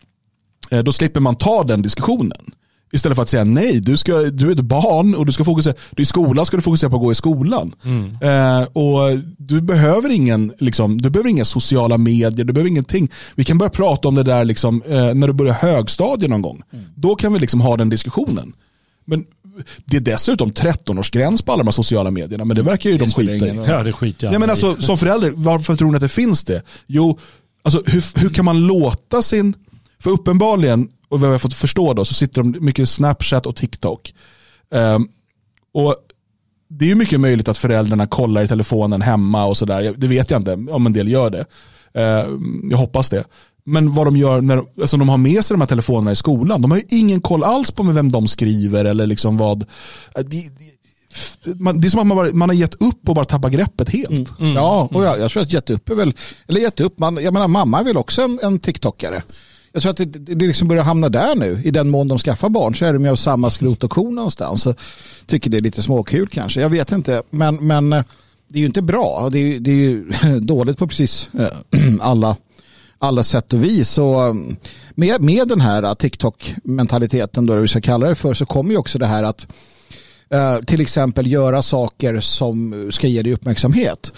eh, 0.71 0.83
då 0.83 0.93
slipper 0.93 1.21
man 1.21 1.37
ta 1.37 1.65
den 1.65 1.83
diskussionen. 1.83 2.53
Istället 2.93 3.17
för 3.17 3.23
att 3.23 3.29
säga 3.29 3.45
nej, 3.45 3.81
du, 3.81 3.97
ska, 3.97 4.13
du 4.21 4.49
är 4.49 4.53
ett 4.53 4.61
barn 4.61 5.15
och 5.15 5.27
du 5.27 5.33
ska 5.33 5.45
fokusera, 5.45 5.75
du 5.91 6.03
i 6.03 6.07
skolan 6.07 6.47
ska 6.47 6.57
du 6.57 6.63
fokusera 6.63 6.91
på 6.91 6.97
att 6.97 7.03
gå 7.03 7.13
i 7.13 7.15
skolan. 7.15 7.73
Mm. 7.85 8.17
Eh, 8.21 8.69
och 8.73 9.19
du 9.39 9.61
behöver, 9.61 10.11
ingen, 10.11 10.53
liksom, 10.59 11.01
du 11.01 11.11
behöver 11.11 11.31
inga 11.31 11.45
sociala 11.45 11.99
medier, 11.99 12.45
du 12.45 12.53
behöver 12.53 12.71
ingenting. 12.71 13.11
Vi 13.35 13.45
kan 13.45 13.59
börja 13.59 13.71
prata 13.71 14.09
om 14.09 14.15
det 14.15 14.23
där 14.23 14.45
liksom, 14.45 14.83
eh, 14.83 15.15
när 15.15 15.27
du 15.27 15.33
börjar 15.33 15.55
högstadiet 15.55 16.31
någon 16.31 16.43
gång. 16.43 16.63
Mm. 16.73 16.85
Då 16.95 17.17
kan 17.17 17.33
vi 17.33 17.39
liksom 17.39 17.61
ha 17.61 17.77
den 17.77 17.89
diskussionen. 17.89 18.53
Men 19.05 19.25
det 19.85 19.97
är 19.97 20.01
dessutom 20.01 20.53
13-årsgräns 20.53 21.45
på 21.45 21.53
alla 21.53 21.63
de 21.63 21.67
här 21.67 21.73
sociala 21.73 22.11
medierna, 22.11 22.45
men 22.45 22.55
det 22.55 22.61
mm. 22.61 22.71
verkar 22.71 22.91
ju 22.91 22.99
de 22.99 23.07
skita 23.07 23.47
i. 23.47 23.61
Ja, 23.67 23.83
det 23.83 23.93
skiter 23.93 24.33
jag 24.33 24.41
men 24.41 24.51
alltså, 24.51 24.77
Som 24.83 24.99
förälder, 24.99 25.33
varför 25.35 25.75
tror 25.75 25.91
ni 25.91 25.97
att 25.97 26.03
det 26.03 26.09
finns 26.09 26.45
det? 26.45 26.63
Jo, 26.87 27.19
alltså, 27.63 27.83
hur, 27.87 28.21
hur 28.21 28.29
kan 28.29 28.45
man 28.45 28.61
låta 28.61 29.23
sin, 29.23 29.55
för 29.99 30.11
uppenbarligen 30.11 30.89
och 31.17 31.21
vad 31.21 31.29
jag 31.29 31.35
har 31.35 31.39
fått 31.39 31.55
förstå 31.55 31.95
då, 31.95 32.05
så 32.05 32.15
sitter 32.15 32.43
de 32.43 32.57
mycket 32.61 32.89
Snapchat 32.89 33.47
och 33.47 33.57
TikTok. 33.57 34.15
Um, 34.71 35.09
och 35.75 35.95
det 36.69 36.85
är 36.85 36.89
ju 36.89 36.95
mycket 36.95 37.21
möjligt 37.21 37.49
att 37.49 37.59
föräldrarna 37.59 38.07
kollar 38.07 38.43
i 38.45 38.49
telefonen 38.49 39.03
hemma 39.03 39.45
och 39.45 39.57
sådär. 39.57 39.95
Det 39.97 40.07
vet 40.07 40.31
jag 40.31 40.41
inte 40.41 40.73
om 40.73 40.87
en 40.87 40.93
del 40.93 41.09
gör 41.09 41.31
det. 41.31 41.45
Uh, 41.99 42.41
jag 42.71 42.79
hoppas 42.79 43.11
det. 43.11 43.25
Men 43.65 43.93
vad 43.93 44.07
de 44.07 44.17
gör 44.17 44.41
när 44.41 44.63
alltså 44.81 44.97
de 44.97 45.09
har 45.09 45.19
med 45.19 45.45
sig 45.45 45.55
de 45.55 45.61
här 45.61 45.69
telefonerna 45.69 46.13
i 46.13 46.17
skolan, 46.17 46.63
de 46.63 46.71
har 46.71 46.79
ju 46.79 46.85
ingen 46.89 47.21
koll 47.21 47.45
alls 47.45 47.71
på 47.71 47.83
med 47.83 47.95
vem 47.95 48.13
de 48.13 48.29
skriver 48.29 48.85
eller 48.85 49.07
liksom 49.07 49.37
vad. 49.37 49.65
Det, 50.15 50.23
det, 50.25 50.77
man, 51.61 51.81
det 51.81 51.89
är 51.89 51.91
som 51.91 52.01
att 52.01 52.07
man, 52.07 52.17
bara, 52.17 52.33
man 52.33 52.49
har 52.49 52.57
gett 52.57 52.75
upp 52.75 53.09
och 53.09 53.15
bara 53.15 53.25
tappat 53.25 53.53
greppet 53.53 53.89
helt. 53.89 54.11
Mm. 54.11 54.27
Mm. 54.41 54.55
Ja, 54.55 54.89
och 54.93 55.05
jag, 55.05 55.21
jag 55.21 55.31
tror 55.31 55.43
att 55.43 55.53
gett 55.53 55.71
upp 55.71 55.89
är 55.89 55.95
väl, 55.95 56.13
eller 56.49 56.61
gett 56.61 56.81
upp, 56.81 56.99
man, 56.99 57.17
jag 57.17 57.35
menar 57.35 57.49
mamma 57.49 57.81
är 57.81 57.85
väl 57.85 57.97
också 57.97 58.23
en, 58.23 58.39
en 58.43 58.59
TikTokare. 58.59 59.23
Jag 59.77 59.83
tror 59.83 59.91
att 59.91 59.97
det, 59.97 60.35
det 60.35 60.47
liksom 60.47 60.69
börjar 60.69 60.83
hamna 60.83 61.09
där 61.09 61.35
nu. 61.35 61.61
I 61.65 61.71
den 61.71 61.89
mån 61.89 62.09
de 62.09 62.19
skaffar 62.19 62.49
barn 62.49 62.75
så 62.75 62.85
är 62.85 62.93
de 62.93 63.05
ju 63.05 63.11
av 63.11 63.17
samma 63.17 63.51
skrot 63.51 63.85
och 63.85 63.91
korn 63.91 64.15
någonstans. 64.15 64.63
Så 64.63 64.75
tycker 65.27 65.51
det 65.51 65.57
är 65.57 65.61
lite 65.61 65.83
småkul 65.83 66.29
kanske. 66.29 66.61
Jag 66.61 66.69
vet 66.69 66.93
inte. 66.93 67.23
Men, 67.31 67.57
men 67.57 67.93
eh, 67.93 68.05
det 68.49 68.59
är 68.59 68.61
ju 68.61 68.67
inte 68.67 68.83
bra. 68.83 69.29
Det 69.33 69.39
är, 69.39 69.61
det 69.61 69.71
är 69.71 69.75
ju 69.75 70.11
dåligt 70.41 70.79
på 70.79 70.89
precis 70.89 71.31
eh, 71.39 71.49
alla, 72.01 72.37
alla 72.99 73.23
sätt 73.23 73.53
och 73.53 73.65
vis. 73.65 73.91
Så 73.91 74.29
eh, 74.29 74.35
med, 74.95 75.21
med 75.21 75.49
den 75.49 75.61
här 75.61 75.95
TikTok-mentaliteten, 75.95 77.47
då 77.47 77.57
vi 77.57 77.69
ska 77.69 77.81
kalla 77.81 78.09
det 78.09 78.15
för, 78.15 78.35
så 78.35 78.47
kommer 78.47 78.71
ju 78.71 78.77
också 78.77 78.99
det 78.99 79.07
här 79.07 79.23
att 79.23 79.47
till 80.67 80.81
exempel 80.81 81.27
göra 81.27 81.63
saker 81.63 82.21
som 82.21 82.89
ska 82.93 83.07
ge 83.07 83.23
dig 83.23 83.33
uppmärksamhet 83.33 84.13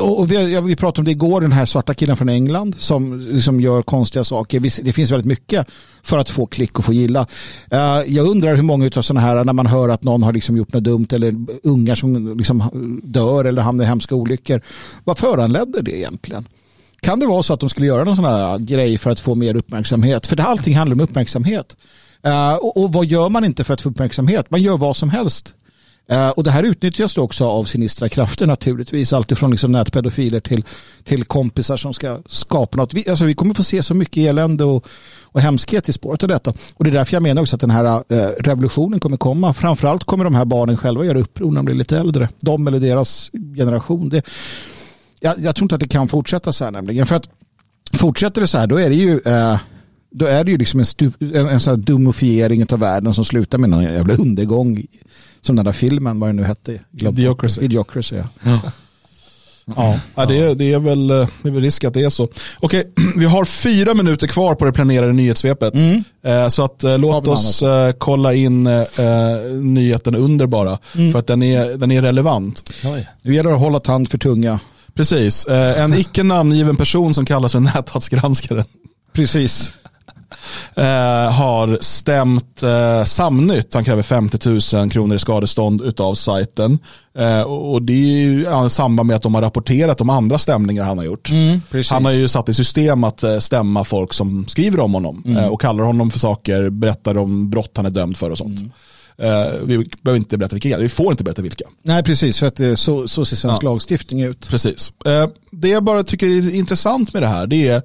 och 0.00 0.32
vi, 0.32 0.60
vi 0.60 0.76
pratade 0.76 1.00
om 1.00 1.04
det 1.04 1.10
igår, 1.10 1.40
den 1.40 1.52
här 1.52 1.66
svarta 1.66 1.94
killen 1.94 2.16
från 2.16 2.28
England 2.28 2.74
som 2.78 3.20
liksom 3.20 3.60
gör 3.60 3.82
konstiga 3.82 4.24
saker. 4.24 4.82
Det 4.84 4.92
finns 4.92 5.10
väldigt 5.10 5.26
mycket 5.26 5.66
för 6.02 6.18
att 6.18 6.30
få 6.30 6.46
klick 6.46 6.78
och 6.78 6.84
få 6.84 6.92
gilla. 6.92 7.26
Eh, 7.70 8.00
jag 8.06 8.26
undrar 8.26 8.54
hur 8.54 8.62
många 8.62 8.90
av 8.96 9.02
sådana 9.02 9.20
här, 9.20 9.44
när 9.44 9.52
man 9.52 9.66
hör 9.66 9.88
att 9.88 10.04
någon 10.04 10.22
har 10.22 10.32
liksom 10.32 10.56
gjort 10.56 10.72
något 10.72 10.84
dumt 10.84 11.06
eller 11.12 11.34
ungar 11.62 11.94
som 11.94 12.38
liksom 12.38 13.00
dör 13.04 13.44
eller 13.44 13.62
hamnar 13.62 13.84
i 13.84 13.88
hemska 13.88 14.14
olyckor. 14.14 14.60
Vad 15.04 15.18
föranledde 15.18 15.82
det 15.82 15.98
egentligen? 15.98 16.48
Kan 17.00 17.20
det 17.20 17.26
vara 17.26 17.42
så 17.42 17.54
att 17.54 17.60
de 17.60 17.68
skulle 17.68 17.86
göra 17.86 18.04
någon 18.04 18.16
sån 18.16 18.24
här 18.24 18.58
grej 18.58 18.98
för 18.98 19.10
att 19.10 19.20
få 19.20 19.34
mer 19.34 19.56
uppmärksamhet? 19.56 20.26
För 20.26 20.36
det, 20.36 20.42
allting 20.42 20.76
handlar 20.76 20.94
om 20.94 21.00
uppmärksamhet. 21.00 21.76
Uh, 22.26 22.54
och, 22.54 22.76
och, 22.82 22.92
vad 22.92 23.06
gör 23.06 23.28
man 23.28 23.44
inte 23.44 23.64
för 23.64 23.74
att 23.74 23.80
få 23.80 23.88
uppmärksamhet? 23.88 24.50
Man 24.50 24.62
gör 24.62 24.76
vad 24.76 24.96
som 24.96 25.10
helst. 25.10 25.54
Eh, 26.08 26.28
och 26.28 26.44
det 26.44 26.50
här 26.50 26.62
utnyttjas 26.62 27.18
också 27.18 27.44
av 27.44 27.64
sinistra 27.64 28.08
krafter 28.08 28.46
naturligtvis. 28.46 29.12
Alltifrån 29.12 29.50
liksom 29.50 29.72
nätpedofiler 29.72 30.40
till, 30.40 30.64
till 31.04 31.24
kompisar 31.24 31.76
som 31.76 31.92
ska 31.92 32.18
skapa 32.26 32.76
något. 32.76 32.94
Vi, 32.94 33.08
alltså 33.10 33.24
vi 33.24 33.34
kommer 33.34 33.54
få 33.54 33.62
se 33.62 33.82
så 33.82 33.94
mycket 33.94 34.16
elände 34.16 34.64
och, 34.64 34.86
och 35.22 35.40
hemskhet 35.40 35.88
i 35.88 35.92
spåret 35.92 36.22
av 36.22 36.28
detta. 36.28 36.52
Och 36.74 36.84
det 36.84 36.90
är 36.90 36.94
därför 36.94 37.14
jag 37.14 37.22
menar 37.22 37.42
också 37.42 37.56
att 37.56 37.60
den 37.60 37.70
här 37.70 38.02
eh, 38.08 38.16
revolutionen 38.38 39.00
kommer 39.00 39.16
komma. 39.16 39.52
Framförallt 39.54 40.04
kommer 40.04 40.24
de 40.24 40.34
här 40.34 40.44
barnen 40.44 40.76
själva 40.76 41.04
göra 41.04 41.18
uppror 41.18 41.50
när 41.50 41.56
de 41.56 41.64
blir 41.64 41.76
lite 41.76 41.98
äldre. 41.98 42.28
De 42.40 42.66
eller 42.66 42.80
deras 42.80 43.30
generation. 43.56 44.08
Det, 44.08 44.26
jag, 45.20 45.38
jag 45.38 45.56
tror 45.56 45.64
inte 45.64 45.74
att 45.74 45.80
det 45.80 45.88
kan 45.88 46.08
fortsätta 46.08 46.52
så 46.52 46.64
här 46.64 46.70
nämligen. 46.70 47.06
För 47.06 47.16
att 47.16 47.28
fortsätter 47.92 48.40
det 48.40 48.46
så 48.46 48.58
här 48.58 48.66
då 48.66 48.80
är 48.80 48.88
det 48.88 48.96
ju 48.96 49.20
eh, 49.24 49.58
då 50.18 50.26
är 50.26 50.44
det 50.44 50.50
ju 50.50 50.58
liksom 50.58 50.80
en, 50.80 50.86
stu, 50.86 51.10
en, 51.20 51.48
en 51.48 51.60
sån 51.60 51.70
här 51.70 51.76
dumofiering 51.76 52.66
av 52.72 52.78
världen 52.78 53.14
som 53.14 53.24
slutar 53.24 53.58
med 53.58 53.70
någon 53.70 53.82
jävla 53.82 54.14
undergång 54.14 54.86
som 55.40 55.56
den 55.56 55.64
där 55.64 55.72
filmen, 55.72 56.20
vad 56.20 56.28
den 56.28 56.36
nu 56.36 56.44
hette. 56.44 56.80
Idiocracy. 56.92 57.60
Idiocracy, 57.60 58.16
ja. 58.16 58.24
ja. 58.42 58.60
Ja, 59.76 60.00
ja 60.14 60.26
det, 60.26 60.38
är, 60.38 60.54
det, 60.54 60.72
är 60.72 60.78
väl, 60.78 61.06
det 61.06 61.28
är 61.42 61.50
väl 61.50 61.62
risk 61.62 61.84
att 61.84 61.94
det 61.94 62.02
är 62.02 62.10
så. 62.10 62.28
Okej, 62.60 62.92
vi 63.16 63.24
har 63.24 63.44
fyra 63.44 63.94
minuter 63.94 64.26
kvar 64.26 64.54
på 64.54 64.64
det 64.64 64.72
planerade 64.72 65.12
nyhetssvepet. 65.12 65.74
Mm. 65.74 66.04
Eh, 66.26 66.48
Så 66.48 66.64
att, 66.64 66.84
eh, 66.84 66.98
låt 66.98 67.28
oss 67.28 67.62
eh, 67.62 67.92
kolla 67.92 68.34
in 68.34 68.66
eh, 68.66 68.82
nyheten 69.60 70.14
under 70.14 70.46
bara. 70.46 70.78
Mm. 70.94 71.12
För 71.12 71.18
att 71.18 71.26
den 71.26 71.42
är, 71.42 71.76
den 71.76 71.90
är 71.90 72.02
relevant. 72.02 72.70
Oj. 72.84 73.08
Nu 73.22 73.34
gäller 73.34 73.50
det 73.50 73.56
att 73.56 73.62
hålla 73.62 73.80
tand 73.80 74.08
för 74.08 74.18
tunga. 74.18 74.60
Precis, 74.94 75.46
eh, 75.46 75.82
en 75.82 75.94
icke 75.94 76.22
namngiven 76.22 76.76
person 76.76 77.14
som 77.14 77.26
kallas 77.26 77.52
för 77.52 77.60
näthatsgranskaren 77.74 78.64
Precis. 79.16 79.72
Eh, 80.74 81.32
har 81.32 81.78
stämt 81.80 82.62
eh, 82.62 83.04
Samnytt. 83.04 83.74
Han 83.74 83.84
kräver 83.84 84.02
50 84.02 84.76
000 84.76 84.90
kronor 84.90 85.16
i 85.16 85.18
skadestånd 85.18 85.80
utav 85.82 86.14
sajten. 86.14 86.78
Eh, 87.18 87.40
och 87.42 87.82
det 87.82 87.92
är 87.92 88.18
ju 88.18 88.42
ja, 88.42 88.66
i 88.66 88.70
samband 88.70 89.06
med 89.06 89.16
att 89.16 89.22
de 89.22 89.34
har 89.34 89.42
rapporterat 89.42 90.00
om 90.00 90.10
andra 90.10 90.38
stämningar 90.38 90.84
han 90.84 90.98
har 90.98 91.04
gjort. 91.04 91.30
precis. 91.70 91.90
Han 91.90 92.04
har 92.04 92.12
ju 92.12 92.28
satt 92.28 92.48
i 92.48 92.54
system 92.54 93.04
att 93.04 93.22
eh, 93.22 93.38
stämma 93.38 93.84
folk 93.84 94.12
som 94.12 94.46
skriver 94.48 94.80
om 94.80 94.94
honom 94.94 95.22
eh, 95.26 95.46
och 95.46 95.60
kallar 95.60 95.84
honom 95.84 96.10
för 96.10 96.18
saker, 96.18 96.70
berättar 96.70 97.18
om 97.18 97.50
brott 97.50 97.72
han 97.76 97.86
är 97.86 97.90
dömd 97.90 98.16
för 98.16 98.30
och 98.30 98.38
sånt. 98.38 98.60
Eh, 99.18 99.52
Vi 99.64 99.88
behöver 100.02 100.16
inte 100.18 100.38
berätta 100.38 100.54
vilka, 100.54 100.78
vi 100.78 100.88
får 100.88 101.10
inte 101.10 101.24
berätta 101.24 101.42
vilka. 101.42 101.64
Nej, 101.82 102.02
precis. 102.02 102.38
För 102.38 102.46
att 102.46 102.56
det, 102.56 102.76
så, 102.76 103.08
så 103.08 103.24
ser 103.24 103.36
svensk 103.36 103.62
lagstiftning 103.62 104.22
ut. 104.22 104.48
Precis. 104.48 104.92
Eh, 105.06 105.28
Det 105.50 105.68
jag 105.68 105.84
bara 105.84 106.02
tycker 106.04 106.26
är 106.26 106.54
intressant 106.54 107.12
med 107.12 107.22
det 107.22 107.26
här, 107.28 107.46
det 107.46 107.68
är, 107.68 107.82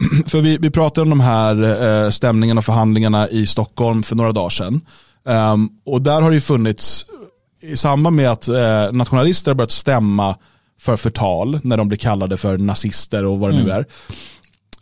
för 0.26 0.40
vi, 0.40 0.58
vi 0.58 0.70
pratade 0.70 1.02
om 1.02 1.10
de 1.10 1.20
här 1.20 2.04
eh, 2.04 2.10
stämningarna 2.10 2.58
och 2.58 2.64
förhandlingarna 2.64 3.28
i 3.28 3.46
Stockholm 3.46 4.02
för 4.02 4.16
några 4.16 4.32
dagar 4.32 4.50
sedan. 4.50 4.80
Ehm, 5.28 5.68
Och 5.84 6.02
där 6.02 6.22
har 6.22 6.30
det 6.30 6.34
ju 6.34 6.40
funnits, 6.40 7.06
i 7.62 7.76
samband 7.76 8.16
med 8.16 8.30
att 8.30 8.48
eh, 8.48 8.92
nationalister 8.92 9.50
har 9.50 9.56
börjat 9.56 9.70
stämma 9.70 10.36
för 10.80 10.96
förtal, 10.96 11.60
när 11.62 11.76
de 11.76 11.88
blir 11.88 11.98
kallade 11.98 12.36
för 12.36 12.58
nazister 12.58 13.24
och 13.24 13.38
vad 13.38 13.52
det 13.52 13.62
nu 13.64 13.70
är, 13.70 13.86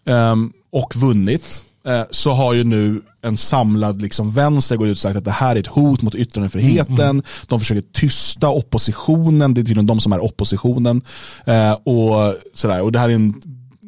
ehm, 0.07 0.53
och 0.73 0.97
vunnit, 0.97 1.65
eh, 1.87 2.03
så 2.11 2.31
har 2.33 2.55
ju 2.55 2.65
nu 2.65 3.03
en 3.23 3.37
samlad 3.37 4.03
liksom 4.03 4.33
vänster 4.33 4.77
gått 4.77 4.87
ut 4.87 4.93
och 4.93 4.99
sagt 4.99 5.17
att 5.17 5.25
det 5.25 5.31
här 5.31 5.57
är 5.57 5.61
ett 5.61 5.67
hot 5.67 6.03
mot 6.03 6.15
yttrandefriheten. 6.15 7.23
De 7.47 7.61
försöker 7.61 7.83
tysta 7.93 8.49
oppositionen, 8.49 9.55
det 9.55 9.61
är 9.61 9.63
tydligen 9.63 9.87
de 9.87 10.01
som 10.01 10.13
är 10.13 10.25
oppositionen. 10.25 11.03
Eh, 11.45 11.73
och, 11.73 12.35
sådär. 12.55 12.83
och 12.83 12.93
det 12.93 12.99
här 12.99 13.09
är 13.09 13.15
en, 13.15 13.35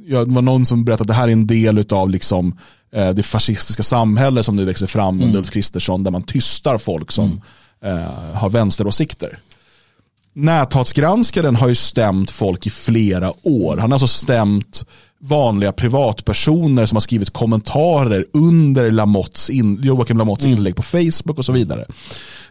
ja, 0.06 0.24
det 0.24 0.34
var 0.34 0.42
någon 0.42 0.66
som 0.66 0.84
berättade 0.84 1.02
att 1.02 1.08
det 1.08 1.20
här 1.20 1.28
är 1.28 1.32
en 1.32 1.46
del 1.46 1.84
av 1.92 2.10
liksom, 2.10 2.58
eh, 2.94 3.10
det 3.10 3.22
fascistiska 3.22 3.82
samhälle 3.82 4.42
som 4.42 4.56
nu 4.56 4.64
växer 4.64 4.86
fram 4.86 5.22
under 5.22 5.38
Ulf 5.38 5.50
Kristersson, 5.50 6.04
där 6.04 6.10
man 6.10 6.22
tystar 6.22 6.78
folk 6.78 7.12
som 7.12 7.40
eh, 7.84 8.34
har 8.34 8.50
vänsteråsikter. 8.50 9.38
Näthatsgranskaren 10.34 11.56
har 11.56 11.68
ju 11.68 11.74
stämt 11.74 12.30
folk 12.30 12.66
i 12.66 12.70
flera 12.70 13.32
år. 13.42 13.76
Han 13.76 13.90
har 13.90 13.94
alltså 13.94 14.06
stämt 14.06 14.84
vanliga 15.20 15.72
privatpersoner 15.72 16.86
som 16.86 16.96
har 16.96 17.00
skrivit 17.00 17.30
kommentarer 17.30 18.26
under 18.32 18.90
Lamotts 18.90 19.50
in, 19.50 19.80
Joakim 19.82 20.18
Lamotts 20.18 20.44
inlägg 20.44 20.76
på 20.76 20.82
Facebook 20.82 21.38
och 21.38 21.44
så 21.44 21.52
vidare. 21.52 21.84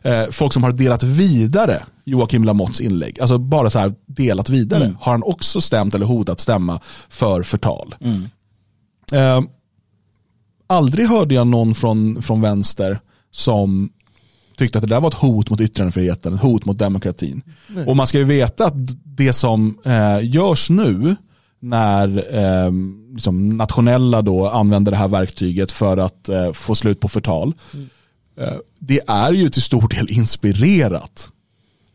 Eh, 0.01 0.25
folk 0.31 0.53
som 0.53 0.63
har 0.63 0.71
delat 0.71 1.03
vidare 1.03 1.83
Joakim 2.05 2.43
Lamotts 2.43 2.81
inlägg, 2.81 3.19
alltså 3.19 3.37
bara 3.37 3.69
så 3.69 3.79
här 3.79 3.93
delat 4.15 4.49
vidare, 4.49 4.93
har 4.99 5.11
han 5.11 5.23
också 5.23 5.61
stämt 5.61 5.95
eller 5.95 6.05
hotat 6.05 6.39
stämma 6.39 6.79
för 7.09 7.43
förtal. 7.43 7.95
Eh, 9.11 9.41
aldrig 10.67 11.07
hörde 11.07 11.35
jag 11.35 11.47
någon 11.47 11.75
från, 11.75 12.21
från 12.21 12.41
vänster 12.41 12.99
som 13.31 13.89
tyckte 14.57 14.77
att 14.77 14.83
det 14.83 14.95
där 14.95 15.01
var 15.01 15.07
ett 15.07 15.13
hot 15.13 15.49
mot 15.49 15.61
yttrandefriheten, 15.61 16.33
ett 16.33 16.41
hot 16.41 16.65
mot 16.65 16.79
demokratin. 16.79 17.41
Och 17.87 17.95
man 17.95 18.07
ska 18.07 18.17
ju 18.17 18.23
veta 18.23 18.65
att 18.65 18.73
det 19.03 19.33
som 19.33 19.77
eh, 19.85 20.19
görs 20.21 20.69
nu 20.69 21.15
när 21.59 22.35
eh, 22.35 22.71
liksom 23.13 23.57
nationella 23.57 24.21
då 24.21 24.47
använder 24.47 24.91
det 24.91 24.97
här 24.97 25.07
verktyget 25.07 25.71
för 25.71 25.97
att 25.97 26.29
eh, 26.29 26.51
få 26.51 26.75
slut 26.75 26.99
på 26.99 27.07
förtal. 27.07 27.53
Eh, 28.39 28.53
det 28.79 28.99
är 29.07 29.31
ju 29.31 29.49
till 29.49 29.61
stor 29.61 29.87
del 29.87 30.09
inspirerat 30.09 31.29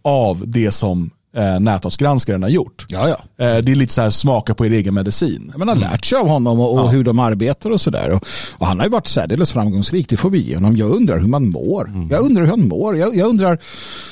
av 0.03 0.43
det 0.47 0.71
som 0.71 1.11
eh, 1.37 1.61
näthatsgranskaren 1.61 2.43
har 2.43 2.51
gjort. 2.51 2.87
Ja, 2.89 3.09
ja. 3.09 3.47
Eh, 3.47 3.63
det 3.63 3.73
är 3.73 3.75
lite 3.75 3.93
så 3.93 4.03
här 4.03 4.11
smaka 4.11 4.55
på 4.55 4.67
er 4.67 4.71
egen 4.71 4.95
medicin. 4.95 5.53
Man 5.57 5.69
har 5.69 5.77
lärt 5.77 6.05
sig 6.05 6.19
av 6.19 6.29
honom 6.29 6.61
och, 6.61 6.79
och 6.79 6.91
hur 6.91 7.05
de 7.05 7.19
arbetar 7.19 7.71
och 7.71 7.81
sådär. 7.81 8.11
Och, 8.11 8.27
och 8.53 8.67
han 8.67 8.79
har 8.79 8.87
ju 8.87 8.91
varit 8.91 9.09
särdeles 9.09 9.53
framgångsrik, 9.53 10.09
det 10.09 10.17
får 10.17 10.31
vi 10.31 10.39
ge 10.39 10.55
honom. 10.55 10.77
Jag 10.77 10.91
undrar 10.91 11.19
hur 11.19 11.29
man 11.29 11.49
mår. 11.49 12.09
Jag 12.11 12.21
undrar 12.21 12.43
hur 12.43 12.51
han 12.51 12.69
mår. 12.69 12.97
Jag, 12.97 13.17
jag 13.17 13.29
undrar 13.29 13.59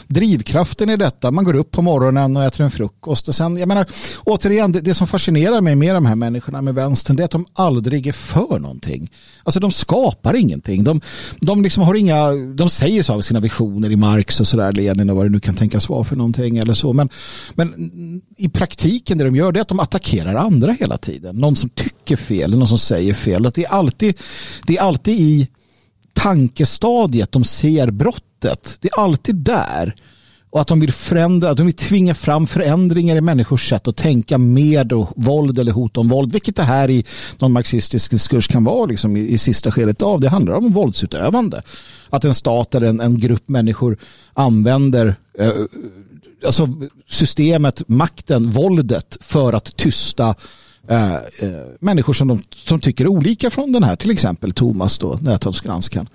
drivkraften 0.07 0.91
i 0.91 0.97
detta. 0.97 1.31
Man 1.31 1.45
går 1.45 1.57
upp 1.57 1.71
på 1.71 1.83
morgonen 1.83 2.37
och 2.37 2.45
äter 2.45 2.65
en 2.65 2.71
frukost. 2.71 3.29
Och 3.29 3.35
sen, 3.35 3.57
jag 3.57 3.69
menar, 3.69 3.87
återigen, 4.25 4.73
det, 4.73 4.81
det 4.81 4.95
som 4.95 5.07
fascinerar 5.07 5.61
mig 5.61 5.77
med 5.77 5.95
de 5.95 6.07
här 6.07 6.15
människorna 6.15 6.63
med 6.63 6.75
vänstern 6.75 7.17
det 7.17 7.23
är 7.23 7.25
att 7.25 7.31
de 7.31 7.47
aldrig 7.53 8.07
är 8.07 8.13
för 8.13 8.59
någonting. 8.59 9.11
Alltså 9.43 9.61
de 9.61 9.73
skapar 9.73 10.37
ingenting. 10.37 10.85
De, 10.85 11.01
de, 11.41 11.63
liksom 11.63 11.83
har 11.83 11.95
inga, 11.95 12.33
de 12.33 12.71
säger 12.71 13.03
så 13.03 13.13
av 13.13 13.21
sina 13.21 13.41
visioner 13.41 13.91
i 13.91 13.97
Marx 13.97 14.41
och 14.41 14.47
sådär, 14.47 14.73
Lenin 14.73 15.11
och 15.11 15.17
vad 15.17 15.27
det 15.27 15.31
nu 15.31 15.41
kan 15.41 15.55
tänkas 15.55 15.89
vara 15.89 16.05
för 16.05 16.17
någonting 16.17 16.59
eller 16.59 16.75
så. 16.75 16.93
Men, 16.93 17.09
men 17.55 17.91
i 18.37 18.49
praktiken 18.49 19.19
det 19.19 19.25
de 19.25 19.37
gör 19.37 19.53
det 19.53 19.59
är 19.59 19.63
att 19.63 19.69
de 19.69 19.81
attackerar 19.81 20.35
andra 20.35 20.73
hela 20.73 20.99
tiden. 20.99 21.37
Någon 21.37 21.57
som 21.57 21.69
tycker 21.69 22.17
fel, 22.17 22.59
någon 22.59 22.69
som 22.69 22.79
säger 22.79 23.15
fel. 23.15 23.47
Att 23.47 23.55
det, 23.55 23.65
är 23.65 23.71
alltid, 23.71 24.19
det 24.67 24.77
är 24.77 24.83
alltid 24.83 25.21
i 25.21 25.49
tankestadiet 26.13 27.33
de 27.33 27.45
ser 27.45 27.91
brottet. 27.91 28.79
Det 28.81 28.89
är 28.89 29.01
alltid 29.01 29.35
där. 29.35 29.95
Och 30.55 30.61
att 30.61 30.69
de 30.69 30.81
vill 30.81 30.93
förändra, 30.93 31.51
att 31.51 31.57
de 31.57 31.67
vill 31.67 31.77
tvinga 31.77 32.15
fram 32.15 32.47
förändringar 32.47 33.17
i 33.17 33.21
människors 33.21 33.69
sätt 33.69 33.89
att 33.89 33.97
tänka 33.97 34.39
med 34.39 34.93
och 34.93 35.13
våld 35.17 35.59
eller 35.59 35.73
hot 35.73 35.97
om 35.97 36.09
våld. 36.09 36.33
Vilket 36.33 36.57
det 36.57 36.63
här 36.63 36.91
i 36.91 37.05
någon 37.39 37.53
marxistisk 37.53 38.11
diskurs 38.11 38.49
kan 38.49 38.65
vara 38.65 38.87
liksom, 38.87 39.17
i, 39.17 39.21
i 39.21 39.39
sista 39.39 39.73
skedet 39.73 40.03
av. 40.03 40.21
Det 40.21 40.29
handlar 40.29 40.55
om 40.55 40.73
våldsutövande. 40.73 41.63
Att 42.11 42.25
en 42.25 42.35
stat 42.35 42.75
eller 42.75 42.87
en, 42.87 43.01
en 43.01 43.21
grupp 43.21 43.49
människor 43.49 43.97
använder 44.33 45.17
eh, 45.39 45.53
alltså 46.47 46.69
systemet, 47.09 47.83
makten, 47.89 48.51
våldet 48.51 49.17
för 49.21 49.53
att 49.53 49.77
tysta 49.77 50.35
eh, 50.89 51.15
eh, 51.15 51.21
människor 51.81 52.13
som, 52.13 52.29
de, 52.29 52.43
som 52.57 52.81
tycker 52.81 53.07
olika 53.09 53.51
från 53.51 53.73
den 53.73 53.83
här, 53.83 53.97
till 53.97 54.11
exempel 54.11 54.53
Thomas 54.53 54.99
då, 54.99 55.19
näthatsgranskaren. 55.23 56.09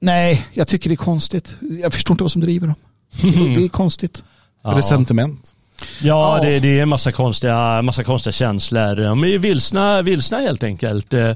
Nej, 0.00 0.46
jag 0.52 0.68
tycker 0.68 0.90
det 0.90 0.94
är 0.94 0.96
konstigt. 0.96 1.54
Jag 1.82 1.92
förstår 1.92 2.14
inte 2.14 2.24
vad 2.24 2.32
som 2.32 2.40
driver 2.40 2.66
dem. 2.66 2.76
Det 3.56 3.64
är 3.64 3.68
konstigt. 3.68 4.24
Är 4.64 4.74
det 4.74 4.82
sentiment? 4.82 5.54
Ja, 6.02 6.38
Ja. 6.38 6.44
Det, 6.44 6.60
det 6.60 6.78
är 6.78 6.82
en 6.82 6.88
massa 6.88 7.12
konstiga, 7.12 7.82
massa 7.82 8.04
konstiga 8.04 8.32
känslor. 8.32 8.96
De 8.96 9.24
är 9.24 9.38
vilsna, 9.38 10.02
vilsna 10.02 10.38
helt 10.38 10.62
enkelt. 10.62 11.14
Eh, 11.14 11.32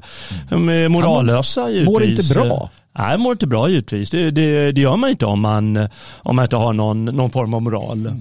De 0.49 0.69
är 0.69 0.89
morallösa 0.89 1.69
givetvis. 1.69 1.89
Mår 1.93 2.03
inte 2.03 2.33
bra. 2.33 2.69
Nej, 2.97 3.17
mår 3.17 3.31
inte 3.31 3.47
bra 3.47 3.69
givetvis. 3.69 4.09
Det, 4.09 4.31
det, 4.31 4.71
det 4.71 4.81
gör 4.81 4.95
man 4.95 5.09
inte 5.09 5.25
om 5.25 5.41
man, 5.41 5.77
om 6.17 6.35
man 6.35 6.45
inte 6.45 6.55
har 6.55 6.73
någon, 6.73 7.05
någon 7.05 7.31
form 7.31 7.53
av 7.53 7.61
moral. 7.61 8.11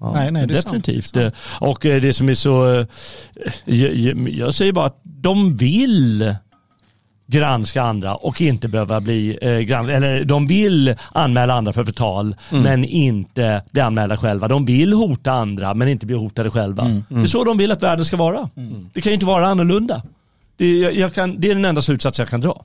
Ja, 0.00 0.12
Nej, 0.14 0.32
nej, 0.32 0.46
det 0.46 0.54
är 0.56 0.60
sant. 0.62 0.84
definitivt. 0.84 1.14
Det 1.14 1.32
Och 1.60 1.86
eh, 1.86 2.00
det 2.02 2.12
som 2.12 2.28
är 2.28 2.34
så, 2.34 2.74
eh, 2.80 2.86
jag, 3.64 4.28
jag- 4.28 4.54
säger 4.54 4.72
bara 4.72 4.86
att 4.86 5.00
de 5.04 5.56
vill 5.56 6.34
granska 7.26 7.82
andra 7.82 8.14
och 8.14 8.40
inte 8.40 8.68
behöva 8.68 9.00
bli 9.00 9.38
eh, 9.42 9.58
granskade. 9.58 9.96
Eller 9.96 10.24
de 10.24 10.46
vill 10.46 10.94
anmäla 11.12 11.54
andra 11.54 11.72
för 11.72 11.84
förtal 11.84 12.34
men 12.50 12.84
inte 12.84 13.62
bli 13.70 13.80
anmälda 13.80 14.16
själva. 14.16 14.48
De 14.48 14.64
vill 14.64 14.92
hota 14.92 15.32
andra 15.32 15.74
men 15.74 15.88
inte 15.88 16.06
bli 16.06 16.16
hotade 16.16 16.50
själva. 16.50 16.84
Det 17.08 17.20
är 17.20 17.26
så 17.26 17.44
de 17.44 17.58
vill 17.58 17.72
att 17.72 17.82
världen 17.82 18.04
ska 18.04 18.16
vara. 18.16 18.48
Det 18.92 19.00
kan 19.00 19.10
ju 19.10 19.14
inte 19.14 19.26
vara 19.26 19.46
annorlunda. 19.46 20.02
Det 20.56 20.64
är, 20.66 20.82
jag, 20.82 20.94
jag 20.96 21.14
kan, 21.14 21.40
det 21.40 21.50
är 21.50 21.54
den 21.54 21.64
enda 21.64 21.82
slutsats 21.82 22.18
jag 22.18 22.28
kan 22.28 22.40
dra. 22.40 22.62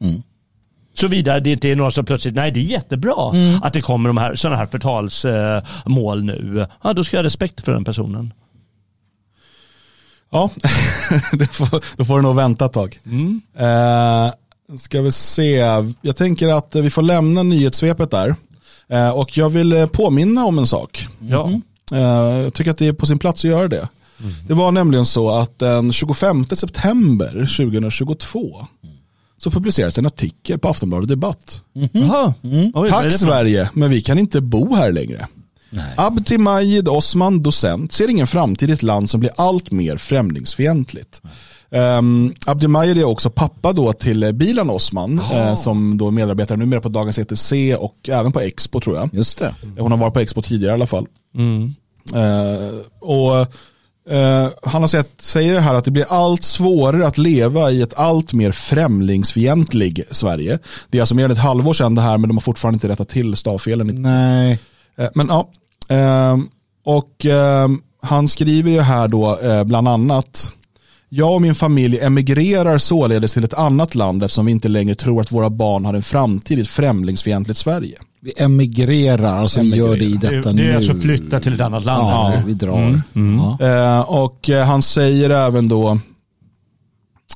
Såvida 0.93 1.39
det 1.39 1.51
inte 1.51 1.69
är 1.69 1.75
några 1.75 1.91
som 1.91 2.05
plötsligt, 2.05 2.35
nej 2.35 2.51
det 2.51 2.59
är 2.59 2.63
jättebra 2.63 3.33
att 3.61 3.73
det 3.73 3.81
kommer 3.81 4.09
de 4.09 4.17
här, 4.17 4.35
sådana 4.35 4.57
här 4.57 4.65
förtalsmål 4.65 6.23
nu. 6.23 6.65
Ja, 6.83 6.93
då 6.93 7.03
ska 7.03 7.17
jag 7.17 7.21
ha 7.21 7.25
respekt 7.25 7.65
för 7.65 7.71
den 7.71 7.83
personen. 7.83 8.33
Ja, 10.31 10.49
det 11.31 11.47
får, 11.47 11.97
då 11.97 12.05
får 12.05 12.15
du 12.15 12.21
nog 12.21 12.35
vänta 12.35 12.65
ett 12.65 12.73
tag. 12.73 12.99
Eh, 13.57 14.33
ska 14.77 15.01
vi 15.01 15.11
se, 15.11 15.55
jag 16.01 16.15
tänker 16.15 16.47
att 16.47 16.75
vi 16.75 16.89
får 16.89 17.01
lämna 17.01 17.43
nyhetssvepet 17.43 18.11
där. 18.11 18.35
Eh, 18.87 19.09
och 19.09 19.37
jag 19.37 19.49
vill 19.49 19.73
eh, 19.73 19.85
påminna 19.85 20.45
om 20.45 20.57
en 20.57 20.67
sak. 20.67 21.07
Ja. 21.19 21.51
Eh, 21.91 21.99
jag 22.43 22.53
tycker 22.53 22.71
att 22.71 22.77
det 22.77 22.87
är 22.87 22.93
på 22.93 23.05
sin 23.05 23.19
plats 23.19 23.45
att 23.45 23.51
göra 23.51 23.67
det. 23.67 23.87
Det 24.47 24.53
var 24.53 24.71
nämligen 24.71 25.05
så 25.05 25.29
att 25.29 25.59
den 25.59 25.93
25 25.93 26.45
september 26.45 27.31
2022 27.57 28.67
så 29.43 29.51
publicerades 29.51 29.97
en 29.97 30.05
artikel 30.05 30.59
på 30.59 30.69
Aftonbladet 30.69 31.09
Debatt. 31.09 31.61
Jaha. 31.91 32.33
Oj, 32.41 32.71
vad 32.73 32.87
är 32.87 32.91
Tack 32.91 33.13
Sverige, 33.13 33.69
men 33.73 33.89
vi 33.89 34.01
kan 34.01 34.17
inte 34.17 34.41
bo 34.41 34.75
här 34.75 34.91
längre. 34.91 35.27
Abdi 35.97 36.37
Majid 36.37 36.87
Osman, 36.87 37.43
docent, 37.43 37.91
ser 37.91 38.09
ingen 38.09 38.27
framtid 38.27 38.69
i 38.69 38.73
ett 38.73 38.83
land 38.83 39.09
som 39.09 39.19
blir 39.19 39.31
allt 39.35 39.71
mer 39.71 39.97
främlingsfientligt. 39.97 41.21
Um, 41.69 42.33
Abdi 42.45 42.67
Majid 42.67 42.97
är 42.97 43.03
också 43.03 43.29
pappa 43.29 43.73
då 43.73 43.93
till 43.93 44.33
Bilan 44.33 44.69
Osman, 44.69 45.21
eh, 45.33 45.55
som 45.55 45.97
då 45.97 46.07
är 46.07 46.11
medarbetare 46.11 46.57
numera 46.57 46.81
på 46.81 46.89
Dagens 46.89 47.19
ETC 47.19 47.53
och 47.79 48.09
även 48.09 48.31
på 48.31 48.39
Expo 48.39 48.79
tror 48.79 48.95
jag. 48.95 49.09
Just 49.13 49.37
det. 49.37 49.55
Hon 49.77 49.91
har 49.91 49.99
varit 49.99 50.13
på 50.13 50.19
Expo 50.19 50.41
tidigare 50.41 50.71
i 50.71 50.73
alla 50.73 50.87
fall. 50.87 51.07
Mm. 51.35 51.73
Eh, 52.15 52.75
och 52.99 53.47
Eh, 54.09 54.49
han 54.63 54.81
har 54.81 54.87
sett, 54.87 55.21
säger 55.21 55.53
det 55.53 55.59
här 55.59 55.73
att 55.73 55.85
det 55.85 55.91
blir 55.91 56.05
allt 56.09 56.43
svårare 56.43 57.07
att 57.07 57.17
leva 57.17 57.71
i 57.71 57.81
ett 57.81 57.93
allt 57.97 58.33
mer 58.33 58.51
främlingsfientlig 58.51 60.05
Sverige. 60.11 60.59
Det 60.89 60.97
är 60.97 61.01
alltså 61.01 61.15
mer 61.15 61.25
än 61.25 61.31
ett 61.31 61.37
halvår 61.37 61.73
sedan 61.73 61.95
det 61.95 62.01
här 62.01 62.17
men 62.17 62.27
de 62.27 62.37
har 62.37 62.41
fortfarande 62.41 62.75
inte 62.75 62.89
rättat 62.89 63.09
till 63.09 63.35
stavfelen. 63.35 64.01
Nej. 64.01 64.59
Eh, 64.97 65.09
men 65.15 65.27
ja, 65.27 65.49
eh, 65.87 66.37
och 66.85 67.25
han 68.01 68.27
skriver 68.27 68.71
ju 68.71 68.81
här 68.81 69.07
då 69.07 69.39
bland 69.65 69.87
annat 69.87 70.51
jag 71.15 71.33
och 71.33 71.41
min 71.41 71.55
familj 71.55 71.99
emigrerar 71.99 72.77
således 72.77 73.33
till 73.33 73.43
ett 73.43 73.53
annat 73.53 73.95
land 73.95 74.23
eftersom 74.23 74.45
vi 74.45 74.51
inte 74.51 74.67
längre 74.67 74.95
tror 74.95 75.21
att 75.21 75.31
våra 75.31 75.49
barn 75.49 75.85
har 75.85 75.93
en 75.93 76.01
framtid 76.01 76.57
i 76.57 76.61
ett 76.61 76.67
främlingsfientligt 76.67 77.59
Sverige. 77.59 77.95
Vi 78.21 78.33
emigrerar, 78.37 79.37
alltså 79.41 79.59
vi 79.61 79.75
gör 79.75 79.97
det 79.97 80.03
i 80.05 80.13
Det, 80.13 80.29
detta 80.37 80.53
det 80.53 80.63
är 80.63 80.67
nu. 80.67 80.75
alltså 80.75 80.93
flytta 80.95 81.39
till 81.39 81.53
ett 81.53 81.61
annat 81.61 81.85
land. 81.85 82.07
Ja, 82.07 82.33
vi 82.47 82.53
drar. 82.53 83.01
Ja. 83.59 83.67
Eh, 83.67 84.01
och 84.09 84.49
eh, 84.49 84.65
han 84.65 84.81
säger 84.81 85.29
även 85.29 85.67
då, 85.67 85.99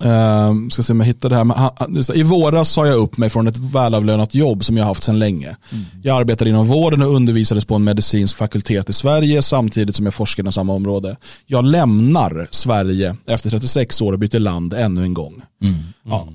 eh, 0.03 0.53
ska 0.71 0.83
se 0.83 0.93
om 0.93 0.99
jag 0.99 1.07
hittar 1.07 1.29
det 1.29 1.35
här, 1.35 1.43
men 1.43 1.55
just 1.95 2.09
i 2.09 2.23
våras 2.23 2.69
sa 2.69 2.87
jag 2.87 2.97
upp 2.97 3.17
mig 3.17 3.29
från 3.29 3.47
ett 3.47 3.57
välavlönat 3.57 4.35
jobb 4.35 4.65
som 4.65 4.77
jag 4.77 4.85
haft 4.85 5.03
sedan 5.03 5.19
länge. 5.19 5.55
Jag 6.03 6.17
arbetade 6.17 6.49
inom 6.49 6.67
vården 6.67 7.01
och 7.01 7.15
undervisades 7.15 7.65
på 7.65 7.75
en 7.75 7.83
medicinsk 7.83 8.35
fakultet 8.35 8.89
i 8.89 8.93
Sverige 8.93 9.41
samtidigt 9.41 9.95
som 9.95 10.05
jag 10.05 10.13
forskade 10.13 10.43
inom 10.43 10.53
samma 10.53 10.73
område. 10.73 11.15
Jag 11.45 11.65
lämnar 11.65 12.47
Sverige 12.51 13.15
efter 13.25 13.49
36 13.49 14.01
år 14.01 14.13
och 14.13 14.19
byter 14.19 14.39
land 14.39 14.73
ännu 14.73 15.03
en 15.03 15.13
gång. 15.13 15.41
Ja. 16.05 16.27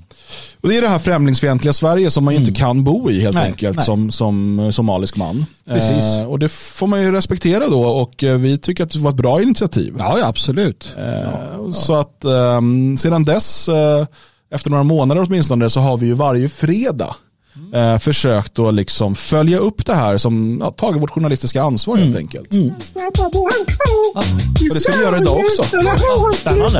Och 0.60 0.68
det 0.68 0.76
är 0.76 0.82
det 0.82 0.88
här 0.88 0.98
främlingsfientliga 0.98 1.72
Sverige 1.72 2.10
som 2.10 2.24
man 2.24 2.34
inte 2.34 2.52
kan 2.52 2.84
bo 2.84 3.10
i 3.10 3.20
helt 3.20 3.34
Nej, 3.34 3.46
enkelt 3.46 3.76
nej. 3.76 3.84
som, 3.86 4.10
som 4.10 4.58
eh, 4.60 4.70
somalisk 4.70 5.16
man. 5.16 5.46
Precis. 5.68 6.18
Eh, 6.18 6.24
och 6.24 6.38
det 6.38 6.48
får 6.48 6.86
man 6.86 7.02
ju 7.02 7.12
respektera 7.12 7.68
då 7.68 7.84
och 7.84 8.24
eh, 8.24 8.38
vi 8.38 8.58
tycker 8.58 8.84
att 8.84 8.90
det 8.90 8.98
var 8.98 9.10
ett 9.10 9.16
bra 9.16 9.42
initiativ. 9.42 9.94
Ja, 9.98 10.18
ja, 10.18 10.26
absolut. 10.26 10.92
Eh, 10.98 11.70
Så 11.72 11.94
att 11.94 12.24
ehm, 12.24 12.96
sedan 12.96 13.24
dess, 13.24 13.51
eh, 13.68 14.06
efter 14.54 14.70
några 14.70 14.82
månader 14.82 15.22
åtminstone, 15.28 15.70
så 15.70 15.80
har 15.80 15.96
vi 15.96 16.06
ju 16.06 16.14
varje 16.14 16.48
fredag 16.48 17.16
eh, 17.74 17.98
försökt 17.98 18.58
att 18.58 18.74
liksom 18.74 19.14
följa 19.14 19.58
upp 19.58 19.86
det 19.86 19.94
här 19.94 20.18
som 20.18 20.58
ja, 20.60 20.70
tagit 20.70 21.02
vårt 21.02 21.10
journalistiska 21.10 21.62
ansvar 21.62 21.96
helt 21.96 22.16
enkelt. 22.16 22.54
Och 24.70 24.74
det 24.74 24.80
ska 24.80 24.92
vi 24.92 25.02
göra 25.02 25.18
idag 25.18 25.36
också. 25.38 25.62
Spännande. 26.36 26.78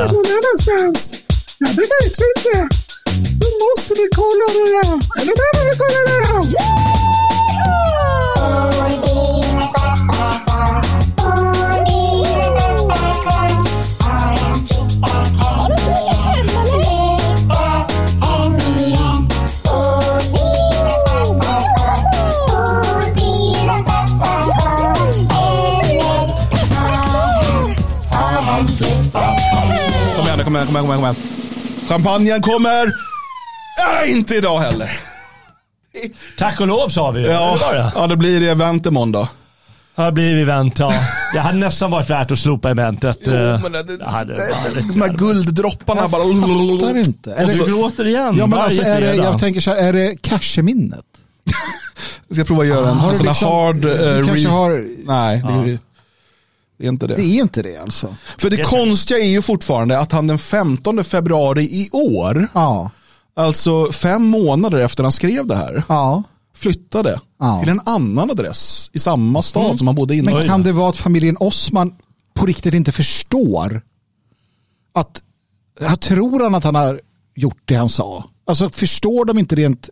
Ja, 1.59 1.67
det 1.67 1.81
vet 1.81 2.17
vi 2.19 2.25
inte. 2.37 2.75
Då 3.41 3.47
måste 3.63 3.93
vi 3.93 4.07
kolla 4.15 4.45
det 4.53 4.87
här. 4.87 4.93
Eller 5.21 5.33
behöver 5.41 5.71
vi 5.71 5.77
kolla 5.77 5.99
det 6.09 6.27
här? 6.27 7.32
Kom 30.53 30.57
igen, 30.57 30.67
kom 30.67 30.75
igen, 30.91 30.95
kom 31.01 31.03
igen. 31.03 31.15
Champagnen 31.87 32.41
kommer! 32.41 32.85
Äh, 34.03 34.11
inte 34.11 34.35
idag 34.35 34.59
heller. 34.59 34.91
Tack 36.37 36.61
och 36.61 36.67
lov 36.67 36.89
sa 36.89 37.11
vi 37.11 37.21
ju. 37.21 37.27
Ja, 37.27 37.57
Det 37.71 37.77
det. 37.77 37.91
ja, 37.95 38.07
det 38.07 38.17
blir 38.17 38.39
det 38.39 38.49
event 38.49 38.85
imorgon 38.85 39.27
Ja, 39.95 40.03
det 40.05 40.11
blir 40.11 40.37
event. 40.37 40.79
Ja. 40.79 40.93
Det 41.33 41.39
hade 41.39 41.57
nästan 41.57 41.91
varit 41.91 42.09
värt 42.09 42.31
att 42.31 42.39
slopa 42.39 42.69
eventet. 42.71 43.17
Jo, 43.21 43.33
Eh, 43.33 43.61
men 43.63 43.71
det, 43.71 43.97
det, 43.97 44.05
hade 44.05 44.33
det, 44.33 44.83
de 44.93 45.01
här 45.01 45.13
gulddropparna 45.17 46.07
bara... 46.07 46.21
Fattar 46.23 46.97
inte. 46.97 47.33
Är 47.33 47.43
Och 47.43 47.49
du 47.49 47.65
gråter 47.65 48.07
igen 48.07 48.35
ja, 48.37 48.47
men 48.47 48.59
alltså, 48.59 48.81
är 48.81 49.01
det, 49.01 49.15
jag 49.15 49.39
tänker 49.39 49.61
så 49.61 49.69
här, 49.69 49.77
är 49.77 49.93
det 49.93 50.15
casheminnet? 50.21 51.05
Jag 52.27 52.35
ska 52.37 52.45
prova 52.45 52.61
att 52.61 52.67
göra 52.67 52.89
en, 52.89 52.97
Har 52.97 53.11
en 53.11 53.17
du 53.17 53.17
sån 53.17 53.25
här 53.27 53.33
liksom- 53.33 53.51
hard... 53.51 53.75
du 53.75 54.19
eh, 54.19 54.25
kanske 54.27 54.47
re- 54.47 54.51
har- 54.51 54.87
Nej, 55.05 55.43
det, 55.47 55.77
det 56.83 56.87
är 56.87 56.89
inte 56.89 57.07
det. 57.07 57.15
Det 57.15 57.21
är 57.23 57.41
inte 57.41 57.61
det 57.61 57.77
alltså. 57.77 58.15
För 58.37 58.49
det 58.49 58.55
Det 58.55 58.63
konstiga 58.63 59.19
är 59.19 59.27
ju 59.29 59.41
fortfarande 59.41 59.99
att 59.99 60.11
han 60.11 60.27
den 60.27 60.37
15 60.39 61.03
februari 61.03 61.63
i 61.63 61.89
år, 61.91 62.47
Ja. 62.53 62.89
alltså 63.35 63.91
fem 63.91 64.23
månader 64.23 64.77
efter 64.77 65.03
han 65.03 65.11
skrev 65.11 65.47
det 65.47 65.55
här, 65.55 65.83
Ja. 65.87 66.23
flyttade 66.55 67.19
Ja. 67.39 67.59
till 67.59 67.69
en 67.69 67.81
annan 67.85 68.31
adress 68.31 68.89
i 68.93 68.99
samma 68.99 69.41
stad 69.41 69.77
som 69.77 69.87
han 69.87 69.95
bodde 69.95 70.15
innan. 70.15 70.33
Men 70.33 70.47
kan 70.47 70.63
det 70.63 70.71
vara 70.71 70.89
att 70.89 70.97
familjen 70.97 71.37
Osman 71.39 71.95
på 72.33 72.45
riktigt 72.45 72.73
inte 72.73 72.91
förstår 72.91 73.81
att, 74.93 75.21
jag 75.79 75.99
tror 76.01 76.39
han 76.39 76.55
att 76.55 76.63
han 76.63 76.75
har 76.75 77.01
gjort 77.35 77.61
det 77.65 77.75
han 77.75 77.89
sa? 77.89 78.23
Alltså 78.47 78.69
förstår 78.69 79.25
de 79.25 79.37
inte 79.37 79.55
rent 79.55 79.89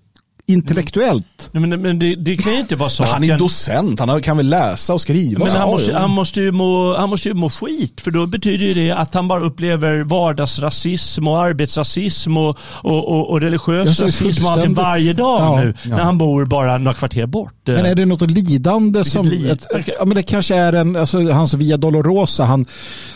intellektuellt? 0.48 1.50
Nej, 1.52 1.68
Men, 1.68 1.82
men 1.82 2.00
det, 2.00 2.16
det 2.16 2.38
kan 2.38 2.54
ju 2.54 2.60
inte 2.60 2.76
vara 2.76 2.90
så. 2.90 3.04
Men 3.04 3.12
han 3.12 3.24
är 3.24 3.38
docent, 3.38 4.00
han 4.00 4.22
kan 4.22 4.38
väl 4.38 4.50
läsa 4.50 4.94
och 4.94 5.02
skriva. 5.02 5.46
Men 5.46 5.56
han 5.56 5.68
måste, 5.70 5.94
han, 5.94 6.10
måste 6.10 6.42
ju 6.42 6.52
må, 6.52 6.98
han 6.98 7.10
måste 7.10 7.28
ju 7.28 7.34
må 7.34 7.50
skit 7.50 8.02
för 8.02 8.12
då 8.12 8.26
betyder 8.26 8.66
ju 8.66 8.74
det 8.74 8.92
att 8.92 9.14
han 9.14 9.28
bara 9.28 9.42
upplever 9.42 10.04
vardagsrasism 10.04 11.28
och 11.28 11.42
arbetsrasism 11.42 12.38
och, 12.38 12.58
och, 12.64 13.08
och, 13.08 13.30
och 13.30 13.42
religiös 13.42 14.00
rasism 14.02 14.46
och 14.46 14.52
allting 14.52 14.74
varje 14.74 15.14
dag 15.14 15.42
Ja, 15.42 15.62
nu 15.64 15.74
ja. 15.84 15.90
när 15.96 16.04
han 16.04 16.18
bor 16.18 16.46
bara 16.46 16.78
några 16.78 16.94
kvarter 16.94 17.26
bort. 17.26 17.54
Men 17.66 17.86
är 17.86 17.96
det 17.96 18.06
något 18.06 18.22
lidande 18.32 19.04
som, 19.04 19.28
lid- 19.28 19.52
ett, 19.52 19.68
ja, 20.00 20.06
men 20.06 20.16
det 20.16 20.24
kanske 20.24 20.56
är 20.56 20.74
en, 20.74 20.96
alltså 20.96 21.32
hans 21.32 21.54
Via 21.54 21.78
Dolorosa, 21.78 22.44
han, 22.44 22.66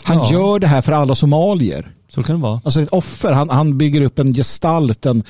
han 0.02 0.16
Ja. 0.16 0.32
gör 0.32 0.58
det 0.58 0.66
här 0.66 0.82
för 0.82 0.92
alla 0.92 1.14
somalier. 1.14 1.92
Så 2.08 2.22
kan 2.22 2.36
det 2.36 2.42
vara. 2.42 2.60
Alltså 2.64 2.80
ett 2.80 2.88
offer, 2.88 3.32
han, 3.32 3.50
han 3.50 3.78
bygger 3.78 4.00
upp 4.00 4.18
en 4.18 4.34
gestalt, 4.34 5.06
en 5.06 5.22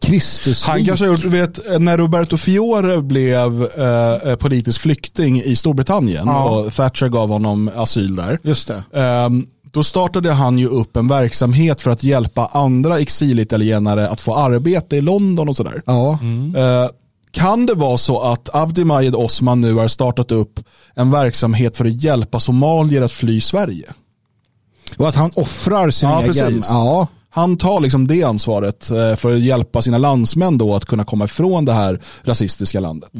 Kristus. 0.00 0.64
Han 0.66 0.84
kanske 0.84 1.06
har 1.06 1.12
gjort, 1.12 1.24
vet, 1.24 1.80
när 1.80 1.98
Roberto 1.98 2.36
Fiore 2.36 3.02
blev 3.02 3.62
eh, 3.62 4.36
politisk 4.36 4.80
flykting 4.80 5.42
i 5.42 5.56
Storbritannien 5.56 6.26
Ja. 6.26 6.50
och 6.50 6.74
Thatcher 6.74 7.08
gav 7.08 7.28
honom 7.28 7.70
asyl 7.76 8.16
där. 8.16 8.38
Just 8.42 8.68
det. 8.68 8.82
Ehm, 9.00 9.46
då 9.72 9.82
startade 9.82 10.30
han 10.32 10.58
ju 10.58 10.66
upp 10.66 10.96
en 10.96 11.08
verksamhet 11.08 11.80
för 11.82 11.90
att 11.90 12.02
hjälpa 12.02 12.46
andra 12.46 12.98
exilitalienare 12.98 14.08
att 14.08 14.20
få 14.20 14.34
arbete 14.34 14.96
i 14.96 15.00
London 15.00 15.48
och 15.48 15.56
sådär. 15.56 15.82
Ja. 15.86 16.18
Eh, 16.56 16.90
kan 17.32 17.66
det 17.66 17.74
vara 17.74 17.96
så 17.96 18.20
att 18.20 18.54
Abdi 18.54 18.84
Majed 18.84 19.14
Osman 19.14 19.60
nu 19.60 19.74
har 19.74 19.88
startat 19.88 20.32
upp 20.32 20.60
en 20.94 21.10
verksamhet 21.10 21.76
för 21.76 21.84
att 21.84 22.02
hjälpa 22.02 22.40
somalier 22.40 23.02
att 23.02 23.12
fly 23.12 23.40
Sverige? 23.40 23.86
Och 24.96 25.08
att 25.08 25.14
han 25.14 25.30
offrar 25.34 25.90
sin 25.90 26.08
Ja, 26.08 26.22
egen... 26.22 26.32
precis. 26.34 26.66
Ja, 26.70 27.06
Han 27.30 27.56
tar 27.56 27.80
liksom 27.80 28.06
det 28.06 28.22
ansvaret 28.22 28.90
eh, 28.90 29.16
för 29.16 29.34
att 29.34 29.40
hjälpa 29.40 29.82
sina 29.82 29.98
landsmän 29.98 30.58
då 30.58 30.74
att 30.74 30.84
kunna 30.84 31.04
komma 31.04 31.24
ifrån 31.24 31.64
det 31.64 31.72
här 31.72 32.00
rasistiska 32.22 32.80
landet. 32.80 33.10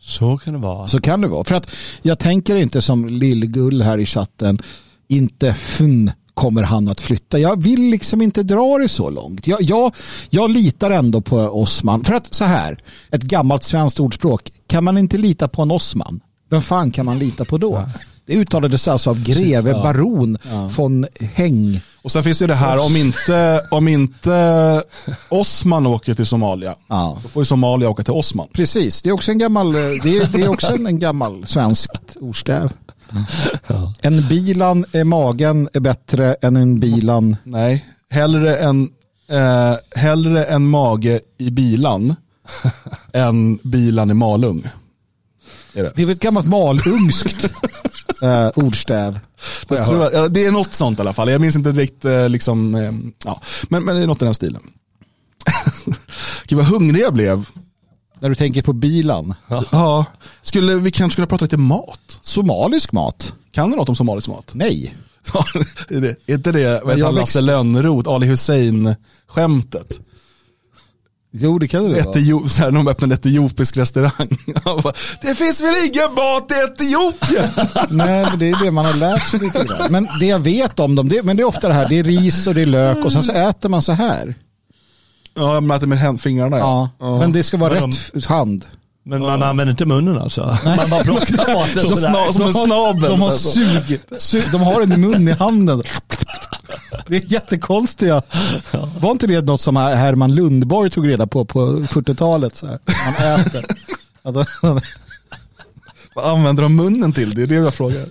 Så 0.00 0.38
kan 0.38 0.52
det 0.52 0.58
vara. 0.58 0.88
så 0.88 1.00
kan 1.00 1.20
det 1.20 1.28
vara. 1.28 1.44
För 1.44 1.54
att 1.54 1.70
jag 2.02 2.18
tänker 2.18 2.56
inte 2.56 2.82
som 2.82 3.08
Lillgull 3.08 3.82
här 3.82 3.98
i 3.98 4.06
chatten, 4.06 4.58
inte 5.08 5.54
fun 5.54 6.10
kommer 6.34 6.62
han 6.62 6.88
att 6.88 7.00
flytta. 7.00 7.38
Jag 7.38 7.62
vill 7.62 7.80
liksom 7.82 8.22
inte 8.22 8.42
dra 8.42 8.78
det 8.78 8.88
så 8.88 9.10
långt. 9.10 9.46
Jag, 9.46 9.62
jag, 9.62 9.94
jag 10.30 10.50
litar 10.50 10.90
ändå 10.90 11.20
på 11.20 11.36
Osman. 11.36 12.04
För 12.04 12.14
att 12.14 12.34
så 12.34 12.44
här, 12.44 12.82
ett 13.10 13.22
gammalt 13.22 13.62
svenskt 13.62 14.00
ordspråk, 14.00 14.50
kan 14.66 14.84
man 14.84 14.98
inte 14.98 15.16
lita 15.18 15.48
på 15.48 15.62
en 15.62 15.70
Osman, 15.70 16.20
vem 16.50 16.62
fan 16.62 16.90
kan 16.90 17.06
man 17.06 17.18
lita 17.18 17.44
på 17.44 17.58
då? 17.58 17.82
Det 18.30 18.36
uttalades 18.36 18.88
alltså 18.88 19.10
av 19.10 19.22
greve 19.22 19.72
baron 19.72 20.38
von 20.76 21.06
Häng. 21.20 21.80
Och 22.02 22.12
sen 22.12 22.24
finns 22.24 22.38
det 22.38 22.46
det 22.46 22.54
här, 22.54 22.78
om 22.86 22.96
inte, 22.96 23.60
om 23.70 23.88
inte 23.88 24.82
Osman 25.28 25.86
åker 25.86 26.14
till 26.14 26.26
Somalia, 26.26 26.74
Ja. 26.88 27.18
då 27.22 27.28
får 27.28 27.40
ju 27.40 27.44
Somalia 27.44 27.88
åka 27.88 28.02
till 28.04 28.12
Osman. 28.12 28.48
Precis, 28.52 29.02
det 29.02 29.08
är 29.08 29.12
också 29.12 29.30
en 29.30 29.38
gammal, 29.38 29.72
det 29.72 29.78
är, 29.80 30.32
det 30.32 30.42
är 30.42 30.48
också 30.48 30.72
en, 30.72 30.86
en 30.86 30.98
gammal 30.98 31.46
svenskt 31.46 32.16
ordstäv. 32.20 32.72
En 34.00 34.28
bilan 34.28 34.84
är 34.92 35.04
magen 35.04 35.68
är 35.72 35.80
bättre 35.80 36.34
än 36.34 36.56
en 36.56 36.80
bilan. 36.80 37.36
Nej, 37.44 37.84
hellre 38.10 38.56
en, 38.56 38.88
eh, 39.30 40.00
hellre 40.00 40.44
en 40.44 40.66
mage 40.66 41.20
i 41.38 41.50
bilan 41.50 42.14
än 43.12 43.56
bilan 43.62 44.10
i 44.10 44.14
Malung. 44.14 44.64
Är 45.74 45.82
det. 45.82 45.92
Det 45.96 46.02
är 46.02 46.06
väl 46.06 46.14
ett 46.14 46.22
gammalt 46.22 46.46
malungskt 46.46 47.44
eh, 48.22 48.48
ordstäv. 48.54 49.20
jag 49.68 49.78
Jag 49.78 49.86
tror 49.86 49.96
höra. 49.96 50.06
att, 50.06 50.12
ja, 50.12 50.28
det 50.28 50.46
är 50.46 50.52
något 50.52 50.74
sånt 50.74 50.98
i 50.98 51.00
alla 51.00 51.12
fall. 51.12 51.30
Jag 51.30 51.40
minns 51.40 51.56
inte 51.56 51.72
direkt, 51.72 52.04
eh, 52.04 52.28
liksom, 52.28 52.74
eh, 52.74 52.92
ja. 53.24 53.40
men, 53.68 53.84
men 53.84 53.96
det 53.96 54.02
är 54.02 54.06
något 54.06 54.22
i 54.22 54.24
den 54.24 54.34
stilen. 54.34 54.62
Gud 56.46 56.56
vad 56.56 56.66
hungrig 56.66 57.02
jag 57.02 57.14
blev. 57.14 57.44
När 58.20 58.28
du 58.28 58.34
tänker 58.34 58.62
på 58.62 58.72
bilan. 58.72 59.34
Ja. 59.70 60.04
Skulle 60.42 60.74
vi 60.74 60.92
kanske 60.92 61.16
kunna 61.16 61.26
prata 61.26 61.44
lite 61.44 61.56
mat? 61.56 62.18
Somalisk 62.20 62.92
mat? 62.92 63.34
Kan 63.52 63.70
du 63.70 63.76
något 63.76 63.88
om 63.88 63.96
somalisk 63.96 64.28
mat? 64.28 64.50
Nej. 64.54 64.94
Ja, 65.34 65.44
är, 65.88 66.00
det, 66.00 66.16
inte 66.26 66.52
det 66.52 66.80
vad 66.84 66.98
jag 66.98 67.06
heter 67.06 67.20
Lasse 67.20 67.40
Lönnroth, 67.40 68.10
Ali 68.10 68.26
Hussein-skämtet? 68.26 70.00
Jo, 71.32 71.58
det 71.58 71.68
kan 71.68 71.82
det 71.82 71.88
vara. 71.88 72.00
Etiop, 72.00 72.50
så 72.50 72.62
här, 72.62 72.70
när 72.70 72.78
de 72.78 72.88
öppnar 72.88 73.06
en 73.08 73.12
etiopisk 73.12 73.76
restaurang. 73.76 74.38
Bara, 74.64 74.92
det 75.22 75.34
finns 75.34 75.60
väl 75.60 75.74
ingen 75.86 76.14
mat 76.14 76.50
i 76.50 76.54
Etiopien? 76.84 77.50
Nej, 77.96 78.26
men 78.30 78.38
det 78.38 78.48
är 78.50 78.64
det 78.64 78.70
man 78.70 78.84
har 78.84 78.94
lärt 78.94 79.26
sig 79.28 79.40
lite 79.40 79.64
grann. 79.64 79.92
Men 79.92 80.08
det 80.20 80.26
jag 80.26 80.38
vet 80.38 80.80
om 80.80 80.94
dem, 80.94 81.08
det, 81.08 81.22
men 81.22 81.36
det 81.36 81.42
är 81.42 81.44
ofta 81.44 81.68
det 81.68 81.74
här, 81.74 81.88
det 81.88 81.98
är 81.98 82.04
ris 82.04 82.46
och 82.46 82.54
det 82.54 82.62
är 82.62 82.66
lök 82.66 83.04
och 83.04 83.12
sen 83.12 83.22
så 83.22 83.32
äter 83.32 83.68
man 83.68 83.82
så 83.82 83.92
här. 83.92 84.34
ja, 85.36 85.54
jag 85.54 85.62
mäter 85.62 85.86
med 85.86 85.98
händ- 85.98 86.20
fingrarna. 86.20 86.58
Ja, 86.58 86.88
men 87.00 87.32
det 87.32 87.42
ska 87.42 87.56
vara 87.56 87.80
Men 87.80 87.90
rätt 88.14 88.24
hand. 88.26 88.64
Men 89.04 89.20
man 89.22 89.42
använder 89.42 89.70
inte 89.70 89.86
munnen 89.86 90.18
alltså? 90.18 90.58
Man 90.64 90.90
bara 90.90 91.02
plockar 91.04 91.54
maten 91.54 91.80
Som, 91.80 91.90
sådär. 91.90 92.12
sna, 92.24 92.32
som 92.32 92.42
en 92.46 92.52
snabel. 92.54 93.10
De 93.10 93.20
har, 93.20 93.30
så 93.30 93.38
sug, 93.50 94.00
sug, 94.18 94.42
de 94.52 94.60
har 94.60 94.80
en 94.80 95.00
mun 95.00 95.28
i 95.28 95.32
handen. 95.32 95.82
Det 97.10 97.16
är 97.16 97.32
jättekonstiga. 97.32 98.22
Var 99.00 99.10
inte 99.10 99.26
det 99.26 99.40
något 99.40 99.60
som 99.60 99.76
Herman 99.76 100.34
Lundborg 100.34 100.90
tog 100.90 101.08
reda 101.08 101.26
på 101.26 101.44
på 101.44 101.60
40-talet? 101.66 102.56
Så 102.56 102.66
här. 102.66 102.78
Man 103.20 103.40
äter. 103.40 103.64
De- 104.22 104.80
Vad 106.14 106.24
använder 106.24 106.62
de 106.62 106.76
munnen 106.76 107.12
till? 107.12 107.34
Det 107.34 107.42
är 107.42 107.46
det 107.46 107.54
jag 107.54 107.74
frågar. 107.74 108.06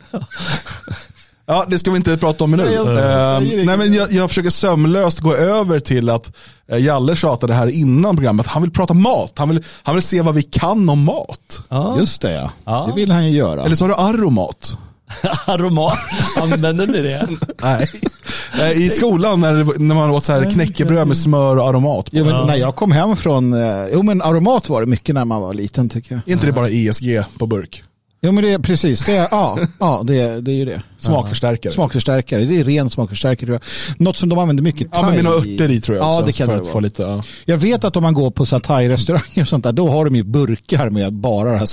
Ja, 1.45 1.65
det 1.67 1.79
ska 1.79 1.91
vi 1.91 1.97
inte 1.97 2.17
prata 2.17 2.43
om 2.43 2.51
nu. 2.51 2.57
Nej, 2.57 2.73
jag 2.73 2.87
Eh, 2.87 3.39
säger 3.39 3.65
nej, 3.65 3.77
men 3.77 3.93
jag, 3.93 4.11
jag 4.11 4.29
försöker 4.29 4.49
sömlöst 4.49 5.19
gå 5.19 5.33
över 5.35 5.79
till 5.79 6.09
att 6.09 6.35
eh, 6.71 6.77
Jalle 6.77 7.15
tjatade 7.15 7.53
här 7.53 7.67
innan 7.67 8.15
programmet. 8.15 8.47
Han 8.47 8.61
vill 8.61 8.71
prata 8.71 8.93
mat. 8.93 9.33
Han 9.35 9.49
vill, 9.49 9.63
han 9.83 9.95
vill 9.95 10.03
se 10.03 10.21
vad 10.21 10.35
vi 10.35 10.43
kan 10.43 10.89
om 10.89 11.03
mat. 11.03 11.59
Ja. 11.69 11.99
Just 11.99 12.21
det 12.21 12.31
ja. 12.33 12.51
Ja. 12.65 12.85
Det 12.89 13.01
vill 13.01 13.11
han 13.11 13.25
ju 13.25 13.37
göra. 13.37 13.65
Eller 13.65 13.75
så 13.75 13.83
har 13.85 13.89
du 13.89 13.95
aromat. 13.95 14.77
Aromat, 15.47 15.97
använder 16.41 16.87
ni 16.87 17.01
det? 17.01 17.27
Nej. 17.61 17.89
Eh, 18.53 18.71
I 18.71 18.89
skolan 18.89 19.41
när, 19.41 19.79
när 19.79 19.95
man 19.95 20.09
åt 20.09 20.25
så 20.25 20.31
här 20.33 20.51
knäckebröd 20.51 21.07
med 21.07 21.17
smör 21.17 21.57
och 21.57 21.67
aromat 21.69 22.05
på. 22.05 22.17
Jo, 22.17 22.25
men 22.25 22.47
när 22.47 22.55
jag 22.55 22.75
kom 22.75 22.91
hem 22.91 23.15
från, 23.15 23.53
eh, 23.53 23.85
jo 23.93 24.01
men 24.03 24.21
aromat 24.21 24.69
var 24.69 24.81
det 24.81 24.87
mycket 24.87 25.15
när 25.15 25.25
man 25.25 25.41
var 25.41 25.53
liten 25.53 25.89
tycker 25.89 26.15
jag. 26.15 26.27
Är 26.27 26.31
inte 26.31 26.45
det 26.45 26.51
bara 26.51 26.69
ESG 26.69 27.23
på 27.37 27.47
burk? 27.47 27.83
Jo 28.21 28.31
men 28.31 28.43
det 28.43 28.53
är 28.53 28.59
precis, 28.59 29.05
det 29.05 29.17
är, 29.17 29.27
ja, 29.31 29.59
ja 29.79 30.01
det, 30.05 30.19
är, 30.19 30.41
det 30.41 30.51
är 30.51 30.55
ju 30.55 30.65
det. 30.65 30.83
Smakförstärkare. 30.97 31.73
Smakförstärkare, 31.73 32.45
det 32.45 32.59
är 32.59 32.63
ren 32.63 32.89
smakförstärkare 32.89 33.45
tror 33.45 33.53
jag. 33.53 33.61
Något 34.05 34.17
som 34.17 34.29
de 34.29 34.39
använder 34.39 34.63
mycket 34.63 34.87
Ja, 34.91 35.01
men 35.01 35.05
thai 35.05 35.15
med 35.15 35.23
några 35.23 35.37
örter 35.37 35.71
i 35.71 35.81
tror 35.81 35.97
jag 35.97 36.05
Ja, 36.05 36.13
också. 36.13 36.25
det 36.25 36.33
kan 36.33 36.47
för 36.47 36.53
det 36.53 36.59
att 36.59 36.65
vara. 36.65 36.73
få 36.73 36.79
lite, 36.79 37.03
ja. 37.03 37.23
Jag 37.45 37.57
vet 37.57 37.83
att 37.83 37.95
om 37.95 38.03
man 38.03 38.13
går 38.13 38.31
på 38.31 38.45
thai-restauranger 38.45 39.41
och 39.41 39.47
sånt 39.47 39.63
där, 39.63 39.71
då 39.71 39.89
har 39.89 40.05
de 40.05 40.15
ju 40.15 40.23
burkar 40.23 40.89
med 40.89 41.13
bara 41.13 41.51
det 41.51 41.57
här 41.57 41.65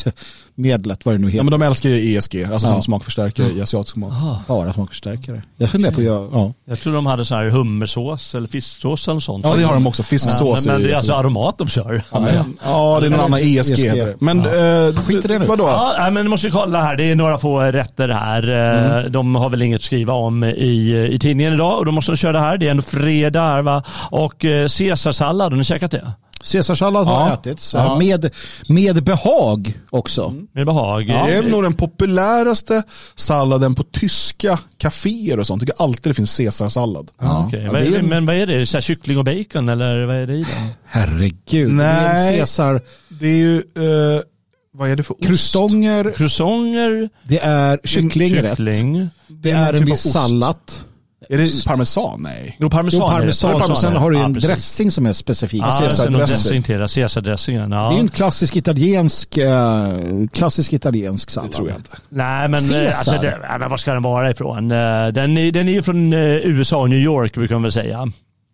medlet, 0.58 1.04
vad 1.06 1.14
det 1.14 1.18
nu 1.18 1.26
ja, 1.26 1.30
heter. 1.30 1.44
men 1.44 1.50
de 1.60 1.62
älskar 1.66 1.88
ju 1.88 2.16
ESG, 2.16 2.44
alltså 2.44 2.66
Ja. 2.68 2.72
som 2.72 2.82
smakförstärkare 2.82 3.52
i 3.52 3.62
asiatisk 3.62 3.96
mat. 3.96 4.12
Bara 4.46 4.72
smakförstärkare. 4.72 5.42
Jag 5.56 5.70
funderar 5.70 5.92
på 5.92 6.00
att 6.00 6.32
ja. 6.32 6.52
Jag 6.68 6.80
tror 6.80 6.94
de 6.94 7.06
hade 7.06 7.24
så 7.24 7.34
här 7.34 7.48
hummersås 7.50 8.34
eller 8.34 8.48
fisksås 8.48 9.08
eller 9.08 9.20
sånt. 9.20 9.44
Ja, 9.44 9.54
det 9.56 9.62
har 9.62 9.74
de 9.74 9.86
också. 9.86 10.02
Ja, 10.02 10.04
Fisksås. 10.04 10.66
men, 10.66 10.74
men 10.74 10.82
är 10.82 10.86
det 10.88 10.92
är 10.92 10.96
alltså 10.96 11.12
aromat 11.12 11.58
de 11.58 11.68
kör. 11.68 12.02
Ja, 12.12 12.20
men- 12.20 12.58
ja, 12.64 12.98
det 13.00 13.06
är 13.06 13.10
någon 13.10 13.20
annan 13.20 13.40
ESG. 13.40 13.72
ESG. 13.72 13.84
heter 13.84 14.06
det. 14.06 14.14
Men 14.20 14.38
eh, 14.38 15.02
Skit 15.04 15.24
i 15.24 15.28
det 15.28 15.38
nu. 15.38 15.46
vadå? 15.46 15.64
Ja, 15.64 15.94
nej, 15.98 16.10
men 16.10 16.24
du 16.24 16.30
måste 16.30 16.50
kolla 16.50 16.82
här. 16.82 16.96
Det 16.96 17.10
är 17.10 17.14
några 17.14 17.38
få 17.38 17.60
rätter 17.60 18.08
här. 18.08 19.04
Eh, 19.04 19.10
De 19.10 19.34
har 19.34 19.50
väl 19.50 19.62
inget 19.62 19.76
att 19.76 19.82
skriva 19.84 20.12
om 20.14 20.44
i, 20.44 21.08
i 21.12 21.18
tidningen 21.18 21.52
idag 21.52 21.78
och 21.78 21.84
då 21.86 21.92
måste 21.92 22.12
de 22.12 22.16
köra 22.16 22.32
det 22.32 22.40
här. 22.40 22.58
Det 22.58 22.66
är 22.66 22.70
ändå 22.70 22.82
fredag 22.82 23.42
här 23.42 23.62
va. 23.62 23.82
Och 24.10 24.44
eh, 24.44 24.68
caesarsallad, 24.68 25.52
har 25.52 25.58
ni 25.58 25.64
käkat 25.64 25.90
det? 25.90 26.12
Caesarsallad 26.52 27.06
har 27.06 27.28
Ja. 27.28 27.34
ätits 27.34 27.74
Ja. 27.74 27.96
Mm. 27.96 28.08
med, 28.08 28.30
med 28.68 29.04
behag 29.04 29.78
också. 29.90 30.34
Med 30.52 30.66
behag. 30.66 31.06
Det 31.06 31.12
är 31.12 31.42
nog 31.42 31.62
den 31.62 31.72
populäraste 31.72 32.82
salladen 33.14 33.74
på 33.74 33.82
tyska 33.82 34.58
kaféer 34.78 35.38
och 35.38 35.46
sånt. 35.46 35.62
Jag 35.62 35.68
tycker 35.68 35.82
alltid 35.84 36.10
det 36.10 36.14
finns 36.14 36.36
caesarsallad. 36.36 37.10
Ja. 37.20 37.50
Ja, 37.52 37.72
Vad 37.72 37.82
det 37.82 38.02
men 38.02 38.26
vad 38.26 38.36
är 38.36 38.46
det? 38.46 38.66
Så 38.66 38.76
här, 38.76 38.82
kyckling 38.82 39.18
och 39.18 39.24
bacon 39.24 39.68
eller 39.68 40.06
vad 40.06 40.16
är 40.16 40.26
det 40.26 40.34
i 40.34 40.42
den? 40.42 40.68
Herregud. 40.86 41.70
Nej. 41.72 41.86
Det 41.86 41.90
är 42.00 42.32
en 42.32 42.36
Caesar, 42.38 42.80
Det 43.08 43.26
är 43.26 43.36
ju, 43.36 43.56
eh, 43.56 44.20
vad 44.72 44.90
är 44.90 44.96
det 44.96 45.02
för 45.02 45.14
ost? 45.14 45.24
krustonger, 45.26 46.12
Croissanter, 46.16 47.08
det 47.22 47.38
är 47.38 47.78
kycklingrätt, 47.84 48.56
kyckling. 48.56 49.08
det 49.28 49.50
är 49.50 49.66
typ 49.66 49.76
en 49.76 49.82
av 49.82 49.88
viss 49.88 50.06
ost. 50.06 50.12
sallad. 50.12 50.56
Är 51.28 51.38
det 51.38 51.64
parmesan? 51.66 52.22
Nej. 52.22 52.56
Jo, 52.60 52.70
parmesan. 52.70 53.00
Jo, 53.00 53.06
är 53.06 53.10
det. 53.10 53.16
parmesan. 53.18 53.50
Parmesan 53.50 53.72
Och 53.72 53.78
sen 53.78 53.92
det. 53.92 53.98
har 53.98 54.10
du 54.10 54.16
ju 54.16 54.20
Ja, 54.22 54.26
en 54.26 54.34
precis. 54.34 54.48
dressing 54.48 54.90
som 54.90 55.06
är 55.06 55.12
specifik. 55.12 55.62
Ja, 55.62 55.70
Caesar 55.70 55.90
sen 55.90 56.12
någon 56.12 56.18
dressing. 56.20 56.36
dressing 56.42 56.62
till 56.62 56.78
det. 56.78 56.94
Caesardressingen. 56.94 57.72
Ja. 57.72 57.78
Det 57.88 57.94
är 57.94 57.96
ju 57.96 58.00
en 58.00 58.08
klassisk 58.08 58.56
italiensk, 58.56 59.36
eh, 59.36 59.88
klassisk 60.32 60.72
italiensk 60.72 61.28
Det 61.28 61.32
sallad. 61.32 61.52
tror 61.52 61.68
jag 61.68 61.78
inte. 61.78 61.90
Nej, 62.08 62.48
men, 62.48 62.64
eh, 62.64 62.70
Caesar. 62.70 62.86
alltså, 62.88 63.12
det, 63.26 63.38
ja, 63.48 63.58
men 63.58 63.70
var 63.70 63.76
ska 63.76 63.92
den 63.92 64.02
vara 64.02 64.30
ifrån? 64.30 64.70
Eh, 64.70 64.76
Den 65.08 65.38
är, 65.38 65.52
den 65.52 65.68
är 65.68 65.72
ju 65.72 65.82
från 65.82 66.12
USA 66.12 66.76
och 66.76 66.90
New 66.90 66.98
York 66.98 67.34
brukar 67.34 67.54
man 67.54 67.62
väl 67.62 67.72
säga. 67.72 68.06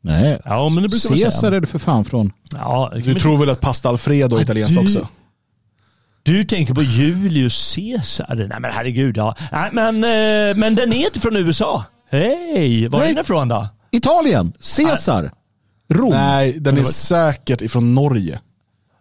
Nej. 0.04 0.40
Ja, 0.44 0.68
men 0.68 0.82
det 0.82 0.88
brukar 0.88 1.10
man 1.10 1.18
Caesar 1.18 1.40
säga. 1.40 1.56
är 1.56 1.60
det 1.60 1.66
för 1.66 1.78
fan 1.78 2.04
från. 2.04 2.32
Ja, 2.52 2.92
Du 2.94 3.02
men- 3.12 3.20
tror 3.20 3.38
väl 3.38 3.50
att 3.50 3.60
pasta 3.60 3.88
alfredo 3.88 4.36
är 4.36 4.40
italienskt 4.42 4.76
du- 4.76 4.82
också? 4.82 5.08
Du 6.24 6.44
tänker 6.44 6.74
på 6.74 6.82
Julius 6.82 7.74
Caesar? 7.76 8.34
Nej 8.34 8.48
men 8.60 8.70
herregud 8.72 9.16
ja. 9.16 9.34
Nej, 9.52 9.70
men, 9.72 10.00
men 10.60 10.74
den 10.74 10.92
är 10.92 11.04
inte 11.06 11.20
från 11.20 11.36
USA. 11.36 11.84
Hej, 12.12 12.88
var 12.88 13.02
är 13.02 13.06
den 13.08 13.18
ifrån 13.18 13.48
då? 13.48 13.68
Italien, 13.90 14.52
Caesar, 14.76 15.32
Rom. 15.92 16.10
Nej, 16.10 16.52
den 16.60 16.78
är 16.78 16.84
säkert 16.84 17.60
ifrån 17.62 17.94
Norge. 17.94 18.38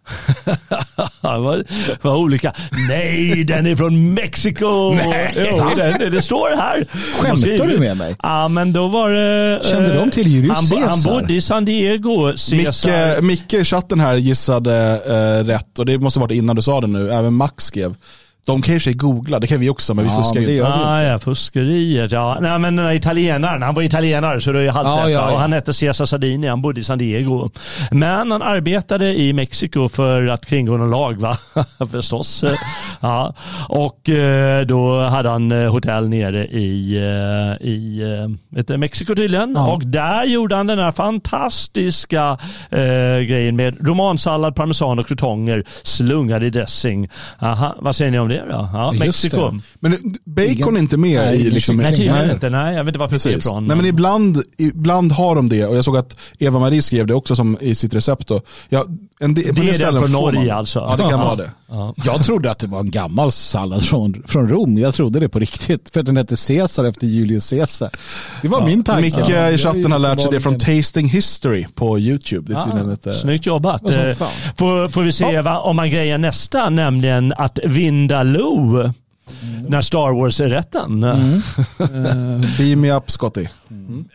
Vad, 1.20 1.64
vad 2.02 2.16
olika. 2.16 2.54
Nej, 2.88 3.44
den 3.44 3.66
är 3.66 3.76
från 3.76 4.14
Mexiko. 4.14 4.92
Nej. 4.94 5.48
Jo, 5.50 5.68
den, 5.76 6.12
det 6.12 6.22
står 6.22 6.56
här. 6.56 6.86
Skämtar 7.20 7.66
du 7.66 7.78
med 7.78 7.96
mig? 7.96 8.16
Ja, 8.22 8.48
men 8.48 8.72
då 8.72 8.88
var 8.88 9.10
det... 9.10 9.54
eh, 9.56 9.70
Kände 9.70 9.94
de 9.94 10.10
till 10.10 10.26
Julius 10.28 10.52
han, 10.56 10.68
bo- 10.68 10.76
han 10.80 10.88
Caesar? 10.88 11.10
bodde 11.20 11.34
i 11.34 11.40
San 11.40 11.64
Diego, 11.64 12.26
Caesar. 12.50 13.20
Micke, 13.20 13.40
Micke 13.40 13.54
i 13.54 13.64
chatten 13.64 14.00
här 14.00 14.14
gissade 14.14 15.00
eh, 15.06 15.46
rätt 15.46 15.78
och 15.78 15.86
det 15.86 15.98
måste 15.98 16.20
varit 16.20 16.32
innan 16.36 16.56
du 16.56 16.62
sa 16.62 16.80
det 16.80 16.86
nu. 16.86 17.10
Även 17.10 17.34
Max 17.34 17.64
skrev. 17.64 17.94
De 18.46 18.62
kan 18.62 18.74
ju 18.74 18.80
sig 18.80 18.94
googla, 18.94 19.38
det 19.38 19.46
kan 19.46 19.60
vi 19.60 19.70
också 19.70 19.94
men 19.94 20.04
vi 20.04 20.10
Ja, 20.10 20.16
fuskar 20.16 20.34
men 20.34 20.42
ju 20.42 20.48
det 20.48 20.56
inte. 20.56 20.74
Ah, 20.74 21.02
ja, 21.02 21.18
fuskeriet. 21.18 22.12
Ja. 22.12 22.38
Nej, 22.40 22.58
men 22.58 22.76
den 22.76 22.96
italienaren, 22.96 23.62
han 23.62 23.74
var 23.74 23.82
italienare 23.82 24.40
så 24.40 24.52
det 24.52 24.62
är 24.62 24.70
halvt 24.70 24.88
Ja, 24.88 25.10
ja. 25.10 25.32
Och 25.32 25.38
han 25.38 25.52
hette 25.52 25.72
Cesar 25.72 26.04
Sardini, 26.04 26.46
han 26.46 26.62
bodde 26.62 26.80
i 26.80 26.84
San 26.84 26.98
Diego. 26.98 27.50
Men 27.90 28.30
han 28.30 28.42
arbetade 28.42 29.14
i 29.14 29.32
Mexiko 29.32 29.88
för 29.88 30.26
att 30.26 30.46
kringgå 30.46 30.76
någon 30.76 30.90
lag, 30.90 31.20
va? 31.20 31.36
förstås. 31.92 32.44
ja. 33.00 33.34
Och 33.68 34.08
eh, 34.08 34.66
då 34.66 35.00
hade 35.00 35.28
han 35.28 35.52
eh, 35.52 35.72
hotell 35.72 36.08
nere 36.08 36.46
i, 36.46 36.96
eh, 36.96 37.66
i 37.66 38.02
vet 38.48 38.68
du, 38.68 38.76
Mexiko 38.76 39.14
tydligen. 39.14 39.52
Ja. 39.54 39.72
Och 39.72 39.86
där 39.86 40.24
gjorde 40.24 40.56
han 40.56 40.66
den 40.66 40.78
här 40.78 40.92
fantastiska 40.92 42.38
eh, 42.70 43.18
grejen 43.28 43.56
med 43.56 43.86
romansallad, 43.86 44.54
parmesan 44.54 44.98
och 44.98 45.06
krutonger 45.06 45.64
slungade 45.82 46.46
i 46.46 46.50
dressing. 46.50 47.08
Aha, 47.38 47.76
vad 47.78 47.96
säger 47.96 48.10
ni 48.10 48.18
om 48.18 48.31
det 48.32 48.46
då? 48.52 48.68
Ja, 48.72 48.92
Mexiko. 48.92 49.50
det. 49.50 49.60
Men 49.80 50.14
bacon 50.24 50.76
är 50.76 50.80
inte 50.80 50.96
med 50.96 51.20
Nej, 51.20 51.40
i 51.40 51.50
liksom... 51.50 51.76
Nej, 51.76 51.90
tydligen 51.90 52.16
Nej. 52.16 52.30
inte. 52.32 52.50
Nej, 52.50 52.74
jag 52.74 52.84
vet 52.84 52.88
inte 52.88 52.98
varför 52.98 53.28
det 53.28 53.34
är 53.34 53.38
ifrån. 53.38 53.64
Nej, 53.64 53.76
men 53.76 53.86
ibland, 53.86 54.42
ibland 54.58 55.12
har 55.12 55.36
de 55.36 55.48
det 55.48 55.66
och 55.66 55.76
jag 55.76 55.84
såg 55.84 55.96
att 55.96 56.16
Eva-Marie 56.38 56.82
skrev 56.82 57.06
det 57.06 57.14
också 57.14 57.36
som 57.36 57.58
i 57.60 57.74
sitt 57.74 57.94
recept. 57.94 58.28
Då. 58.28 58.40
Ja, 58.68 58.84
en 59.20 59.34
del, 59.34 59.54
det 59.54 59.70
är 59.70 59.92
den 59.92 60.00
från 60.00 60.12
Norge 60.12 60.40
man. 60.40 60.50
alltså. 60.50 60.78
Ja, 60.78 60.96
det 60.96 61.10
kan 61.10 61.20
vara 61.20 61.36
det. 61.36 61.50
Ja. 61.74 61.94
Jag 62.04 62.24
trodde 62.24 62.50
att 62.50 62.58
det 62.58 62.66
var 62.66 62.80
en 62.80 62.90
gammal 62.90 63.32
sallad 63.32 63.84
från, 63.84 64.22
från 64.26 64.48
Rom. 64.48 64.78
Jag 64.78 64.94
trodde 64.94 65.20
det 65.20 65.28
på 65.28 65.38
riktigt. 65.38 65.90
För 65.92 66.00
att 66.00 66.06
den 66.06 66.16
hette 66.16 66.36
Caesar 66.48 66.84
efter 66.84 67.06
Julius 67.06 67.50
Caesar. 67.50 67.90
Det 68.42 68.48
var 68.48 68.66
min 68.66 68.84
tanke. 68.84 69.02
Micke 69.02 69.28
Ja, 69.28 69.50
i 69.50 69.58
chatten 69.58 69.92
har 69.92 69.98
lärt 69.98 70.20
sig 70.20 70.30
det 70.30 70.40
från 70.40 70.58
Tasting 70.58 71.08
History 71.08 71.66
på 71.74 71.98
YouTube. 71.98 72.52
Det 72.52 72.60
är 72.60 72.64
tydligen 72.64 72.90
ett, 72.90 73.06
eh, 73.06 73.12
Snyggt 73.12 73.46
jobbat. 73.46 73.90
Eh, 73.90 74.14
fan. 74.14 74.28
Får, 74.56 74.88
får 74.88 75.02
vi 75.02 75.12
se 75.12 75.40
va, 75.40 75.58
om 75.58 75.76
man 75.76 75.90
grejer 75.90 76.18
nästa, 76.18 76.70
nämligen 76.70 77.32
att 77.32 77.58
Vindaloo, 78.24 78.92
när 79.68 79.82
Star 79.82 80.12
Wars 80.20 80.40
är 80.40 80.48
rätten. 80.48 81.04
Mm. 81.04 81.34
eh, 81.78 82.58
Beam 82.58 82.80
me 82.80 82.92
up 82.92 83.10
Scotty. 83.10 83.46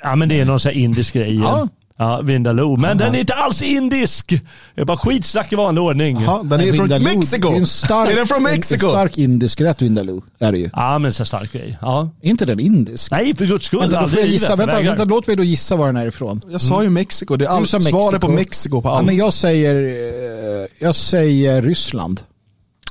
Ja 0.03 0.15
men 0.15 0.29
det 0.29 0.39
är 0.39 0.45
någon 0.45 0.59
sån 0.59 0.71
här 0.71 0.79
indisk 0.79 1.13
grej. 1.13 1.35
Ja. 1.39 1.67
Ja, 1.99 2.21
Vindaloo. 2.21 2.77
Men 2.77 2.97
den 2.97 3.15
är 3.15 3.19
inte 3.19 3.33
alls 3.33 3.61
indisk. 3.61 4.27
Det 4.75 4.81
är 4.81 4.85
bara 4.85 4.97
skitsnack 4.97 5.53
i 5.53 5.55
vanlig 5.55 5.83
ordning. 5.83 6.21
Jaha, 6.21 6.43
den 6.43 6.59
är 6.61 6.65
från 6.73 6.87
Vindaloo, 6.87 7.15
Mexico. 7.15 7.49
det 7.49 7.55
är, 7.55 7.59
en 7.59 7.67
stark, 7.67 8.11
är 8.11 8.15
den 8.15 8.27
från 8.27 8.43
Mexiko? 8.43 8.85
en 8.85 8.91
stark 8.91 9.17
indisk 9.17 9.61
rätt 9.61 9.81
Vindaloo 9.81 10.23
är 10.39 10.51
det 10.51 10.57
ju. 10.57 10.69
Ja 10.73 10.99
men 10.99 11.13
så 11.13 11.25
stark 11.25 11.53
grej. 11.53 11.77
Ja. 11.81 12.09
Är 12.21 12.29
inte 12.29 12.45
den 12.45 12.59
indisk? 12.59 13.11
Nej 13.11 13.35
för 13.35 13.45
guds 13.45 13.65
skull. 13.65 13.79
Vänta, 13.79 14.01
då 14.01 14.07
får 14.07 14.19
jag 14.19 14.27
gissa. 14.27 14.55
Vänta, 14.55 14.81
vänta, 14.81 15.05
låt 15.05 15.27
mig 15.27 15.35
då 15.35 15.43
gissa 15.43 15.75
var 15.75 15.85
den 15.85 15.97
är 15.97 16.07
ifrån. 16.07 16.41
Jag 16.49 16.61
sa 16.61 16.83
ju 16.83 16.89
Mexiko. 16.89 17.35
Det 17.35 17.45
är 17.45 17.49
Du 17.49 17.55
all, 17.55 17.67
sa 17.67 17.81
svaret 17.81 18.21
på 18.21 18.27
Mexiko 18.27 18.81
på 18.81 18.89
Ja, 18.89 18.97
allt. 18.97 19.05
men 19.05 19.15
jag 19.15 19.33
säger, 19.33 19.75
eh, 19.75 20.67
jag 20.79 20.95
säger 20.95 21.61
Ryssland. 21.61 22.21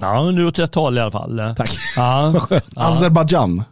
Ja 0.01 0.29
är 0.29 0.47
åt 0.47 0.59
rätt 0.59 0.75
håll 0.75 0.99
i 0.99 1.01
alla 1.01 1.11
fall. 1.11 1.55
Tack. 1.57 1.71
Ja. 1.97 2.35
Azerbajdzjan. 2.77 3.65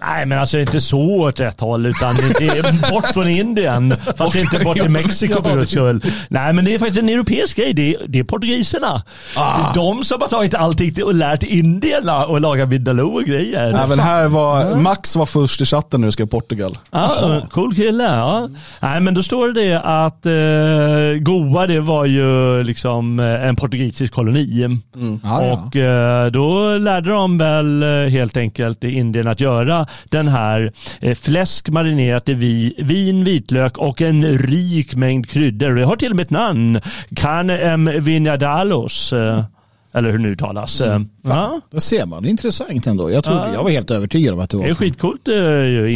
Nej, 0.00 0.26
men 0.26 0.38
alltså 0.38 0.58
inte 0.58 0.80
så 0.80 1.00
åt 1.00 1.40
rätt 1.40 1.60
håll, 1.60 1.86
utan 1.86 2.16
det 2.16 2.48
är 2.48 2.90
bort 2.90 3.06
från 3.06 3.28
Indien. 3.28 3.94
Fast 4.16 4.34
inte 4.34 4.58
bort 4.58 4.76
till 4.76 4.90
Mexiko 4.90 5.42
för 5.42 5.54
guds 5.54 5.72
skull. 5.72 6.02
Nej, 6.28 6.52
men 6.52 6.64
det 6.64 6.74
är 6.74 6.78
faktiskt 6.78 7.00
en 7.00 7.08
europeisk 7.08 7.56
grej. 7.56 7.72
Det 7.74 7.94
är, 7.94 8.00
det 8.08 8.18
är 8.18 8.24
portugiserna. 8.24 9.02
Ah. 9.36 9.56
Det 9.56 9.80
är 9.80 9.84
de 9.84 10.04
som 10.04 10.20
har 10.20 10.28
tagit 10.28 10.54
allting 10.54 11.04
och 11.04 11.14
lärt 11.14 11.42
indierna 11.42 12.16
att 12.16 12.40
laga 12.40 12.64
vindaloo 12.64 13.14
och 13.14 13.24
grejer. 13.24 13.82
Även 13.84 13.98
här 13.98 14.28
var, 14.28 14.76
Max 14.76 15.16
var 15.16 15.26
först 15.26 15.60
i 15.60 15.64
chatten 15.66 16.00
när 16.00 16.08
du 16.08 16.12
skrev 16.12 16.26
Portugal. 16.26 16.78
Ja, 16.90 17.40
cool 17.50 17.74
kille. 17.74 18.04
Ja. 18.04 18.48
Nej, 18.80 19.00
men 19.00 19.14
då 19.14 19.22
står 19.22 19.48
det 19.48 19.80
att 19.80 20.26
eh, 20.26 21.22
Goa 21.22 21.66
det 21.66 21.80
var 21.80 22.04
ju 22.04 22.62
liksom 22.62 23.20
eh, 23.20 23.48
en 23.48 23.56
portugisisk 23.56 24.12
koloni. 24.12 24.64
Mm. 24.64 24.80
Ja, 25.24 25.44
ja. 25.44 25.52
Och 25.52 25.76
eh, 25.76 26.26
då 26.30 26.78
lärde 26.78 27.10
de 27.10 27.38
väl 27.38 27.82
eh, 27.82 27.88
helt 27.88 28.36
enkelt 28.36 28.84
i 28.84 28.90
Indien 28.90 29.28
att 29.28 29.40
göra 29.40 29.86
den 30.04 30.28
här 30.28 30.72
eh, 31.00 31.14
fläsk 31.14 31.68
marinerat 31.68 32.28
i 32.28 32.34
vi, 32.34 32.74
vin, 32.78 33.24
vitlök 33.24 33.78
och 33.78 34.00
en 34.02 34.38
rik 34.38 34.94
mängd 34.94 35.28
kryddor. 35.28 35.70
Det 35.74 35.84
har 35.84 35.96
till 35.96 36.10
och 36.10 36.16
med 36.16 36.22
ett 36.24 36.30
namn. 36.30 36.80
Can 37.16 37.50
em 37.50 37.90
vinadalos. 38.00 39.12
Eh, 39.12 39.44
eller 39.92 40.10
hur 40.10 40.18
nu 40.18 40.28
uttalas. 40.28 40.80
Mm. 40.80 41.02
Eh, 41.02 41.08
Ja. 41.30 41.60
Det 41.70 41.80
ser 41.80 42.06
man, 42.06 42.26
intressant 42.26 42.86
ändå. 42.86 43.10
Jag, 43.10 43.24
tror, 43.24 43.36
Ja. 43.36 43.52
jag 43.54 43.62
var 43.62 43.70
helt 43.70 43.90
övertygad 43.90 44.34
om 44.34 44.40
att 44.40 44.50
det 44.50 44.56
var 44.56 44.64
Det 44.64 44.70
är 44.70 44.74
skitcoolt. 44.74 45.28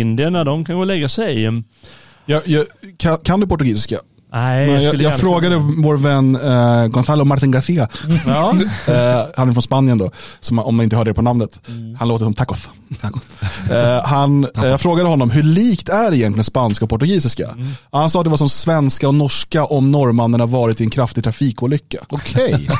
Indierna 0.00 0.44
de 0.44 0.64
kan 0.64 0.74
gå 0.74 0.80
och 0.80 0.86
lägga 0.86 1.08
sig. 1.08 1.42
Jag, 2.26 2.42
jag, 2.44 2.64
kan, 2.96 3.18
kan 3.18 3.40
du 3.40 3.46
portugisiska? 3.46 3.96
Nej, 4.34 4.68
jag, 4.70 4.82
jag, 4.82 4.94
gärna- 4.94 5.16
frågade 5.16 5.56
vår 5.56 5.96
vän 5.96 6.36
eh, 6.36 6.86
Gonzalo 6.86 7.24
Martin 7.24 7.50
Garcia, 7.50 7.88
Ja. 8.26 8.50
eh, 8.88 9.26
han 9.36 9.48
är 9.48 9.52
från 9.52 9.62
Spanien 9.62 9.98
då, 9.98 10.10
som, 10.40 10.58
om 10.58 10.76
man 10.76 10.84
inte 10.84 10.96
hörde 10.96 11.10
det 11.10 11.14
på 11.14 11.22
namnet. 11.22 11.60
Han 11.98 12.08
låter 12.08 12.24
som 12.24 12.34
tacos. 12.34 12.68
tacos. 13.00 13.22
Eh, 13.70 14.04
han, 14.04 14.44
eh, 14.44 14.64
jag 14.64 14.80
frågade 14.80 15.08
honom, 15.08 15.30
hur 15.30 15.42
likt 15.42 15.88
är 15.88 16.14
egentligen 16.14 16.44
spanska 16.44 16.84
och 16.84 16.90
portugisiska? 16.90 17.56
Han 17.92 18.10
sa 18.10 18.18
att 18.20 18.24
det 18.24 18.30
var 18.30 18.36
som 18.36 18.48
svenska 18.48 19.08
och 19.08 19.14
norska 19.14 19.64
om 19.64 19.90
norrmannen 19.92 20.50
varit 20.50 20.80
i 20.80 20.84
en 20.84 20.90
kraftig 20.90 21.24
trafikolycka. 21.24 21.98
Okej. 22.08 22.68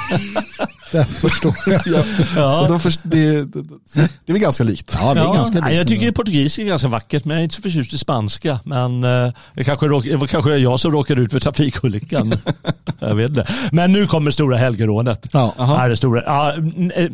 det 0.95 1.05
förstår 1.05 1.55
jag. 1.67 1.81
Ja. 2.37 2.59
Så 2.59 2.67
då 2.69 2.79
först, 2.79 3.01
det, 3.03 3.45
det, 3.45 3.63
det 3.95 4.01
är 4.27 4.33
väl 4.33 4.43
ganska 4.43 4.65
likt. 4.65 4.97
Ja, 5.01 5.15
det 5.15 5.21
är 5.21 5.25
Ja, 5.25 5.33
ganska 5.33 5.61
nej, 5.61 5.75
jag 5.75 5.81
likt 5.81 5.89
tycker 5.89 6.13
portugisiska 6.13 6.63
är 6.63 6.67
ganska 6.67 6.89
vackert, 6.89 7.25
men 7.25 7.35
jag 7.35 7.41
är 7.41 7.45
inte 7.45 7.55
så 7.55 7.63
förtjust 7.63 7.93
i 7.95 7.99
spanska. 7.99 8.61
Men 8.65 9.05
eh, 9.05 9.33
det, 9.55 9.65
kanske 9.65 9.87
råk, 9.87 10.05
det 10.05 10.27
kanske 10.27 10.57
jag 10.57 10.81
som 10.81 10.93
råkade 10.93 11.23
ut 11.23 11.33
för 11.33 11.41
trafikolyckan. 11.41 12.35
jag 12.99 13.15
vet 13.17 13.29
inte. 13.29 13.47
Men 13.73 13.93
nu 13.93 14.07
kommer 14.07 14.31
stora 14.31 14.57
helgerånet. 14.57 15.29
Ja. 15.33 15.55
Här 15.59 15.91
är 15.91 15.95
stora, 15.95 16.23
ja, 16.27 16.53
eh, 16.95 17.11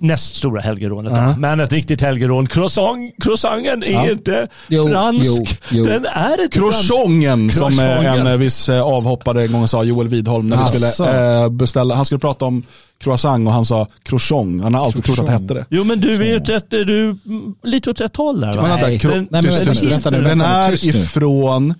näst 0.00 0.34
stora 0.36 0.60
helgerånet. 0.60 1.12
då. 1.12 1.34
Men 1.40 1.60
ett 1.60 1.72
riktigt 1.72 2.00
helgerån. 2.00 2.46
Croissant, 2.46 3.14
croissanten 3.24 3.82
är 3.82 3.92
Ja. 3.92 4.10
inte 4.10 4.48
Jo, 4.68 4.88
fransk. 4.88 5.24
jo, 5.26 5.44
jo. 5.70 5.84
Den 5.86 6.06
är 6.06 6.42
inte 6.42 6.58
fransk. 6.58 6.82
Croissongen 6.88 7.50
som 7.52 7.78
eh, 7.78 8.06
en 8.14 8.26
eh, 8.26 8.36
viss 8.36 8.68
eh, 8.68 8.82
avhoppare 8.82 9.42
en 9.44 9.52
gång 9.52 9.68
sa, 9.68 9.84
Joel 9.84 10.08
Widholm, 10.08 10.46
när 10.46 10.72
vi 10.72 10.78
skulle 10.90 11.42
eh, 11.42 11.48
beställa, 11.48 11.94
han 11.94 12.04
skulle 12.04 12.18
prata 12.18 12.44
om 12.44 12.62
croissant 12.98 13.46
och 13.48 13.52
han 13.52 13.64
sa 13.64 13.86
croissant. 14.02 14.62
Han 14.62 14.74
har 14.74 14.84
alltid 14.84 15.04
trott 15.04 15.18
att 15.18 15.26
det 15.26 15.32
hette 15.32 15.54
det. 15.54 15.66
Jo 15.70 15.84
men 15.84 16.00
du 16.00 16.14
är 16.14 16.26
ju 16.26 16.38
rätt, 16.38 16.70
du, 16.70 17.18
lite 17.62 17.90
åt 17.90 18.00
rätt 18.00 18.16
håll 18.16 18.40
där 18.40 18.52
va? 18.54 18.62
Men 18.62 18.80
Nej. 18.80 18.98
Den- 18.98 19.28
Nej, 19.30 19.42
men 19.42 19.44
tyst, 19.44 19.64
tyst, 19.64 19.82
tyst. 19.82 20.10
nu, 20.10 20.22
Den 20.22 20.40
är 20.40 20.70
tyst 20.70 20.84
ifrån, 20.84 21.74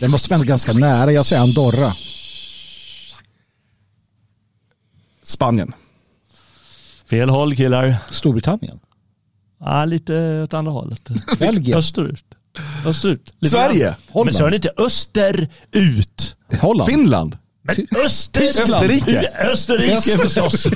Den 0.00 0.10
måste 0.10 0.30
vara 0.34 0.44
ganska 0.44 0.72
nära. 0.72 1.12
Jag 1.12 1.26
säger 1.26 1.42
Andorra. 1.42 1.92
Spanien. 5.24 5.72
Fel 7.12 7.28
håll 7.28 7.56
killar. 7.56 7.96
Storbritannien. 8.10 8.78
Ja, 9.60 9.84
lite 9.84 10.42
åt 10.42 10.54
andra 10.54 10.72
hållet. 10.72 11.00
Belgien. 11.38 11.78
Österut. 11.78 12.24
Österut. 12.86 13.32
Lite 13.40 13.56
Sverige. 13.56 13.94
grann. 14.14 14.24
Men 14.24 14.34
så 14.34 14.46
är 14.46 14.50
det 14.50 14.56
inte 14.56 14.70
österut. 14.76 16.36
Holland. 16.60 16.90
Finland. 16.90 17.36
Men 17.62 17.86
österut. 18.04 18.48
Österrike. 18.48 19.28
Österrike 19.52 20.18
förstås. 20.18 20.66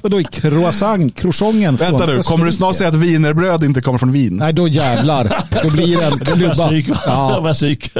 Och 0.00 0.10
då 0.10 0.18
är 0.20 0.22
croissant, 0.22 1.14
croissanten 1.14 1.78
från 1.78 1.90
Vänta 1.90 2.06
nu, 2.06 2.22
kommer 2.22 2.44
du 2.44 2.52
snart 2.52 2.70
Österrike? 2.70 2.78
säga 2.78 2.88
att 2.88 3.08
wienerbröd 3.08 3.64
inte 3.64 3.80
kommer 3.80 3.98
från 3.98 4.12
Wien? 4.12 4.36
Nej, 4.36 4.52
då 4.52 4.68
jävlar. 4.68 5.44
Då 5.62 5.70
blir 5.70 5.96
det 5.96 6.04
en 6.04 6.18
klubba. 6.54 6.72
Ja. 7.06 7.40
var 7.42 7.54
psyk. 7.54 7.90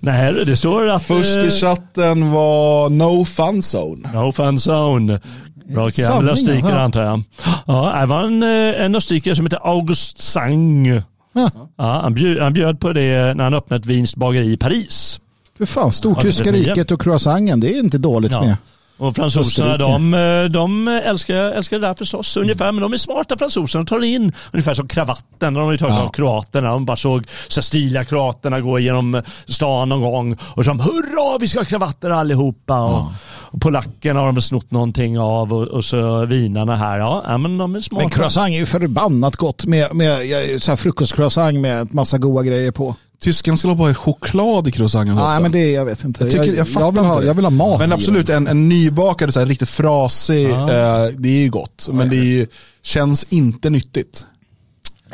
Nej, 0.00 0.32
det 0.32 0.56
står 0.56 0.88
att... 0.88 1.02
Först 1.02 1.42
i 1.42 1.46
eh, 1.46 1.50
chatten 1.50 2.30
var 2.30 2.90
No 2.90 3.24
Fun 3.24 3.62
Zone. 3.76 4.12
No 4.12 4.32
fun 4.32 4.56
zone. 4.58 5.20
Bra. 5.68 5.90
Sanning, 5.90 6.30
Österrikare 6.30 6.80
antar 6.80 7.02
jag. 7.04 7.22
Ja, 7.66 7.96
det 8.00 8.06
var 8.06 8.24
en, 8.24 8.42
eh, 8.42 8.84
en 8.84 8.94
österrikare 8.94 9.36
som 9.36 9.46
heter 9.46 9.60
August 9.62 10.18
Sang. 10.18 10.86
Ja. 11.32 11.50
Ja, 11.76 12.00
han, 12.02 12.14
bjöd, 12.14 12.38
han 12.42 12.52
bjöd 12.52 12.80
på 12.80 12.92
det 12.92 13.34
när 13.34 13.44
han 13.44 13.54
öppnade 13.54 13.80
ett 13.80 13.86
vinskt 13.86 14.16
bageri 14.16 14.52
i 14.52 14.56
Paris. 14.56 15.20
För 15.58 15.66
fan, 15.66 15.92
Stortyska 15.92 16.52
riket 16.52 16.90
och 16.90 17.02
croissanten, 17.02 17.60
det 17.60 17.74
är 17.74 17.78
inte 17.80 17.98
dåligt 17.98 18.32
Ja. 18.32 18.40
med. 18.40 18.56
Och 18.98 19.16
fransoserna 19.16 19.76
de, 19.76 20.14
eh, 20.14 20.44
de 20.44 20.88
älskar, 20.88 21.34
älskar 21.34 21.78
det 21.78 21.86
där 21.86 21.94
förstås 21.94 22.36
ungefär. 22.36 22.72
Men 22.72 22.82
de 22.82 22.92
är 22.92 22.96
smarta 22.96 23.38
fransoserna. 23.38 23.84
De 23.84 23.88
tar 23.88 24.04
in 24.04 24.32
ungefär 24.52 24.74
som 24.74 24.88
kravatten. 24.88 25.54
De 25.54 25.64
har 25.64 25.72
ju 25.72 25.78
tagit 25.78 25.94
Ja. 25.94 26.02
av 26.02 26.08
kroaterna. 26.12 26.70
De 26.70 26.84
bara 26.84 26.96
såg 26.96 27.24
så 27.48 27.62
stiliga 27.62 28.04
kroaterna 28.04 28.60
gå 28.60 28.78
genom 28.78 29.22
stan 29.46 29.88
någon 29.88 30.00
gång. 30.00 30.36
Och 30.40 30.64
så 30.64 30.70
de 30.70 30.80
hurra 30.80 31.38
vi 31.40 31.48
ska 31.48 31.60
ha 31.60 31.64
kravatter 31.64 32.10
allihopa. 32.10 32.80
Och, 32.80 33.04
och 33.30 33.60
polackerna 33.60 34.20
har 34.20 34.32
de 34.32 34.42
snott 34.42 34.70
någonting 34.70 35.18
av. 35.18 35.52
Och, 35.52 35.62
och 35.68 35.84
så 35.84 36.24
vinarna 36.26 36.76
här. 36.76 36.98
Ja, 36.98 37.22
ja, 37.26 37.38
men 37.38 37.58
de 37.58 37.76
är 37.76 37.80
smarta. 37.80 38.02
Men 38.04 38.10
croissant 38.10 38.48
är 38.50 38.56
ju 38.56 38.66
förbannat 38.66 39.36
gott 39.36 39.64
med, 39.64 39.94
med 39.94 40.26
ja, 40.26 40.60
så 40.60 40.70
här 40.70 40.76
frukostcroissant 40.76 41.58
med 41.60 41.94
massa 41.94 42.18
goda 42.18 42.42
grejer 42.42 42.70
på. 42.70 42.94
Tysken 43.20 43.58
skulle 43.58 43.70
ha 43.70 43.78
bara 43.78 43.94
choklad 43.94 44.68
i 44.68 44.72
croissanten 44.72 45.14
Nej, 45.16 45.24
ofta. 45.24 45.40
men 45.40 45.52
det 45.52 45.70
jag 45.70 45.84
vet 45.84 46.04
inte. 46.04 46.24
Jag, 46.24 46.30
tycker, 46.30 46.56
jag, 46.56 46.68
fattar 46.68 46.90
vill 46.90 47.04
ha, 47.04 47.20
det. 47.20 47.26
jag 47.26 47.34
vill 47.34 47.44
ha 47.44 47.50
mat 47.50 47.80
Men 47.80 47.92
absolut, 47.92 48.28
en, 48.28 48.46
en 48.46 48.68
nybakad, 48.68 49.34
så 49.34 49.40
här, 49.40 49.46
riktigt 49.46 49.68
frasig, 49.68 50.50
eh, 50.50 51.06
det 51.18 51.28
är 51.28 51.42
ju 51.42 51.50
gott. 51.50 51.88
Men 51.92 52.08
det 52.08 52.16
är 52.16 52.24
ju, 52.24 52.46
känns 52.82 53.26
inte 53.28 53.70
nyttigt. 53.70 54.24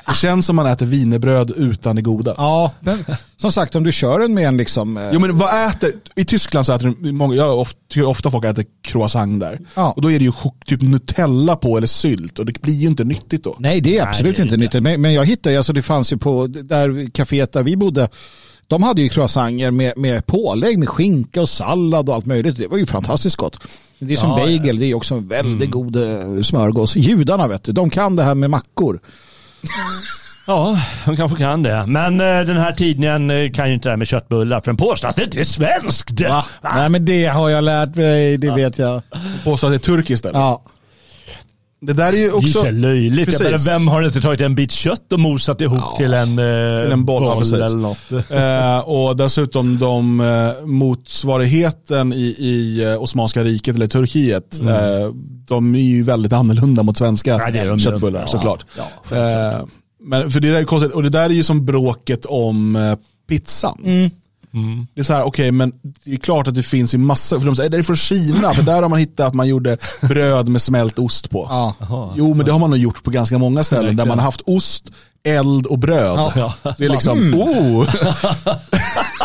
Det 0.07 0.15
känns 0.15 0.47
som 0.47 0.57
man 0.57 0.67
äter 0.67 0.87
wienerbröd 0.87 1.51
utan 1.57 1.97
det 1.97 2.03
goda. 2.03 2.35
Ja, 2.39 2.73
men 2.81 3.05
som 3.37 3.53
sagt 3.53 3.75
om 3.75 3.83
du 3.85 3.93
kör 3.93 4.21
den 4.21 4.35
med 4.35 4.49
en 4.49 4.57
liksom... 4.57 4.97
eh, 4.97 5.09
Jo 5.13 5.21
men 5.21 5.39
vad 5.39 5.69
äter, 5.71 5.93
i 6.17 6.25
Tyskland 6.25 6.67
så 6.67 6.73
äter 6.73 6.95
de 7.01 7.13
många, 7.13 7.35
jag 7.35 7.59
ofta, 7.59 7.79
tycker 7.89 8.07
ofta 8.07 8.31
folk 8.31 8.45
äter 8.45 8.65
croissant 8.83 9.41
där. 9.41 9.59
Ja. 9.75 9.93
Och 9.97 10.03
då 10.03 10.13
är 10.13 10.19
det 10.19 10.25
ju 10.25 10.33
typ 10.67 10.83
Nutella 10.83 11.57
på 11.57 11.77
eller 11.77 11.87
sylt 11.87 12.39
och 12.39 12.47
det 12.47 12.63
blir 12.63 12.75
ju 12.75 12.87
inte 12.89 13.05
nyttigt 13.05 13.45
då. 13.45 13.57
Nej, 13.59 13.81
det 13.81 13.99
är 13.99 14.07
absolut 14.09 14.37
det 14.37 14.41
är 14.41 14.45
inte 14.45 14.55
inte. 14.55 14.65
nyttigt. 14.65 14.83
Men, 14.83 15.01
men 15.01 15.13
jag 15.13 15.25
hittade, 15.25 15.57
alltså 15.57 15.73
det 15.73 15.83
fanns 15.83 16.13
ju 16.13 16.17
på 16.17 16.47
där 16.47 17.11
kaféet 17.11 17.53
där 17.53 17.63
vi 17.63 17.77
bodde, 17.77 18.09
de 18.67 18.83
hade 18.83 19.03
ju 19.03 19.09
croissanter 19.09 19.71
med, 19.71 19.99
med 19.99 20.27
pålägg 20.27 20.79
med 20.79 20.89
skinka 20.89 21.43
och 21.43 21.49
sallad 21.49 22.09
och 22.09 22.15
allt 22.15 22.27
möjligt. 22.27 22.57
Det 22.57 22.69
var 22.69 22.79
ju 22.79 22.87
fantastiskt 22.87 23.37
gott. 23.37 23.59
Det 23.99 24.13
är 24.13 24.17
som 24.17 24.31
Ja, 24.31 24.37
bagel, 24.37 24.67
ja. 24.67 24.73
det 24.81 24.87
är 24.87 24.95
också 24.95 25.15
en 25.15 25.29
väldigt 25.29 25.71
god 25.71 25.97
eh, 25.97 26.43
smörgås. 26.43 26.97
Judarna 26.97 27.47
vet 27.49 27.63
du, 27.65 27.73
de 27.73 27.91
kan 27.91 28.17
det 28.17 28.23
här 28.23 28.35
med 28.35 28.51
mackor. 28.51 29.01
Ja, 30.47 30.81
de 31.05 31.17
kanske 31.17 31.39
kan 31.39 31.63
det. 31.63 31.85
Men 31.87 32.21
eh, 32.21 32.27
den 32.27 32.57
här 32.57 32.73
tidningen 32.73 33.31
eh, 33.31 33.51
kan 33.51 33.69
ju 33.69 33.75
inte 33.75 33.89
det 33.89 33.93
här 33.93 33.97
med 33.97 34.09
köttbullar. 34.09 34.61
För 34.61 34.67
den 34.67 34.77
påstår 34.77 35.09
att 35.09 35.17
det 35.17 35.25
inte 35.25 35.41
är 35.41 35.45
svenskt. 35.45 36.21
Va? 36.21 36.45
Nej 36.63 36.89
men 36.89 37.05
det 37.05 37.27
har 37.27 37.51
jag 37.51 37.65
lärt 37.65 37.95
mig, 37.95 38.37
det 38.39 38.51
vet 38.51 38.79
jag. 38.79 39.03
Påstår 39.45 39.69
att 39.69 39.73
det 39.73 39.77
är 39.77 39.97
turkiskt 39.97 40.27
eller? 40.27 40.39
Ja. 40.39 40.63
Det 41.87 41.93
där 41.93 42.13
är 42.13 42.17
ju 42.17 42.23
Det 42.23 42.29
är 42.29 42.35
också... 42.35 42.61
så 42.61 42.71
löjligt. 42.71 43.19
Jag 43.19 43.27
Precis. 43.27 43.43
menar, 43.43 43.59
vem 43.59 43.89
har 43.89 44.03
inte 44.03 44.21
tagit 44.21 44.41
en 44.41 44.55
bit 44.55 44.73
kött 44.73 45.13
och 45.13 45.21
mosat 45.21 45.61
ihop 45.61 45.97
till 45.97 46.15
en, 46.15 46.29
eh, 46.39 46.83
Till 46.83 46.93
en 46.93 47.05
boll, 47.05 47.23
ja, 47.23 47.57
eller 47.57 47.77
något? 47.77 47.99
Eh, 48.31 48.89
och 48.89 49.17
dessutom 49.17 49.79
de 49.79 50.21
eh, 50.21 50.67
motsvarigheten 50.67 52.13
i, 52.13 52.37
i 52.39 52.85
eh, 52.85 53.03
Osmanska 53.03 53.45
riket 53.45 53.77
eller 53.77 53.87
Turkiet, 53.87 54.61
eh, 54.61 54.69
de 55.49 55.75
är 55.75 55.79
ju 55.81 56.03
väldigt 56.03 56.33
annorlunda 56.33 56.83
mot 56.83 56.97
svenska 56.97 57.53
Ja, 57.55 57.79
köttbullar 57.79 58.21
Ja, 58.21 58.27
såklart. 58.27 58.65
ja, 59.11 59.17
eh, 59.17 59.65
men 60.07 60.31
för 60.31 60.41
det 60.41 60.49
där 60.53 60.59
är 60.61 60.65
konstigt, 60.65 60.93
och 60.93 61.03
det 61.03 61.09
där 61.09 61.25
är 61.25 61.35
ju 61.35 61.45
som 61.45 61.65
bråket 61.67 62.25
om 62.25 62.77
eh, 62.77 62.95
pizzan. 63.29 63.79
Mm. 63.85 64.11
Det 64.95 65.01
är 65.01 65.05
så 65.05 65.13
här, 65.13 65.23
okej 65.23 65.53
men 65.53 65.73
det 66.05 66.13
är 66.13 66.17
klart 66.17 66.49
att 66.49 66.55
det 66.55 66.63
finns 66.63 66.95
i 66.95 66.99
massa, 66.99 67.41
för 67.41 67.47
de 67.47 67.57
säger 67.57 67.71
det 67.71 67.79
är 67.79 67.83
från 67.83 67.97
Kina, 67.97 68.55
för 68.55 68.63
där 68.63 68.83
har 68.83 68.89
man 68.89 68.99
hittat 68.99 69.27
att 69.27 69.35
man 69.35 69.49
gjorde 69.49 69.77
bröd 70.01 70.49
med 70.49 70.63
smält 70.63 70.99
ost 70.99 71.31
på. 71.31 71.47
Ja. 71.51 72.15
Jo 72.17 72.35
men 72.35 72.47
det 72.47 72.53
har 72.53 72.59
man 72.59 72.71
nog 72.71 72.79
gjort 72.79 73.03
på 73.03 73.11
ganska 73.11 73.39
många 73.39 73.65
ställen 73.65 73.97
där 73.97 74.07
man 74.07 74.19
har 74.19 74.25
haft 74.25 74.41
ost, 74.47 74.85
eld 75.25 75.67
och 75.67 75.79
bröd. 75.79 76.33
Ja. 76.37 76.55
Det 76.79 76.85
är 76.85 76.89
liksom, 76.89 77.35
oh! 77.35 77.89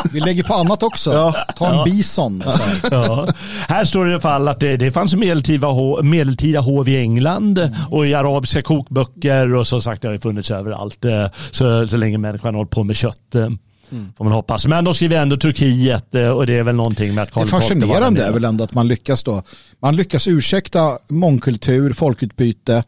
Vi 0.14 0.20
lägger 0.20 0.44
på 0.44 0.54
annat 0.54 0.84
också. 0.84 1.14
Ja. 1.14 1.36
Ta 1.58 1.68
en 1.68 1.84
bison. 1.84 2.44
Så 2.46 2.62
här. 2.62 2.80
Ja. 2.92 3.28
Här 3.68 3.86
står 3.86 4.06
det 4.06 4.10
i 4.10 4.14
alla 4.14 4.22
fall 4.22 4.48
att 4.48 4.60
det, 4.60 4.78
det 4.78 4.92
fanns 4.92 5.16
medeltida, 5.16 5.68
hov, 5.68 6.06
medeltida 6.06 6.60
hov 6.60 6.90
i 6.90 6.98
England 6.98 7.76
och 7.90 8.08
i 8.08 8.14
arabiska 8.14 8.62
kokböcker 8.62 9.56
och 9.56 9.68
så 9.68 9.82
sagt 9.82 10.02
det 10.02 10.08
har 10.08 10.18
funnits 10.18 10.52
överallt 10.52 11.06
eh, 11.06 11.26
så, 11.52 11.88
så 11.88 11.98
länge 11.98 12.18
människan 12.18 12.56
hållit 12.56 12.72
på 12.72 12.84
med 12.84 12.96
kött. 12.96 13.36
Eh, 13.92 13.98
Får 14.18 14.24
man 14.24 14.34
hoppas. 14.34 14.68
Men 14.68 14.84
de 14.84 14.94
skriver 14.94 15.18
ändå 15.18 15.38
Turkiet 15.38 16.16
eh, 16.16 16.30
och 16.30 16.46
det 16.48 16.54
är 16.54 16.64
väl 16.64 16.76
någonting 16.76 17.16
med 17.16 17.24
att 17.24 17.32
Karl 17.32 17.46
Det 17.46 17.50
fascinerande 17.50 18.26
är 18.26 18.32
väl 18.32 18.46
ändå 18.46 18.64
att 18.64 18.74
man 18.74 18.88
lyckas 18.88 19.24
då. 19.24 19.44
Man 19.82 19.96
lyckas 19.96 20.28
ursäkta 20.28 20.98
mångkultur, 21.08 21.94
folkutbyte 21.94 22.84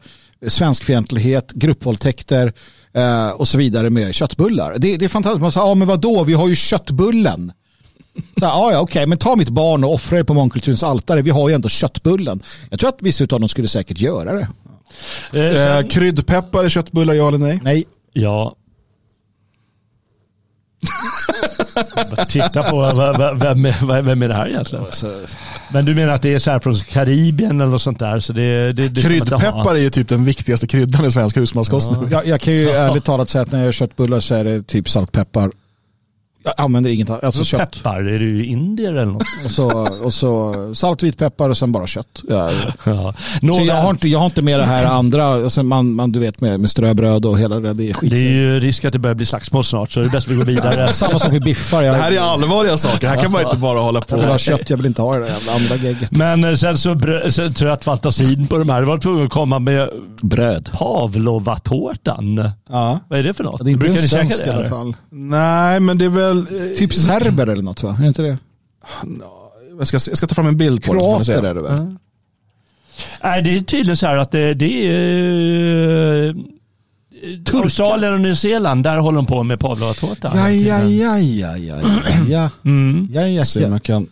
svenskfientlighet, 0.48 1.52
gruppvåldtäkter 1.52 2.52
eh, 2.94 3.30
och 3.30 3.48
så 3.48 3.58
vidare 3.58 3.90
med 3.90 4.14
köttbullar. 4.14 4.74
Det, 4.78 4.96
det 4.96 5.04
är 5.04 5.08
fantastiskt. 5.08 5.40
Man 5.40 5.52
säger, 5.52 5.66
ja 5.66 5.74
men 5.74 5.88
vadå, 5.88 6.24
vi 6.24 6.34
har 6.34 6.48
ju 6.48 6.56
köttbullen. 6.56 7.52
Så 8.38 8.46
här, 8.46 8.52
ja, 8.52 8.72
ja, 8.72 8.80
okej, 8.80 9.06
men 9.06 9.18
ta 9.18 9.36
mitt 9.36 9.48
barn 9.48 9.84
och 9.84 9.94
offra 9.94 10.18
det 10.18 10.24
på 10.24 10.34
mångkulturens 10.34 10.82
altare. 10.82 11.22
Vi 11.22 11.30
har 11.30 11.48
ju 11.48 11.54
ändå 11.54 11.68
köttbullen. 11.68 12.42
Jag 12.70 12.80
tror 12.80 12.88
att 12.88 13.02
vissa 13.02 13.24
av 13.24 13.40
dem 13.40 13.48
skulle 13.48 13.68
säkert 13.68 14.00
göra 14.00 14.32
det. 14.32 14.48
Eh, 15.32 15.44
Eh, 15.44 15.54
sen, 15.54 15.88
kryddpeppar 15.88 16.66
i 16.66 16.70
köttbullar, 16.70 17.14
ja 17.14 17.28
eller 17.28 17.38
nej? 17.38 17.60
Nej, 17.62 17.84
ja. 18.12 18.54
Titta 22.28 22.62
på 22.62 22.76
vad- 22.76 23.18
vad- 23.18 23.38
vem, 23.42 23.64
är- 23.66 24.02
vem 24.02 24.22
är 24.22 24.28
det 24.28 24.34
här 24.34 24.48
egentligen? 24.48 24.84
Men 25.72 25.84
du 25.84 25.94
menar 25.94 26.12
att 26.12 26.22
det 26.22 26.34
är 26.34 26.38
så 26.38 26.50
här 26.50 26.60
från 26.60 26.76
Karibien 26.76 27.60
eller 27.60 27.70
något 27.70 27.82
sånt 27.82 27.98
där? 27.98 28.20
Så 28.20 28.32
det, 28.32 28.72
det, 28.72 28.88
det. 28.88 29.02
Kryddpeppar 29.02 29.74
är 29.74 29.78
ju 29.80 29.90
typ 29.90 30.08
den 30.08 30.24
viktigaste 30.24 30.66
kryddan 30.66 31.04
i 31.04 31.10
svensk 31.12 31.36
husmanskost 31.36 31.90
nu. 31.90 32.08
jag, 32.10 32.26
jag 32.26 32.40
kan 32.40 32.54
ju 32.54 32.70
ärligt 32.70 33.04
talat 33.04 33.28
säga 33.28 33.42
att 33.42 33.52
när 33.52 33.58
jag 33.58 33.64
gör 33.66 33.72
köttbullar 33.72 34.20
så 34.20 34.34
är 34.34 34.44
det 34.44 34.62
typ 34.62 34.88
saltpeppar. 34.88 35.50
Jag 36.44 36.54
använder 36.56 36.90
inget 36.90 37.10
annat, 37.10 37.24
alltså 37.24 37.38
Så 37.44 37.44
kött. 37.44 37.72
peppar, 37.72 37.98
är 38.00 38.18
du 38.18 38.44
indier 38.44 38.92
eller 38.92 39.04
något? 39.04 39.22
Och 39.44 39.50
så, 39.50 39.88
och 40.04 40.14
så 40.14 40.54
salt, 40.74 41.02
vitpeppar 41.02 41.48
och 41.48 41.58
sen 41.58 41.72
bara 41.72 41.86
kött. 41.86 42.22
Ja. 42.28 42.50
Ja. 42.84 43.14
Så 43.40 43.62
jag 43.66 43.74
har, 43.82 43.90
inte, 43.90 44.08
jag 44.08 44.18
har 44.18 44.26
inte 44.26 44.42
med 44.42 44.58
det 44.58 44.64
här 44.64 44.86
andra, 44.86 45.24
alltså 45.26 45.62
man, 45.62 45.94
man, 45.94 46.12
du 46.12 46.18
vet 46.18 46.40
med, 46.40 46.60
med 46.60 46.70
ströbröd 46.70 47.24
och 47.24 47.38
hela 47.38 47.60
det, 47.60 47.72
det 47.72 47.90
är 47.90 47.94
skit. 47.94 48.10
det 48.10 48.16
är 48.16 48.20
ju 48.32 48.60
risk 48.60 48.84
att 48.84 48.92
det 48.92 48.98
börjar 48.98 49.14
bli 49.14 49.26
slagsmål 49.26 49.64
snart 49.64 49.92
så 49.92 50.00
det 50.00 50.06
är 50.06 50.10
bäst 50.10 50.28
vi 50.28 50.34
går 50.34 50.44
vidare. 50.44 50.88
Samma 50.92 51.18
sak 51.18 51.32
med 51.32 51.42
biffar. 51.42 51.82
Jag, 51.82 51.94
Det 51.94 51.98
här 52.00 52.12
är 52.12 52.20
allvarliga 52.20 52.78
saker, 52.78 53.08
här 53.08 53.22
kan 53.22 53.32
man 53.32 53.42
inte 53.42 53.56
bara 53.56 53.80
hålla 53.80 54.02
jag 54.08 54.16
vill 54.16 54.26
ha 54.26 54.32
på. 54.32 54.38
kött, 54.38 54.70
jag 54.70 54.76
vill 54.76 54.86
inte 54.86 55.02
ha 55.02 55.16
det 55.18 55.24
där 55.24 55.54
andra 55.56 55.76
gegget. 55.76 56.10
Men 56.10 56.44
eh, 56.44 56.54
sen 56.54 56.78
så 56.78 56.98
sen 57.30 57.54
tröt 57.54 57.84
fantasin 57.84 58.46
på 58.46 58.58
de 58.58 58.68
här. 58.68 58.80
Det 58.80 58.86
var 58.86 58.98
tvungen 58.98 59.26
att 59.26 59.32
komma 59.32 59.58
med 59.58 59.88
Bröd. 60.22 60.70
pavlovatårtan. 60.72 62.50
Ja. 62.70 63.00
Vad 63.08 63.18
är 63.18 63.22
det 63.22 63.34
för 63.34 63.44
något? 63.44 63.64
Det 63.64 63.70
är 63.70 63.72
inte 63.72 63.84
Brukar 63.84 64.02
en 64.02 64.08
svensk 64.08 64.38
det? 64.38 64.46
i 64.46 64.50
alla 64.50 64.68
fall. 64.68 64.96
Nej, 65.10 65.80
men 65.80 65.98
det 65.98 66.04
är 66.04 66.08
väl... 66.08 66.31
eh, 66.38 66.78
Typ 66.78 66.94
serber 66.94 67.46
eller 67.46 67.62
något 67.62 67.82
va? 67.82 67.96
Är 68.02 68.06
inte 68.06 68.22
det? 68.22 68.38
Jag 69.78 69.88
ska, 69.88 69.94
jag 70.10 70.16
ska 70.18 70.26
ta 70.26 70.34
fram 70.34 70.46
en 70.46 70.56
bild 70.56 70.84
på 70.84 70.94
det. 70.94 71.00
Kroater 71.00 71.42
är 71.42 71.54
det 71.54 71.60
väl? 71.62 71.96
Nej, 73.22 73.42
det 73.42 73.56
är 73.56 73.60
tydligen 73.60 73.96
så 73.96 74.06
här 74.06 74.16
att 74.16 74.30
det, 74.30 74.54
det 74.54 74.86
är... 74.88 76.28
eh, 76.28 76.34
Australien 77.54 78.12
och 78.12 78.20
Nya 78.20 78.36
Zeeland, 78.36 78.84
där 78.84 78.96
håller 78.98 79.16
de 79.16 79.26
på 79.26 79.42
med 79.42 79.60
pavlovatårta. 79.60 80.32
Ja, 80.34 80.50
ja, 80.50 80.82
ja, 80.82 81.18
ja, 81.18 81.56
ja, 81.56 81.76
ja. 82.28 82.50
Mm. 82.64 83.08
Ja, 83.12 83.20
ja, 83.28 83.44
ja. 83.54 83.60
jag 83.60 83.82
kan. 83.82 84.06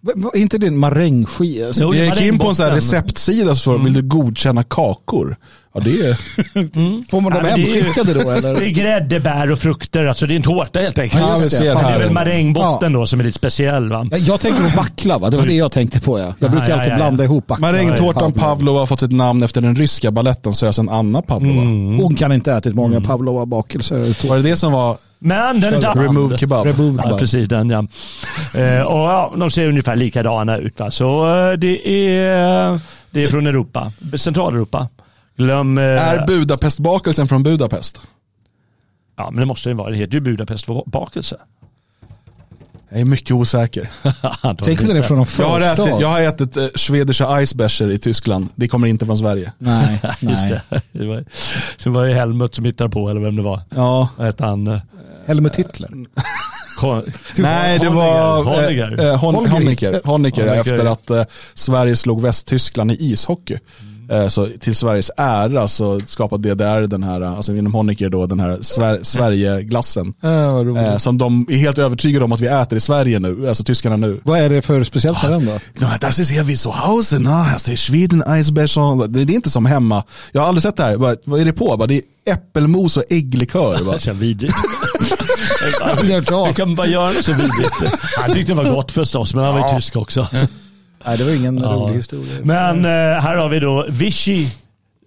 Va- 0.00 0.30
Är 0.34 0.38
inte 0.38 0.58
det 0.58 0.66
en 0.66 0.78
marängskiva? 0.78 1.72
Jag 1.76 1.94
gick 1.94 2.20
in 2.20 2.38
på 2.38 2.48
en 2.48 2.54
sån 2.54 2.66
här 2.66 2.72
receptsida 2.72 3.54
så 3.54 3.78
det, 3.78 3.84
vill 3.84 3.92
du 3.92 4.02
godkänna 4.02 4.62
kakor? 4.64 5.36
Ja, 5.74 5.80
det 5.80 5.90
är... 5.90 6.14
Får 7.10 7.20
man 7.20 7.32
Ja, 7.34 7.40
dem 7.40 7.60
hemskickade 7.60 8.14
då 8.14 8.20
Det 8.30 8.30
är 8.30 8.36
eller? 8.38 8.66
grädde, 8.66 9.20
bär 9.20 9.50
och 9.50 9.58
frukter. 9.58 10.06
Alltså 10.06 10.26
det 10.26 10.34
är 10.34 10.36
en 10.36 10.42
tårta 10.42 10.78
helt 10.80 10.98
enkelt. 10.98 11.22
Ja, 11.22 11.34
Ja, 11.36 11.42
just 11.42 11.58
det. 11.58 11.64
Ja, 11.64 11.74
det 11.74 11.80
är 11.94 11.98
väl 11.98 12.10
marängbotten 12.12 12.92
då 12.92 13.06
som 13.06 13.20
är 13.20 13.24
lite 13.24 13.36
speciell 13.38 13.88
va? 13.88 14.06
Ja, 14.10 14.16
Jag 14.16 14.40
tänkte 14.40 14.62
på 14.62 14.68
baklava, 14.76 15.30
det 15.30 15.36
var 15.36 15.46
det 15.46 15.54
jag 15.54 15.72
tänkte 15.72 16.00
på 16.00 16.18
ja. 16.18 16.34
Jag 16.38 16.50
brukar 16.50 16.68
ja, 16.68 16.74
alltid 16.74 16.88
ja, 16.88 16.92
ja. 16.92 16.96
blanda 16.96 17.24
ihop 17.24 17.46
baklava. 17.46 17.72
Marängtårtan 17.72 18.32
Pavlova. 18.32 18.78
Har 18.80 18.86
fått 18.86 19.00
sitt 19.00 19.12
namn 19.12 19.42
efter 19.42 19.60
den 19.60 19.76
ryska 19.76 20.10
balletten 20.10 20.52
Sösen 20.52 20.88
Anna 20.88 21.22
Pavlova. 21.22 21.60
Hon 22.02 22.14
kan 22.14 22.32
inte 22.32 22.52
ätit 22.52 22.74
många 22.74 23.00
pavlova-bakelser. 23.00 24.28
Var 24.28 24.36
det 24.36 24.42
det 24.42 24.56
som 24.56 24.72
var 24.72 24.96
Men 25.18 25.60
den 25.60 25.74
är 25.74 25.94
remove 25.94 26.38
kebab? 26.38 26.66
Remove 26.66 26.96
Ja, 26.96 27.02
kebab. 27.02 27.18
precis 27.18 27.48
den 27.48 27.70
ja. 27.70 27.78
Eh, 28.60 28.82
och 28.82 28.98
ja, 28.98 29.32
de 29.36 29.50
ser 29.50 29.68
ungefär 29.68 29.96
likadana 29.96 30.56
ut. 30.56 30.78
Va? 30.80 30.90
Så 30.90 31.34
eh, 31.50 31.52
det 31.52 31.88
är, 31.88 32.80
det 33.10 33.24
är 33.24 33.28
från 33.28 33.46
Europa, 33.46 33.92
Centraleuropa. 34.16 34.88
Glöm... 35.36 35.78
eh, 35.78 35.84
Är 35.84 36.26
Budapestbakelsen 36.26 37.28
från 37.28 37.42
Budapest? 37.42 38.00
ja, 39.16 39.30
men 39.30 39.40
det 39.40 39.46
måste 39.46 39.68
ju 39.68 39.74
vara. 39.74 39.90
Det 39.90 39.96
heter 39.96 40.14
ju 40.14 40.20
Budapestbakelse. 40.20 41.36
Jag 42.88 43.00
är 43.00 43.04
mycket 43.04 43.30
osäker. 43.30 43.90
Tänk 44.64 44.80
om 44.80 44.86
den 44.88 44.96
är 44.96 45.02
från 45.02 45.16
någon 45.18 45.26
Jag 45.38 45.46
har 45.46 45.60
ätit, 45.60 46.00
jag 46.00 46.08
har 46.08 46.20
ätit 46.20 46.56
eh, 46.56 46.66
Schwedische 46.74 47.24
Eisbecher 47.38 47.90
i 47.90 47.98
Tyskland. 47.98 48.48
Det 48.54 48.68
kommer 48.68 48.86
inte 48.88 49.06
från 49.06 49.18
Sverige. 49.18 49.52
Nej, 49.58 50.00
nej. 50.20 50.60
det 50.92 51.06
var, 51.06 51.24
så 51.76 51.90
var 51.90 52.06
det 52.06 52.14
Helmut 52.14 52.54
som 52.54 52.64
hittade 52.64 52.90
på, 52.90 53.08
eller 53.10 53.20
vem 53.20 53.36
det 53.36 53.42
var. 53.42 53.60
Ja. 53.74 54.08
Vad 54.16 54.26
hette 54.26 54.44
han? 54.44 54.66
eh, 54.66 54.80
Helmut 55.26 55.56
Hitler. 55.56 55.90
Kon- 56.80 57.02
Nej, 57.38 57.78
det 57.78 57.88
var 57.90 58.38
eh, 58.70 58.78
eh, 58.78 59.20
Hon-. 59.20 59.34
Honecker, 59.34 60.00
Honecker 60.04 60.42
Honecker. 60.48 60.72
efter 60.72 60.86
att 60.86 61.10
eh, 61.10 61.24
Sverige 61.54 61.96
slog 61.96 62.22
Västtyskland 62.22 62.92
i 62.92 62.96
ishockey. 63.00 63.58
Eh, 64.10 64.28
så 64.28 64.48
till 64.60 64.76
Sveriges 64.76 65.10
ära 65.16 65.68
så 65.68 66.00
skapade 66.06 66.54
DDR 66.54 66.86
den 66.86 67.02
här, 67.02 67.20
alltså 67.20 67.56
inom 67.56 67.74
Honecker 67.74 68.08
då, 68.08 68.26
den 68.26 68.40
här 68.40 68.56
Sver- 68.56 69.02
Sverigeglassen. 69.02 70.14
Äh. 70.22 70.84
Eh, 70.92 70.96
som 70.96 71.18
de 71.18 71.46
är 71.50 71.56
helt 71.56 71.78
övertygade 71.78 72.24
om 72.24 72.32
att 72.32 72.40
vi 72.40 72.46
äter 72.46 72.76
i 72.76 72.80
Sverige 72.80 73.18
nu, 73.18 73.48
alltså 73.48 73.64
tyskarna 73.64 73.96
nu. 73.96 74.20
Vad 74.24 74.38
är 74.38 74.50
det 74.50 74.62
för 74.62 74.84
speciellt 74.84 75.22
med 75.22 75.32
den 75.32 75.46
då? 75.46 75.86
Das 76.00 76.18
ist 76.18 76.30
ja 76.30 76.42
wie 76.42 76.56
zu 76.56 76.70
Hause, 76.70 77.18
na, 77.18 77.50
alltså 77.52 77.72
i 77.72 77.76
Schweden, 77.76 78.22
Eisbecher. 78.22 79.06
Det, 79.08 79.24
det 79.24 79.32
är 79.32 79.34
inte 79.34 79.50
som 79.50 79.66
hemma. 79.66 80.04
Jag 80.32 80.40
har 80.40 80.48
aldrig 80.48 80.62
sett 80.62 80.76
det 80.76 80.82
här. 80.82 80.96
Bara, 80.96 81.16
vad 81.24 81.40
är 81.40 81.44
det 81.44 81.52
på? 81.52 81.76
Bara, 81.76 81.86
det 81.86 81.94
är 81.94 82.32
äppelmos 82.32 82.96
och 82.96 83.02
ägglikör. 83.10 83.84
Bara. 83.84 84.12
Vidrigt. 84.14 84.54
Det. 86.00 86.14
Hur 86.16 86.52
kan 86.52 86.68
man 86.68 86.74
bara 86.76 86.86
göra 86.86 87.06
något 87.06 87.24
så 87.24 87.32
vidrigt? 87.32 87.94
Han 88.16 88.32
tyckte 88.32 88.52
det 88.52 88.56
var 88.56 88.70
gott 88.70 88.92
förstås, 88.92 89.34
men 89.34 89.44
han 89.44 89.54
var 89.60 89.68
ju 89.68 89.76
tysk 89.76 89.96
också. 89.96 90.28
Nej, 91.06 91.18
det 91.18 91.24
var 91.24 91.30
ingen 91.32 91.58
Ja. 91.58 91.68
rolig 91.68 91.94
historia. 91.94 92.40
Men 92.42 92.84
eh, 92.84 92.90
här 93.20 93.36
har 93.36 93.48
vi 93.48 93.60
då 93.60 93.86
Vichy 93.88 94.46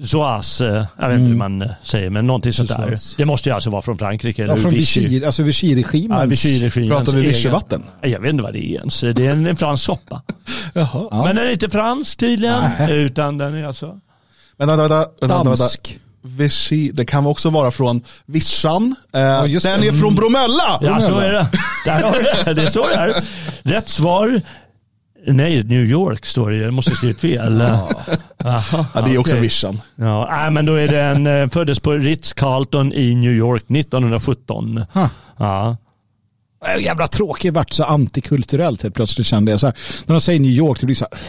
Zoas, 0.05 0.61
eh, 0.61 0.85
jag 0.99 1.09
vet 1.09 1.19
inte 1.19 1.29
hur 1.29 1.35
man 1.37 1.61
eh, 1.61 1.69
säger, 1.83 2.09
men 2.09 2.27
någonting 2.27 2.53
sånt 2.53 2.69
där. 2.69 2.99
Det 3.17 3.25
måste 3.25 3.49
ju 3.49 3.55
alltså 3.55 3.69
vara 3.69 3.81
från 3.81 3.97
Frankrike. 3.97 4.41
Ja, 4.41 4.51
eller 4.51 4.61
från 4.61 4.71
Vichy. 4.73 5.01
Vichy, 5.01 5.25
alltså 5.25 5.43
Vichy-regimen. 5.43 6.19
Ja, 6.19 6.25
Vichy-regimen. 6.25 6.89
Pratar 6.89 7.11
vi 7.11 7.21
vichyvatten? 7.21 7.83
Jag 8.01 8.19
vet 8.19 8.29
inte 8.29 8.43
vad 8.43 8.53
det 8.53 8.65
är 8.65 8.75
ens. 8.77 8.99
Det 9.01 9.25
är 9.25 9.31
en, 9.31 9.45
en 9.47 9.55
fransk 9.57 9.83
soppa. 9.83 10.21
Jaha. 10.73 11.07
Ja. 11.11 11.23
Men 11.25 11.35
den 11.35 11.47
är 11.47 11.51
inte 11.51 11.69
fransk 11.69 12.17
tydligen, 12.19 12.63
Nej. 12.79 12.91
utan 13.01 13.37
den 13.37 13.55
är 13.55 13.63
alltså... 13.63 13.99
Vänta, 14.57 14.75
vänta, 14.75 14.95
vänta. 14.95 15.11
vänta, 15.21 15.35
vänta. 15.43 15.49
Dansk. 15.63 15.99
Vichy, 16.21 16.91
det 16.93 17.05
kan 17.05 17.25
också 17.25 17.49
vara 17.49 17.71
från 17.71 18.01
Vischan. 18.25 18.95
Eh, 19.13 19.43
just 19.47 19.65
den 19.65 19.81
det. 19.81 19.87
är 19.87 19.91
från 19.91 20.15
Bromölla! 20.15 20.79
Ja, 20.81 21.01
så 21.01 21.19
är 21.19 21.31
det. 21.33 21.47
Där 21.85 22.03
har 22.03 22.11
du 22.11 22.53
det. 22.53 22.61
Det 22.61 22.71
står 22.71 22.89
där. 22.89 23.23
Rätt 23.63 23.89
svar. 23.89 24.41
Nej, 25.27 25.63
New 25.63 25.85
York 25.85 26.25
står 26.25 26.49
det. 26.51 26.57
Jag 26.57 26.73
måste 26.73 26.91
ha 26.91 26.95
skrivit 26.95 27.19
fel. 27.19 27.59
Jaha, 27.59 27.87
Ja, 28.95 29.01
det 29.05 29.13
är 29.13 29.17
också 29.17 29.33
okej. 29.33 29.41
Vischan. 29.41 29.81
Ja, 29.95 30.27
nej, 30.31 30.51
men 30.51 30.65
då 30.65 30.73
är 30.73 30.87
den, 30.87 31.27
eh, 31.27 31.49
föddes 31.49 31.79
på 31.79 31.91
Ritz-Carlton 31.93 32.93
i 32.93 33.15
New 33.15 33.31
York 33.31 33.63
1917. 33.69 34.85
Huh. 34.93 35.07
Ja. 35.37 35.77
Äh, 36.77 36.83
Jävla 36.83 37.07
tråkigt 37.07 37.53
vart 37.53 37.71
så 37.73 37.83
antikulturellt 37.83 38.83
helt 38.83 38.95
plötsligt 38.95 39.27
kände 39.27 39.51
jag. 39.51 39.59
Så 39.59 39.67
här, 39.67 39.75
när 40.05 40.15
de 40.15 40.21
säger 40.21 40.39
New 40.39 40.51
York, 40.51 40.79
det 40.79 40.85
blir 40.85 40.95
så 40.95 41.05
här. 41.11 41.19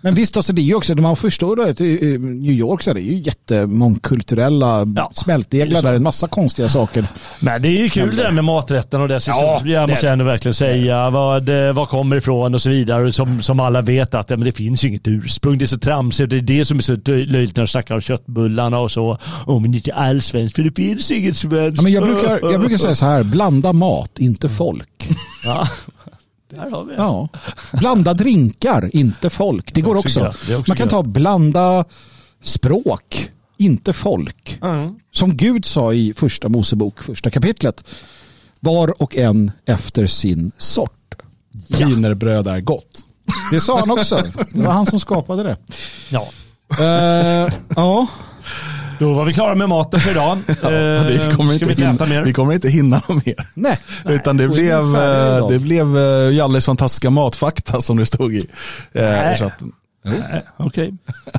Men 0.00 0.14
visst, 0.14 0.36
alltså 0.36 0.52
det 0.52 0.60
är 0.60 0.64
ju 0.64 0.74
också, 0.74 0.94
man 0.94 1.16
förstår 1.16 1.56
då 1.56 1.62
att 1.62 1.78
New 1.78 2.52
York 2.52 2.82
så 2.82 2.90
är 2.90 2.94
det 2.94 3.00
ju 3.00 3.14
jättemångkulturella 3.14 4.86
Ja, 4.96 5.10
smältdeglar 5.14 5.82
där, 5.82 5.92
en 5.94 6.02
massa 6.02 6.28
konstiga 6.28 6.68
saker. 6.68 7.06
Men 7.40 7.62
det 7.62 7.68
är 7.68 7.82
ju 7.82 7.88
kul 7.88 8.16
det 8.16 8.22
där 8.22 8.30
med 8.30 8.44
maträtten 8.44 9.00
och 9.00 9.08
dess 9.08 9.28
Ja, 9.28 9.52
historia 9.54 9.86
måste 9.86 10.06
jag 10.06 10.12
ändå 10.12 10.24
verkligen 10.24 10.54
säga. 10.54 11.10
Vad, 11.10 11.48
eh, 11.48 11.72
vad 11.72 11.88
kommer 11.88 12.16
ifrån 12.16 12.54
och 12.54 12.62
så 12.62 12.70
vidare. 12.70 13.12
Som, 13.12 13.42
som 13.42 13.60
alla 13.60 13.80
vet 13.80 14.14
att 14.14 14.30
ja, 14.30 14.36
men 14.36 14.44
det 14.44 14.52
finns 14.52 14.84
ju 14.84 14.88
inget 14.88 15.08
ursprung. 15.08 15.58
Det 15.58 15.64
är 15.64 15.66
så 15.66 15.78
tramsigt. 15.78 16.30
Det 16.30 16.36
är 16.36 16.40
det 16.40 16.64
som 16.64 16.78
är 16.78 16.82
så 16.82 16.96
löjligt 17.06 17.56
när 17.56 17.62
de 17.62 17.68
snackar 17.68 17.94
om 17.94 18.00
köttbullarna 18.00 18.78
och 18.78 18.90
så. 18.92 19.18
Åh, 19.46 19.60
men 19.60 19.72
det 19.72 19.76
är 19.76 19.78
inte 19.78 19.94
alls 19.94 20.26
svenskt 20.26 20.56
för 20.56 20.62
det 20.62 20.76
finns 20.76 21.10
inget 21.10 21.36
svenskt. 21.36 21.76
Ja, 21.76 21.82
men 21.82 21.92
jag, 21.92 22.04
brukar, 22.04 22.38
jag 22.52 22.60
brukar 22.60 22.76
säga 22.76 22.94
så 22.94 23.06
här, 23.06 23.22
blanda 23.22 23.72
mat, 23.72 24.18
inte 24.18 24.48
folk. 24.48 25.08
Ja, 25.44 25.68
där 26.50 26.70
har 26.70 26.84
vi 26.84 26.92
det. 26.92 26.98
Ja. 27.02 27.28
Blanda 27.72 28.14
drinkar, 28.14 28.90
inte 28.92 29.30
folk. 29.30 29.74
Det 29.74 29.80
går 29.80 29.96
också 29.96 30.26
också. 30.26 30.56
också 30.56 30.70
Man 30.70 30.76
kan 30.76 30.88
ta 30.88 31.02
blanda 31.02 31.84
språk, 32.42 33.30
inte 33.56 33.92
folk. 33.92 34.58
Mm. 34.62 34.94
Som 35.12 35.36
Gud 35.36 35.64
sa 35.64 35.92
i 35.92 36.14
första 36.14 36.48
Mosebok, 36.48 37.02
första 37.02 37.30
kapitlet. 37.30 37.84
Var 38.60 39.02
och 39.02 39.16
en 39.16 39.52
efter 39.66 40.06
sin 40.06 40.52
sort. 40.58 41.14
Wienerbröd 41.68 42.48
är 42.48 42.60
gott. 42.60 43.06
Det 43.50 43.60
sa 43.60 43.78
han 43.78 43.90
också. 43.90 44.24
Det 44.52 44.62
var 44.62 44.72
han 44.72 44.86
som 44.86 45.00
skapade 45.00 45.42
det. 45.42 45.56
Ja. 46.08 46.28
Eh, 46.78 47.52
ja, 47.76 48.06
Då 49.00 49.12
var 49.12 49.24
vi 49.24 49.34
klara 49.34 49.54
med 49.54 49.68
maten 49.68 50.00
för 50.00 50.10
idag. 50.10 50.38
Ja, 50.62 50.70
Eh, 50.72 51.04
det 51.04 51.34
kommer 51.36 51.56
ska 51.58 51.64
inte 51.70 51.82
vi 51.82 51.90
inte 51.90 52.04
hinna, 52.04 52.06
mer? 52.06 52.24
vi 52.24 52.32
kommer 52.32 52.52
inte 52.54 52.68
hinna 52.68 53.02
mer. 53.08 53.48
nej. 53.54 53.78
Utan 54.04 54.36
det 54.36 54.48
blev, 54.48 54.96
eh, 54.96 55.48
det 55.48 55.58
blev 55.58 55.96
eh, 55.98 56.34
Jalles 56.34 56.66
fantastiska 56.66 57.10
matfakta 57.10 57.80
som 57.80 57.96
det 57.96 58.06
stod 58.06 58.34
i 58.34 58.46
eh, 58.92 59.02
Nej. 59.04 59.40
Nej, 60.04 60.42
Okej. 60.56 60.94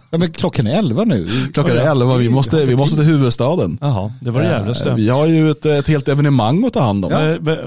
Ja, 0.10 0.18
men 0.18 0.32
klockan 0.32 0.68
är 0.68 0.78
elva 0.80 1.04
nu. 1.04 1.28
Klockan 1.54 1.78
är 1.78 1.92
elva, 1.92 2.16
vi 2.18 2.30
måste, 2.30 2.66
vi 2.66 2.76
måste 2.76 2.96
till 2.98 3.06
huvudstaden. 3.06 3.78
Jaha, 3.82 4.14
det 4.22 4.32
var 4.32 4.42
det 4.42 4.48
Eh, 4.48 4.52
jävligaste. 4.54 4.94
Vi 4.94 5.10
har 5.10 5.28
ju 5.28 5.52
ett, 5.52 5.66
ett 5.66 5.88
helt 5.88 6.08
evenemang 6.08 6.66
att 6.66 6.74
ta 6.74 6.82
hand 6.82 7.06
om. 7.06 7.12
Ja. 7.12 7.28
Eh, 7.28 7.38
men, 7.42 7.58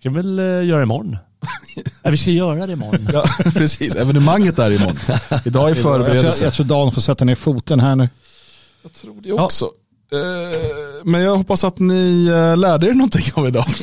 ska 0.00 0.08
vi 0.10 0.14
väl 0.14 0.38
eh, 0.38 0.44
göra 0.68 0.82
imorgon? 0.82 1.16
Nej, 2.02 2.10
vi 2.12 2.16
ska 2.16 2.30
göra 2.30 2.66
det 2.66 2.72
imorgon. 2.72 3.08
Ja, 3.12 3.24
precis. 3.54 3.94
Evenemanget 3.96 4.58
är 4.58 4.70
imorgon. 4.70 4.96
Idag 5.44 5.64
är 5.64 5.68
Jag 5.68 5.76
tror, 5.76 5.92
förberedelse. 5.92 6.44
jag 6.44 6.52
tror 6.52 6.66
Dan 6.66 6.92
får 6.92 7.00
sätta 7.00 7.24
ner 7.24 7.34
foten 7.34 7.80
här 7.80 7.96
nu. 7.96 8.08
Jag 8.82 8.92
tror 8.92 9.14
det 9.22 9.32
också. 9.32 9.64
Eh, 10.12 10.58
Men 11.04 11.20
jag 11.20 11.36
hoppas 11.36 11.64
att 11.64 11.78
ni 11.78 12.26
eh, 12.26 12.56
lärde 12.56 12.86
er 12.86 12.92
någonting 12.94 13.24
av 13.34 13.46
idag. 13.46 13.64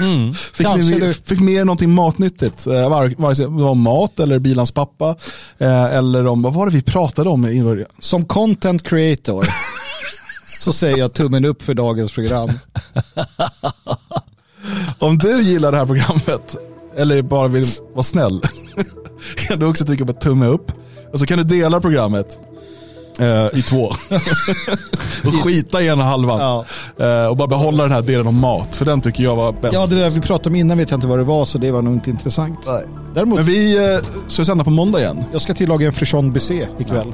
Mm. 0.00 0.34
Fick, 0.34 0.66
ni, 0.76 0.98
du- 1.00 1.14
fick 1.14 1.40
med 1.40 1.54
er 1.54 1.64
någonting 1.64 1.94
matnyttigt? 1.94 2.66
Eh, 2.66 2.90
Var, 2.90 3.14
vare 3.22 3.34
sig 3.36 3.44
det 3.44 3.50
var 3.50 3.70
om 3.70 3.80
mat 3.80 4.20
eller 4.20 4.38
bilans 4.38 4.72
pappa. 4.72 5.16
Eller 5.58 6.26
om, 6.26 6.42
vad 6.42 6.54
var 6.54 6.66
det 6.66 6.72
vi 6.72 6.82
pratade 6.82 7.30
om 7.30 7.46
i 7.46 7.62
början? 7.62 7.88
Som 7.98 8.24
content 8.24 8.82
creator 8.82 9.46
så 10.60 10.72
säger 10.72 10.98
jag 10.98 11.12
tummen 11.12 11.44
upp 11.44 11.62
för 11.62 11.74
dagens 11.74 12.12
program. 12.12 12.50
Om 14.98 15.18
du 15.18 15.42
gillar 15.42 15.72
det 15.72 15.78
här 15.78 15.86
programmet, 15.86 16.56
eller 16.96 17.22
bara 17.22 17.48
vill 17.48 17.66
vara 17.94 18.02
snäll, 18.02 18.42
kan 19.48 19.58
du 19.58 19.66
också 19.66 19.84
trycka 19.84 20.06
på 20.06 20.12
tumme 20.12 20.46
upp. 20.46 20.72
Och 21.12 21.18
så 21.20 21.26
kan 21.26 21.38
du 21.38 21.44
dela 21.44 21.80
programmet 21.80 22.38
i 23.52 23.62
två. 23.62 23.82
och 25.24 25.34
skita 25.44 25.82
i 25.82 25.86
ena 25.86 26.04
halvan. 26.04 26.40
Ja. 26.40 26.64
Eh, 27.06 27.26
och 27.26 27.36
bara 27.36 27.48
behålla 27.48 27.82
den 27.82 27.92
här 27.92 28.02
delen 28.02 28.26
om 28.26 28.40
mat, 28.40 28.76
för 28.76 28.84
den 28.84 29.00
tycker 29.00 29.24
jag 29.24 29.36
var 29.36 29.52
bäst. 29.52 29.74
Ja, 29.74 29.86
det 29.86 29.94
där 29.94 30.10
vi 30.10 30.20
pratade 30.20 30.48
om 30.48 30.56
innan 30.56 30.78
vet 30.78 30.90
jag 30.90 30.96
inte 30.98 31.06
vad 31.06 31.18
det 31.18 31.24
var 31.24 31.44
så 31.44 31.58
det 31.58 31.70
var 31.70 31.82
nog 31.82 31.94
inte 31.94 32.10
intressant. 32.10 32.58
Däremot, 33.14 33.36
Men 33.36 33.46
vi 33.46 33.94
eh, 33.94 34.00
ska 34.26 34.44
sända 34.44 34.64
på 34.64 34.70
måndag 34.70 35.00
igen. 35.00 35.24
jag 35.32 35.40
ska 35.42 35.54
tillaga 35.54 35.86
en 35.86 35.92
frichon 35.92 36.30
baiser 36.30 36.68
ikväll. 36.78 37.12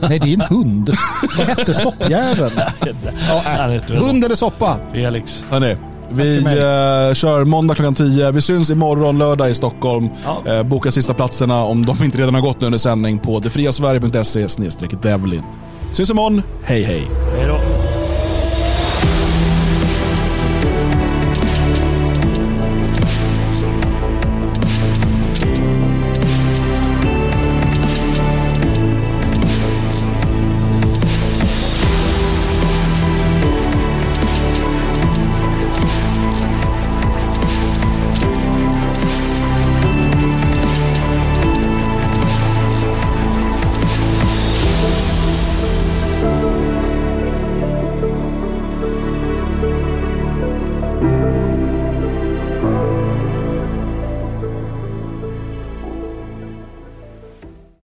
Nej, 0.00 0.18
det 0.18 0.28
är 0.28 0.34
en 0.34 0.40
hund. 0.40 0.90
Vad 1.38 1.46
hette 1.46 1.74
soppjäveln? 1.74 2.60
Ja, 3.28 3.42
Hund 3.88 4.24
eller 4.24 4.34
soppa? 4.34 4.78
Felix. 4.92 5.44
Hörrni, 5.50 5.76
vi 6.14 6.36
eh, 6.36 7.14
kör 7.14 7.44
måndag 7.44 7.74
klockan 7.74 7.94
10. 7.94 8.30
Vi 8.30 8.40
syns 8.40 8.70
imorgon 8.70 9.18
lördag 9.18 9.50
i 9.50 9.54
Stockholm. 9.54 10.08
Ja. 10.24 10.52
Eh, 10.52 10.62
boka 10.62 10.90
sista 10.90 11.14
platserna 11.14 11.64
om 11.64 11.86
de 11.86 12.04
inte 12.04 12.18
redan 12.18 12.34
har 12.34 12.42
gått 12.42 12.60
nu 12.60 12.66
under 12.66 12.78
sändning 12.78 13.18
på 13.18 13.40
detfriasverige.se 13.40 14.48
Devlin. 15.02 15.42
Syns 15.92 16.10
imorgon. 16.10 16.42
Hej 16.64 16.82
hej. 16.82 17.08
Hej 17.36 17.46
då. 17.46 17.71